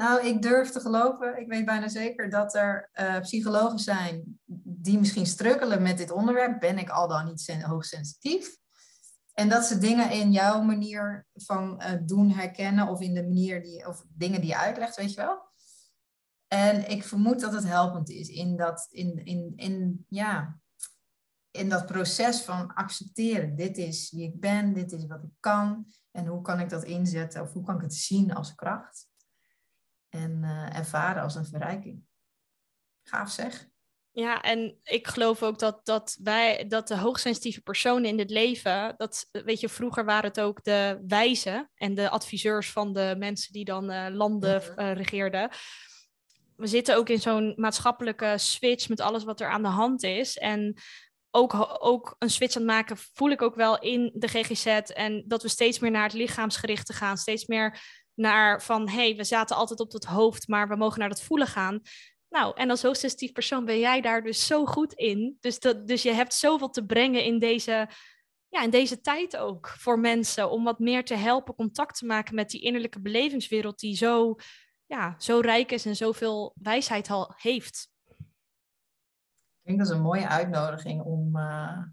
Nou, 0.02 0.28
ik 0.28 0.42
durf 0.42 0.70
te 0.70 0.80
geloven, 0.80 1.40
ik 1.40 1.48
weet 1.48 1.66
bijna 1.66 1.88
zeker 1.88 2.30
dat 2.30 2.56
er 2.56 2.90
uh, 2.94 3.20
psychologen 3.20 3.80
zijn 3.80 4.40
die 4.64 5.00
misschien 5.00 5.26
strukkelen 5.26 5.82
met 5.82 5.98
dit 5.98 6.12
onderwerp. 6.12 6.60
Ben 6.60 6.78
ik 6.78 6.90
al 6.90 7.08
dan 7.08 7.26
niet 7.26 7.64
hoogsensitief? 7.64 8.58
En 9.34 9.50
dat 9.50 9.66
ze 9.66 9.78
dingen 9.78 10.12
in 10.12 10.32
jouw 10.32 10.62
manier 10.62 11.28
van 11.34 11.82
uh, 11.82 11.92
doen 12.06 12.30
herkennen 12.30 12.88
of 12.88 13.02
in 13.02 13.14
de 13.14 13.24
manier 13.24 13.64
die, 13.64 13.88
of 13.88 14.06
dingen 14.10 14.42
die 14.42 14.50
je 14.50 14.58
uitlegt, 14.58 14.96
weet 14.96 15.14
je 15.14 15.22
wel. 15.22 15.50
En 16.48 16.90
ik 16.90 17.04
vermoed 17.04 17.40
dat 17.40 17.54
het 17.54 17.68
helpend 17.68 18.10
is 18.10 18.28
in 18.28 18.58
dat, 18.58 18.88
in, 18.90 19.26
in, 19.26 19.54
in, 19.56 20.06
ja, 20.10 20.60
in 21.52 21.70
dat 21.70 21.86
proces 21.86 22.42
van 22.42 22.74
accepteren. 22.74 23.56
Dit 23.56 23.78
is 23.78 24.12
wie 24.12 24.28
ik 24.28 24.40
ben, 24.40 24.74
dit 24.74 24.92
is 24.92 25.06
wat 25.06 25.24
ik 25.24 25.34
kan. 25.40 25.86
En 26.12 26.26
hoe 26.26 26.42
kan 26.42 26.60
ik 26.60 26.70
dat 26.70 26.84
inzetten 26.84 27.42
of 27.42 27.54
hoe 27.54 27.64
kan 27.64 27.76
ik 27.76 27.82
het 27.82 27.94
zien 27.94 28.34
als 28.34 28.56
kracht? 28.56 29.10
En 30.12 30.40
uh, 30.44 30.78
ervaren 30.78 31.24
als 31.24 31.36
een 31.36 31.46
verrijking. 31.46 32.04
Gaaf 33.04 33.30
zeg. 33.30 33.70
Ja, 34.14 34.42
en 34.42 34.80
ik 34.84 35.08
geloof 35.08 35.44
ook 35.44 35.60
dat, 35.60 35.86
dat 35.86 36.18
wij, 36.24 36.68
dat 36.68 36.88
de 36.88 36.98
hoogsensitieve 36.98 37.62
personen 37.62 38.10
in 38.10 38.18
dit 38.18 38.30
leven, 38.30 38.94
dat, 38.98 39.30
weet 39.32 39.60
je, 39.60 39.70
vroeger 39.70 40.06
waren 40.06 40.30
het 40.30 40.40
ook 40.40 40.64
de 40.64 41.04
wijzen 41.08 41.72
en 41.76 41.96
de 41.96 42.10
adviseurs 42.10 42.72
van 42.72 42.94
de 42.94 43.16
mensen 43.18 43.54
die 43.54 43.66
dan 43.66 43.92
uh, 43.92 44.08
landen 44.10 44.62
uh, 44.62 44.94
regeerden. 44.94 45.50
We 46.56 46.68
zitten 46.68 46.96
ook 46.96 47.10
in 47.10 47.22
zo'n 47.22 47.54
maatschappelijke 47.56 48.34
switch 48.38 48.90
met 48.90 49.00
alles 49.00 49.24
wat 49.24 49.40
er 49.42 49.50
aan 49.50 49.62
de 49.62 49.68
hand 49.68 50.04
is. 50.04 50.38
En 50.38 50.76
ook, 51.32 51.78
ook 51.80 52.16
een 52.20 52.30
switch 52.30 52.56
aan 52.56 52.62
het 52.62 52.72
maken 52.72 52.98
voel 52.98 53.30
ik 53.30 53.42
ook 53.42 53.56
wel 53.56 53.80
in 53.80 54.12
de 54.14 54.28
GGZ. 54.28 54.66
En 54.66 55.24
dat 55.28 55.42
we 55.42 55.50
steeds 55.50 55.80
meer 55.80 55.92
naar 55.92 56.04
het 56.04 56.14
lichaamsgerichte 56.14 56.94
gaan. 56.94 57.18
Steeds 57.18 57.46
meer 57.46 57.80
naar 58.22 58.62
van, 58.62 58.90
hey, 58.90 59.16
we 59.16 59.24
zaten 59.24 59.56
altijd 59.56 59.80
op 59.80 59.92
het 59.92 60.06
hoofd, 60.06 60.48
maar 60.48 60.68
we 60.68 60.76
mogen 60.76 61.00
naar 61.00 61.10
dat 61.10 61.22
voelen 61.22 61.48
gaan. 61.48 61.82
Nou, 62.30 62.56
en 62.56 62.70
als 62.70 62.82
hoogsensitief 62.82 63.32
persoon 63.32 63.66
ben 63.66 63.80
jij 63.80 64.02
daar 64.02 64.24
dus 64.24 64.46
zo 64.46 64.66
goed 64.66 64.94
in. 64.94 65.38
Dus, 65.40 65.60
dat, 65.60 65.88
dus 65.88 66.02
je 66.02 66.12
hebt 66.12 66.34
zoveel 66.34 66.70
te 66.70 66.86
brengen 66.86 67.24
in 67.24 67.40
deze, 67.40 67.90
ja, 68.48 68.64
in 68.64 68.70
deze 68.70 69.02
tijd 69.02 69.38
ook 69.38 69.68
voor 69.68 70.00
mensen. 70.00 70.50
Om 70.50 70.64
wat 70.64 70.80
meer 70.80 71.06
te 71.06 71.16
helpen 71.16 71.56
contact 71.56 71.98
te 71.98 72.06
maken 72.06 72.36
met 72.36 72.50
die 72.50 72.62
innerlijke 72.62 73.02
belevingswereld 73.02 73.80
die 73.80 73.96
zo, 73.96 74.36
ja, 74.86 75.16
zo 75.18 75.40
rijk 75.40 75.72
is 75.72 75.86
en 75.86 75.96
zoveel 75.96 76.56
wijsheid 76.62 77.10
al 77.10 77.34
heeft. 77.38 77.90
Ik 79.62 79.68
denk 79.68 79.78
dat 79.78 79.88
is 79.88 79.94
een 79.94 80.02
mooie 80.02 80.28
uitnodiging 80.28 81.02
om, 81.02 81.38
uh, 81.38 81.84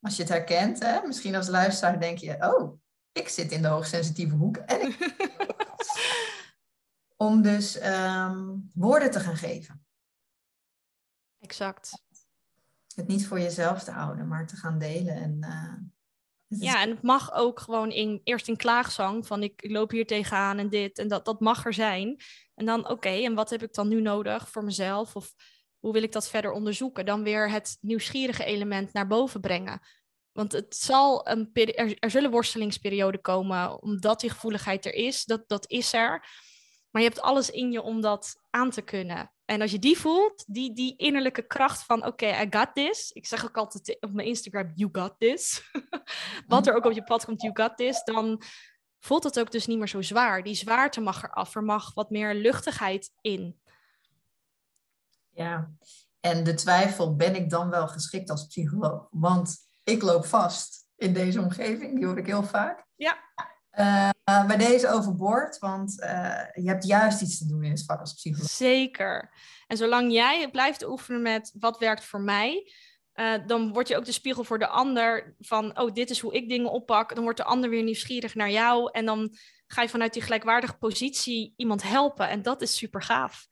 als 0.00 0.16
je 0.16 0.22
het 0.22 0.32
herkent, 0.32 0.82
hè, 0.82 1.06
misschien 1.06 1.34
als 1.34 1.48
luisteraar 1.48 2.00
denk 2.00 2.18
je, 2.18 2.36
oh, 2.40 2.78
ik 3.16 3.28
zit 3.28 3.52
in 3.52 3.62
de 3.62 3.68
hoogsensitieve 3.68 4.34
hoek. 4.34 4.56
En 4.56 4.80
ik... 4.80 4.96
om 7.16 7.42
dus 7.42 7.84
um, 7.84 8.70
woorden 8.74 9.10
te 9.10 9.20
gaan 9.20 9.36
geven. 9.36 9.86
Exact. 11.38 12.04
Het 12.94 13.06
niet 13.06 13.26
voor 13.26 13.40
jezelf 13.40 13.82
te 13.82 13.90
houden, 13.90 14.28
maar 14.28 14.46
te 14.46 14.56
gaan 14.56 14.78
delen. 14.78 15.14
En, 15.14 15.36
uh, 15.40 16.60
ja, 16.60 16.82
en 16.82 16.90
het 16.90 17.02
mag 17.02 17.32
ook 17.32 17.60
gewoon 17.60 17.90
in, 17.90 18.20
eerst 18.24 18.48
in 18.48 18.56
klaagzang 18.56 19.26
van 19.26 19.42
ik, 19.42 19.62
ik 19.62 19.70
loop 19.70 19.90
hier 19.90 20.06
tegenaan 20.06 20.58
en 20.58 20.68
dit 20.68 20.98
en 20.98 21.08
dat, 21.08 21.24
dat 21.24 21.40
mag 21.40 21.64
er 21.64 21.74
zijn. 21.74 22.20
En 22.54 22.66
dan 22.66 22.88
oké, 22.88 23.08
en 23.08 23.34
wat 23.34 23.50
heb 23.50 23.62
ik 23.62 23.74
dan 23.74 23.88
nu 23.88 24.00
nodig 24.00 24.50
voor 24.50 24.64
mezelf? 24.64 25.16
Of 25.16 25.34
hoe 25.78 25.92
wil 25.92 26.02
ik 26.02 26.12
dat 26.12 26.28
verder 26.28 26.50
onderzoeken? 26.50 27.06
Dan 27.06 27.22
weer 27.22 27.50
het 27.50 27.78
nieuwsgierige 27.80 28.44
element 28.44 28.92
naar 28.92 29.06
boven 29.06 29.40
brengen. 29.40 29.80
Want 30.36 30.52
het 30.52 30.76
zal 30.76 31.28
een 31.28 31.50
er, 31.52 32.10
zullen 32.10 32.30
worstelingsperioden 32.30 33.20
komen, 33.20 33.82
omdat 33.82 34.20
die 34.20 34.30
gevoeligheid 34.30 34.86
er 34.86 34.94
is. 34.94 35.24
Dat, 35.24 35.48
dat 35.48 35.70
is 35.70 35.92
er. 35.92 36.28
Maar 36.90 37.02
je 37.02 37.08
hebt 37.08 37.20
alles 37.20 37.50
in 37.50 37.72
je 37.72 37.82
om 37.82 38.00
dat 38.00 38.36
aan 38.50 38.70
te 38.70 38.82
kunnen. 38.82 39.32
En 39.44 39.60
als 39.60 39.70
je 39.70 39.78
die 39.78 39.98
voelt, 39.98 40.44
die, 40.46 40.72
die 40.72 40.96
innerlijke 40.96 41.46
kracht 41.46 41.82
van 41.82 42.06
oké, 42.06 42.26
I 42.26 42.46
got 42.50 42.74
this. 42.74 43.10
Ik 43.12 43.26
zeg 43.26 43.44
ook 43.44 43.56
altijd 43.56 43.96
op 44.00 44.12
mijn 44.12 44.28
Instagram, 44.28 44.72
you 44.74 44.90
got 44.92 45.14
this. 45.18 45.70
Wat 46.46 46.66
er 46.66 46.74
ook 46.74 46.84
op 46.84 46.92
je 46.92 47.04
pad 47.04 47.24
komt, 47.24 47.42
you 47.42 47.62
got 47.62 47.76
this. 47.76 48.02
Dan 48.04 48.42
voelt 48.98 49.24
het 49.24 49.38
ook 49.38 49.50
dus 49.50 49.66
niet 49.66 49.78
meer 49.78 49.88
zo 49.88 50.02
zwaar. 50.02 50.42
Die 50.42 50.54
zwaarte 50.54 51.00
mag 51.00 51.22
eraf. 51.22 51.54
Er 51.54 51.64
mag 51.64 51.94
wat 51.94 52.10
meer 52.10 52.34
luchtigheid 52.34 53.12
in. 53.20 53.60
Ja, 55.30 55.70
en 56.20 56.44
de 56.44 56.54
twijfel, 56.54 57.16
ben 57.16 57.34
ik 57.34 57.50
dan 57.50 57.70
wel 57.70 57.88
geschikt 57.88 58.30
als 58.30 58.46
psycholoog? 58.46 59.08
Want 59.10 59.65
ik 59.86 60.02
loop 60.02 60.26
vast 60.26 60.86
in 60.96 61.12
deze 61.12 61.40
omgeving, 61.40 61.96
die 61.96 62.06
hoor 62.06 62.18
ik 62.18 62.26
heel 62.26 62.44
vaak. 62.44 62.84
Ja. 62.96 63.18
Uh, 63.78 64.46
bij 64.46 64.56
deze 64.56 64.88
overboord, 64.88 65.58
want 65.58 66.02
uh, 66.02 66.08
je 66.54 66.68
hebt 66.68 66.86
juist 66.86 67.22
iets 67.22 67.38
te 67.38 67.46
doen 67.46 67.64
in 67.64 67.70
het 67.70 67.84
vak 67.84 68.00
als 68.00 68.14
psycholoog. 68.14 68.50
Zeker. 68.50 69.32
En 69.66 69.76
zolang 69.76 70.12
jij 70.12 70.50
blijft 70.50 70.86
oefenen 70.86 71.22
met 71.22 71.54
wat 71.58 71.78
werkt 71.78 72.04
voor 72.04 72.20
mij, 72.20 72.72
uh, 73.14 73.34
dan 73.46 73.72
word 73.72 73.88
je 73.88 73.96
ook 73.96 74.04
de 74.04 74.12
spiegel 74.12 74.44
voor 74.44 74.58
de 74.58 74.66
ander 74.66 75.34
van, 75.38 75.78
oh, 75.80 75.92
dit 75.92 76.10
is 76.10 76.20
hoe 76.20 76.34
ik 76.34 76.48
dingen 76.48 76.70
oppak. 76.70 77.14
Dan 77.14 77.22
wordt 77.22 77.38
de 77.38 77.44
ander 77.44 77.70
weer 77.70 77.82
nieuwsgierig 77.82 78.34
naar 78.34 78.50
jou 78.50 78.90
en 78.92 79.04
dan 79.04 79.36
ga 79.66 79.82
je 79.82 79.88
vanuit 79.88 80.12
die 80.12 80.22
gelijkwaardige 80.22 80.76
positie 80.76 81.54
iemand 81.56 81.82
helpen. 81.82 82.28
En 82.28 82.42
dat 82.42 82.62
is 82.62 82.76
super 82.76 83.02
gaaf. 83.02 83.46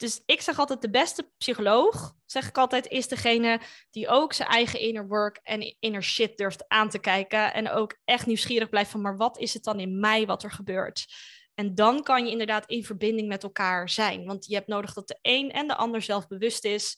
Dus 0.00 0.22
ik 0.26 0.40
zeg 0.40 0.58
altijd, 0.58 0.80
de 0.80 0.90
beste 0.90 1.30
psycholoog, 1.38 2.14
zeg 2.26 2.48
ik 2.48 2.58
altijd, 2.58 2.86
is 2.86 3.08
degene 3.08 3.60
die 3.90 4.08
ook 4.08 4.32
zijn 4.32 4.48
eigen 4.48 4.80
inner 4.80 5.08
work 5.08 5.40
en 5.42 5.76
inner 5.78 6.02
shit 6.02 6.36
durft 6.36 6.68
aan 6.68 6.88
te 6.88 6.98
kijken. 6.98 7.54
En 7.54 7.70
ook 7.70 7.98
echt 8.04 8.26
nieuwsgierig 8.26 8.68
blijft 8.68 8.90
van, 8.90 9.00
maar 9.00 9.16
wat 9.16 9.38
is 9.38 9.54
het 9.54 9.64
dan 9.64 9.80
in 9.80 10.00
mij 10.00 10.26
wat 10.26 10.42
er 10.42 10.50
gebeurt? 10.50 11.06
En 11.54 11.74
dan 11.74 12.02
kan 12.02 12.24
je 12.24 12.30
inderdaad 12.30 12.66
in 12.66 12.84
verbinding 12.84 13.28
met 13.28 13.42
elkaar 13.42 13.88
zijn. 13.88 14.24
Want 14.24 14.46
je 14.46 14.54
hebt 14.54 14.66
nodig 14.66 14.92
dat 14.92 15.08
de 15.08 15.18
een 15.22 15.50
en 15.50 15.68
de 15.68 15.76
ander 15.76 16.02
zelfbewust 16.02 16.64
is. 16.64 16.96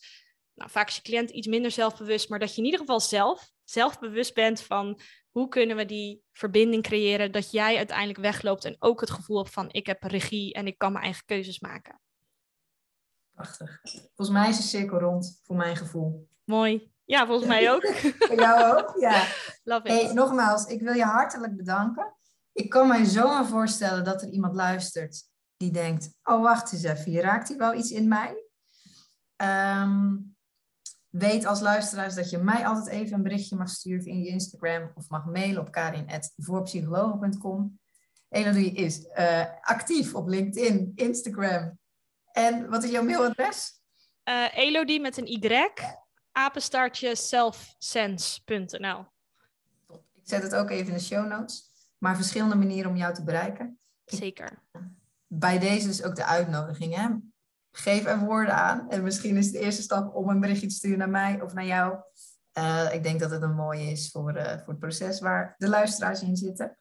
Nou, 0.53 0.69
vaak 0.69 0.87
is 0.87 0.95
je 0.95 1.01
cliënt 1.01 1.29
iets 1.29 1.47
minder 1.47 1.71
zelfbewust, 1.71 2.29
maar 2.29 2.39
dat 2.39 2.51
je 2.51 2.57
in 2.57 2.65
ieder 2.65 2.79
geval 2.79 2.99
zelf 2.99 3.51
zelfbewust 3.63 4.33
bent 4.33 4.61
van 4.61 4.99
hoe 5.29 5.47
kunnen 5.47 5.75
we 5.75 5.85
die 5.85 6.21
verbinding 6.31 6.83
creëren 6.83 7.31
dat 7.31 7.51
jij 7.51 7.77
uiteindelijk 7.77 8.19
wegloopt 8.19 8.65
en 8.65 8.75
ook 8.79 8.99
het 8.99 9.11
gevoel 9.11 9.37
hebt 9.37 9.53
van 9.53 9.71
ik 9.71 9.85
heb 9.85 10.03
regie 10.03 10.53
en 10.53 10.67
ik 10.67 10.77
kan 10.77 10.91
mijn 10.91 11.03
eigen 11.03 11.25
keuzes 11.25 11.59
maken. 11.59 12.01
Prachtig. 13.33 13.81
Volgens 14.15 14.37
mij 14.37 14.49
is 14.49 14.57
de 14.57 14.63
cirkel 14.63 14.99
rond, 14.99 15.39
voor 15.43 15.55
mijn 15.55 15.75
gevoel. 15.75 16.27
Mooi. 16.43 16.91
Ja, 17.05 17.25
volgens 17.25 17.47
mij 17.47 17.71
ook. 17.71 17.85
voor 18.27 18.39
jou 18.39 18.77
ook? 18.77 18.95
Ja. 18.99 19.25
Love 19.63 19.87
it. 19.87 20.01
Hey, 20.01 20.13
nogmaals, 20.13 20.65
ik 20.65 20.81
wil 20.81 20.93
je 20.93 21.03
hartelijk 21.03 21.55
bedanken. 21.55 22.13
Ik 22.51 22.69
kan 22.69 22.87
mij 22.87 23.05
zomaar 23.05 23.45
voorstellen 23.45 24.03
dat 24.03 24.21
er 24.21 24.29
iemand 24.29 24.55
luistert 24.55 25.23
die 25.57 25.71
denkt... 25.71 26.13
Oh, 26.23 26.41
wacht 26.41 26.73
eens 26.73 26.83
even, 26.83 27.11
hier 27.11 27.21
raakt 27.21 27.47
hij 27.47 27.57
wel 27.57 27.73
iets 27.73 27.91
in 27.91 28.07
mij. 28.07 28.43
Um, 29.81 30.35
weet 31.09 31.45
als 31.45 31.59
luisteraars 31.59 32.15
dat 32.15 32.29
je 32.29 32.37
mij 32.37 32.65
altijd 32.65 32.87
even 32.87 33.13
een 33.13 33.23
berichtje 33.23 33.55
mag 33.55 33.69
sturen 33.69 34.05
in 34.05 34.23
je 34.23 34.29
Instagram... 34.29 34.91
of 34.95 35.09
mag 35.09 35.25
mailen 35.25 35.61
op 35.61 35.71
karin.voorpsychologen.com. 35.71 37.79
Elodie 38.29 38.71
is 38.71 39.05
uh, 39.15 39.45
actief 39.61 40.15
op 40.15 40.27
LinkedIn, 40.27 40.91
Instagram 40.95 41.77
en 42.33 42.69
wat 42.69 42.83
is 42.83 42.91
jouw 42.91 43.03
mailadres? 43.03 43.81
Uh, 44.29 44.57
Elodie 44.57 45.01
met 45.01 45.17
een 45.17 45.27
Y, 45.27 45.67
apenstaartje 46.31 47.15
selfsense.nl. 47.15 49.05
Ik 49.89 50.21
zet 50.23 50.43
het 50.43 50.55
ook 50.55 50.69
even 50.69 50.87
in 50.87 50.93
de 50.93 51.03
show 51.03 51.27
notes. 51.27 51.71
Maar 51.97 52.15
verschillende 52.15 52.55
manieren 52.55 52.91
om 52.91 52.97
jou 52.97 53.13
te 53.13 53.23
bereiken. 53.23 53.79
Zeker. 54.05 54.61
Bij 55.27 55.59
deze 55.59 55.89
is 55.89 56.03
ook 56.03 56.15
de 56.15 56.25
uitnodiging. 56.25 56.95
Hè? 56.95 57.09
Geef 57.71 58.05
er 58.05 58.19
woorden 58.19 58.53
aan. 58.53 58.89
En 58.89 59.03
misschien 59.03 59.37
is 59.37 59.51
de 59.51 59.59
eerste 59.59 59.81
stap 59.81 60.15
om 60.15 60.29
een 60.29 60.39
berichtje 60.39 60.67
te 60.67 60.75
sturen 60.75 60.97
naar 60.97 61.09
mij 61.09 61.41
of 61.41 61.53
naar 61.53 61.65
jou. 61.65 61.97
Uh, 62.57 62.93
ik 62.93 63.03
denk 63.03 63.19
dat 63.19 63.31
het 63.31 63.41
een 63.41 63.55
mooie 63.55 63.91
is 63.91 64.11
voor, 64.11 64.35
uh, 64.37 64.43
voor 64.43 64.67
het 64.67 64.79
proces 64.79 65.19
waar 65.19 65.55
de 65.57 65.69
luisteraars 65.69 66.21
in 66.21 66.35
zitten. 66.35 66.77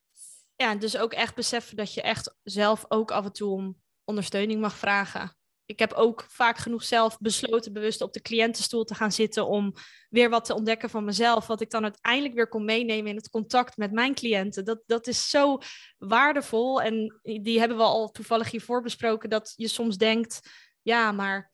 Ja, 0.57 0.74
dus 0.74 0.96
ook 0.96 1.12
echt 1.12 1.34
beseffen 1.34 1.76
dat 1.76 1.94
je 1.94 2.03
echt 2.03 2.34
zelf 2.42 2.84
ook 2.88 3.11
af 3.11 3.24
en 3.24 3.32
toe 3.32 3.50
om 3.50 3.76
ondersteuning 4.05 4.61
mag 4.61 4.76
vragen 4.76 5.36
ik 5.66 5.78
heb 5.78 5.92
ook 5.92 6.24
vaak 6.28 6.58
genoeg 6.58 6.84
zelf 6.84 7.18
besloten 7.18 7.72
bewust 7.72 8.00
op 8.00 8.12
de 8.12 8.20
cliëntenstoel 8.20 8.84
te 8.84 8.94
gaan 8.94 9.12
zitten 9.12 9.46
om 9.46 9.74
weer 10.08 10.30
wat 10.30 10.44
te 10.44 10.54
ontdekken 10.54 10.90
van 10.90 11.04
mezelf, 11.04 11.46
wat 11.46 11.60
ik 11.60 11.70
dan 11.70 11.82
uiteindelijk 11.82 12.34
weer 12.34 12.48
kon 12.48 12.64
meenemen 12.64 13.10
in 13.10 13.16
het 13.16 13.30
contact 13.30 13.76
met 13.76 13.92
mijn 13.92 14.14
cliënten. 14.14 14.64
Dat, 14.64 14.82
dat 14.86 15.06
is 15.06 15.30
zo 15.30 15.58
waardevol 15.98 16.82
en 16.82 17.20
die 17.22 17.58
hebben 17.58 17.76
we 17.76 17.82
al 17.82 18.10
toevallig 18.10 18.50
hiervoor 18.50 18.82
besproken, 18.82 19.30
dat 19.30 19.52
je 19.56 19.68
soms 19.68 19.96
denkt, 19.96 20.40
ja, 20.82 21.12
maar 21.12 21.52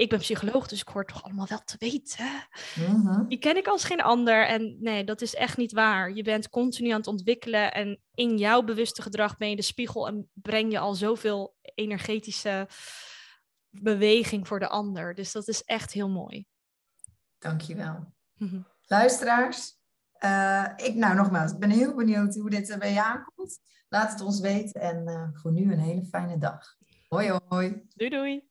ik 0.00 0.08
ben 0.08 0.18
psycholoog, 0.18 0.68
dus 0.68 0.80
ik 0.80 0.88
hoor 0.88 1.04
toch 1.04 1.22
allemaal 1.22 1.46
wel 1.48 1.62
te 1.64 1.76
weten. 1.78 2.48
Mhm. 2.74 3.26
Die 3.26 3.38
ken 3.38 3.56
ik 3.56 3.66
als 3.66 3.84
geen 3.84 4.00
ander. 4.00 4.46
En 4.46 4.76
nee, 4.80 5.04
dat 5.04 5.20
is 5.20 5.34
echt 5.34 5.56
niet 5.56 5.72
waar. 5.72 6.12
Je 6.12 6.22
bent 6.22 6.48
continu 6.48 6.88
aan 6.88 6.96
het 6.96 7.06
ontwikkelen. 7.06 7.72
En 7.72 8.00
in 8.14 8.38
jouw 8.38 8.62
bewuste 8.62 9.02
gedrag 9.02 9.36
ben 9.36 9.50
je 9.50 9.56
de 9.56 9.62
spiegel 9.62 10.06
en 10.06 10.28
breng 10.32 10.72
je 10.72 10.78
al 10.78 10.94
zoveel 10.94 11.54
energetische 11.74 12.68
beweging 13.70 14.48
voor 14.48 14.58
de 14.58 14.68
ander. 14.68 15.14
Dus 15.14 15.32
dat 15.32 15.48
is 15.48 15.62
echt 15.62 15.92
heel 15.92 16.10
mooi. 16.10 16.46
Dankjewel. 17.38 18.14
Luisteraars, 18.82 19.78
uh, 20.24 20.66
ik, 20.76 20.94
nou 20.94 21.14
nogmaals, 21.14 21.52
ik 21.52 21.58
ben 21.58 21.70
heel 21.70 21.94
benieuwd 21.94 22.34
hoe 22.34 22.50
dit 22.50 22.76
bij 22.78 22.92
je 22.92 23.04
aankomt. 23.04 23.60
Laat 23.88 24.10
het 24.10 24.20
ons 24.20 24.40
weten 24.40 24.80
en 24.80 25.08
uh, 25.08 25.28
voor 25.32 25.52
nu 25.52 25.72
een 25.72 25.78
hele 25.78 26.04
fijne 26.04 26.38
dag. 26.38 26.76
Hoi 27.08 27.38
hoi. 27.48 27.82
Doei 27.94 28.10
doei. 28.10 28.48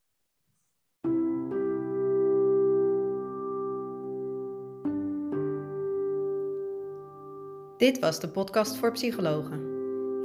Dit 7.77 7.99
was 7.99 8.19
de 8.19 8.29
podcast 8.29 8.75
voor 8.75 8.91
psychologen. 8.91 9.67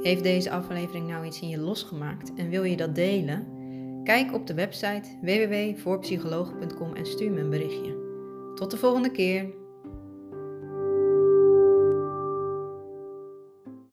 Heeft 0.01 0.23
deze 0.23 0.51
aflevering 0.51 1.07
nou 1.07 1.25
iets 1.25 1.41
in 1.41 1.47
je 1.47 1.59
losgemaakt 1.59 2.33
en 2.33 2.49
wil 2.49 2.63
je 2.63 2.77
dat 2.77 2.95
delen? 2.95 3.54
Kijk 4.05 4.33
op 4.33 4.47
de 4.47 4.53
website 4.53 5.09
www.voorpsychologen.com 5.21 6.93
en 6.93 7.05
stuur 7.05 7.31
me 7.31 7.39
een 7.39 7.49
berichtje. 7.49 8.03
Tot 8.55 8.71
de 8.71 8.77
volgende 8.77 9.11
keer. 9.11 9.53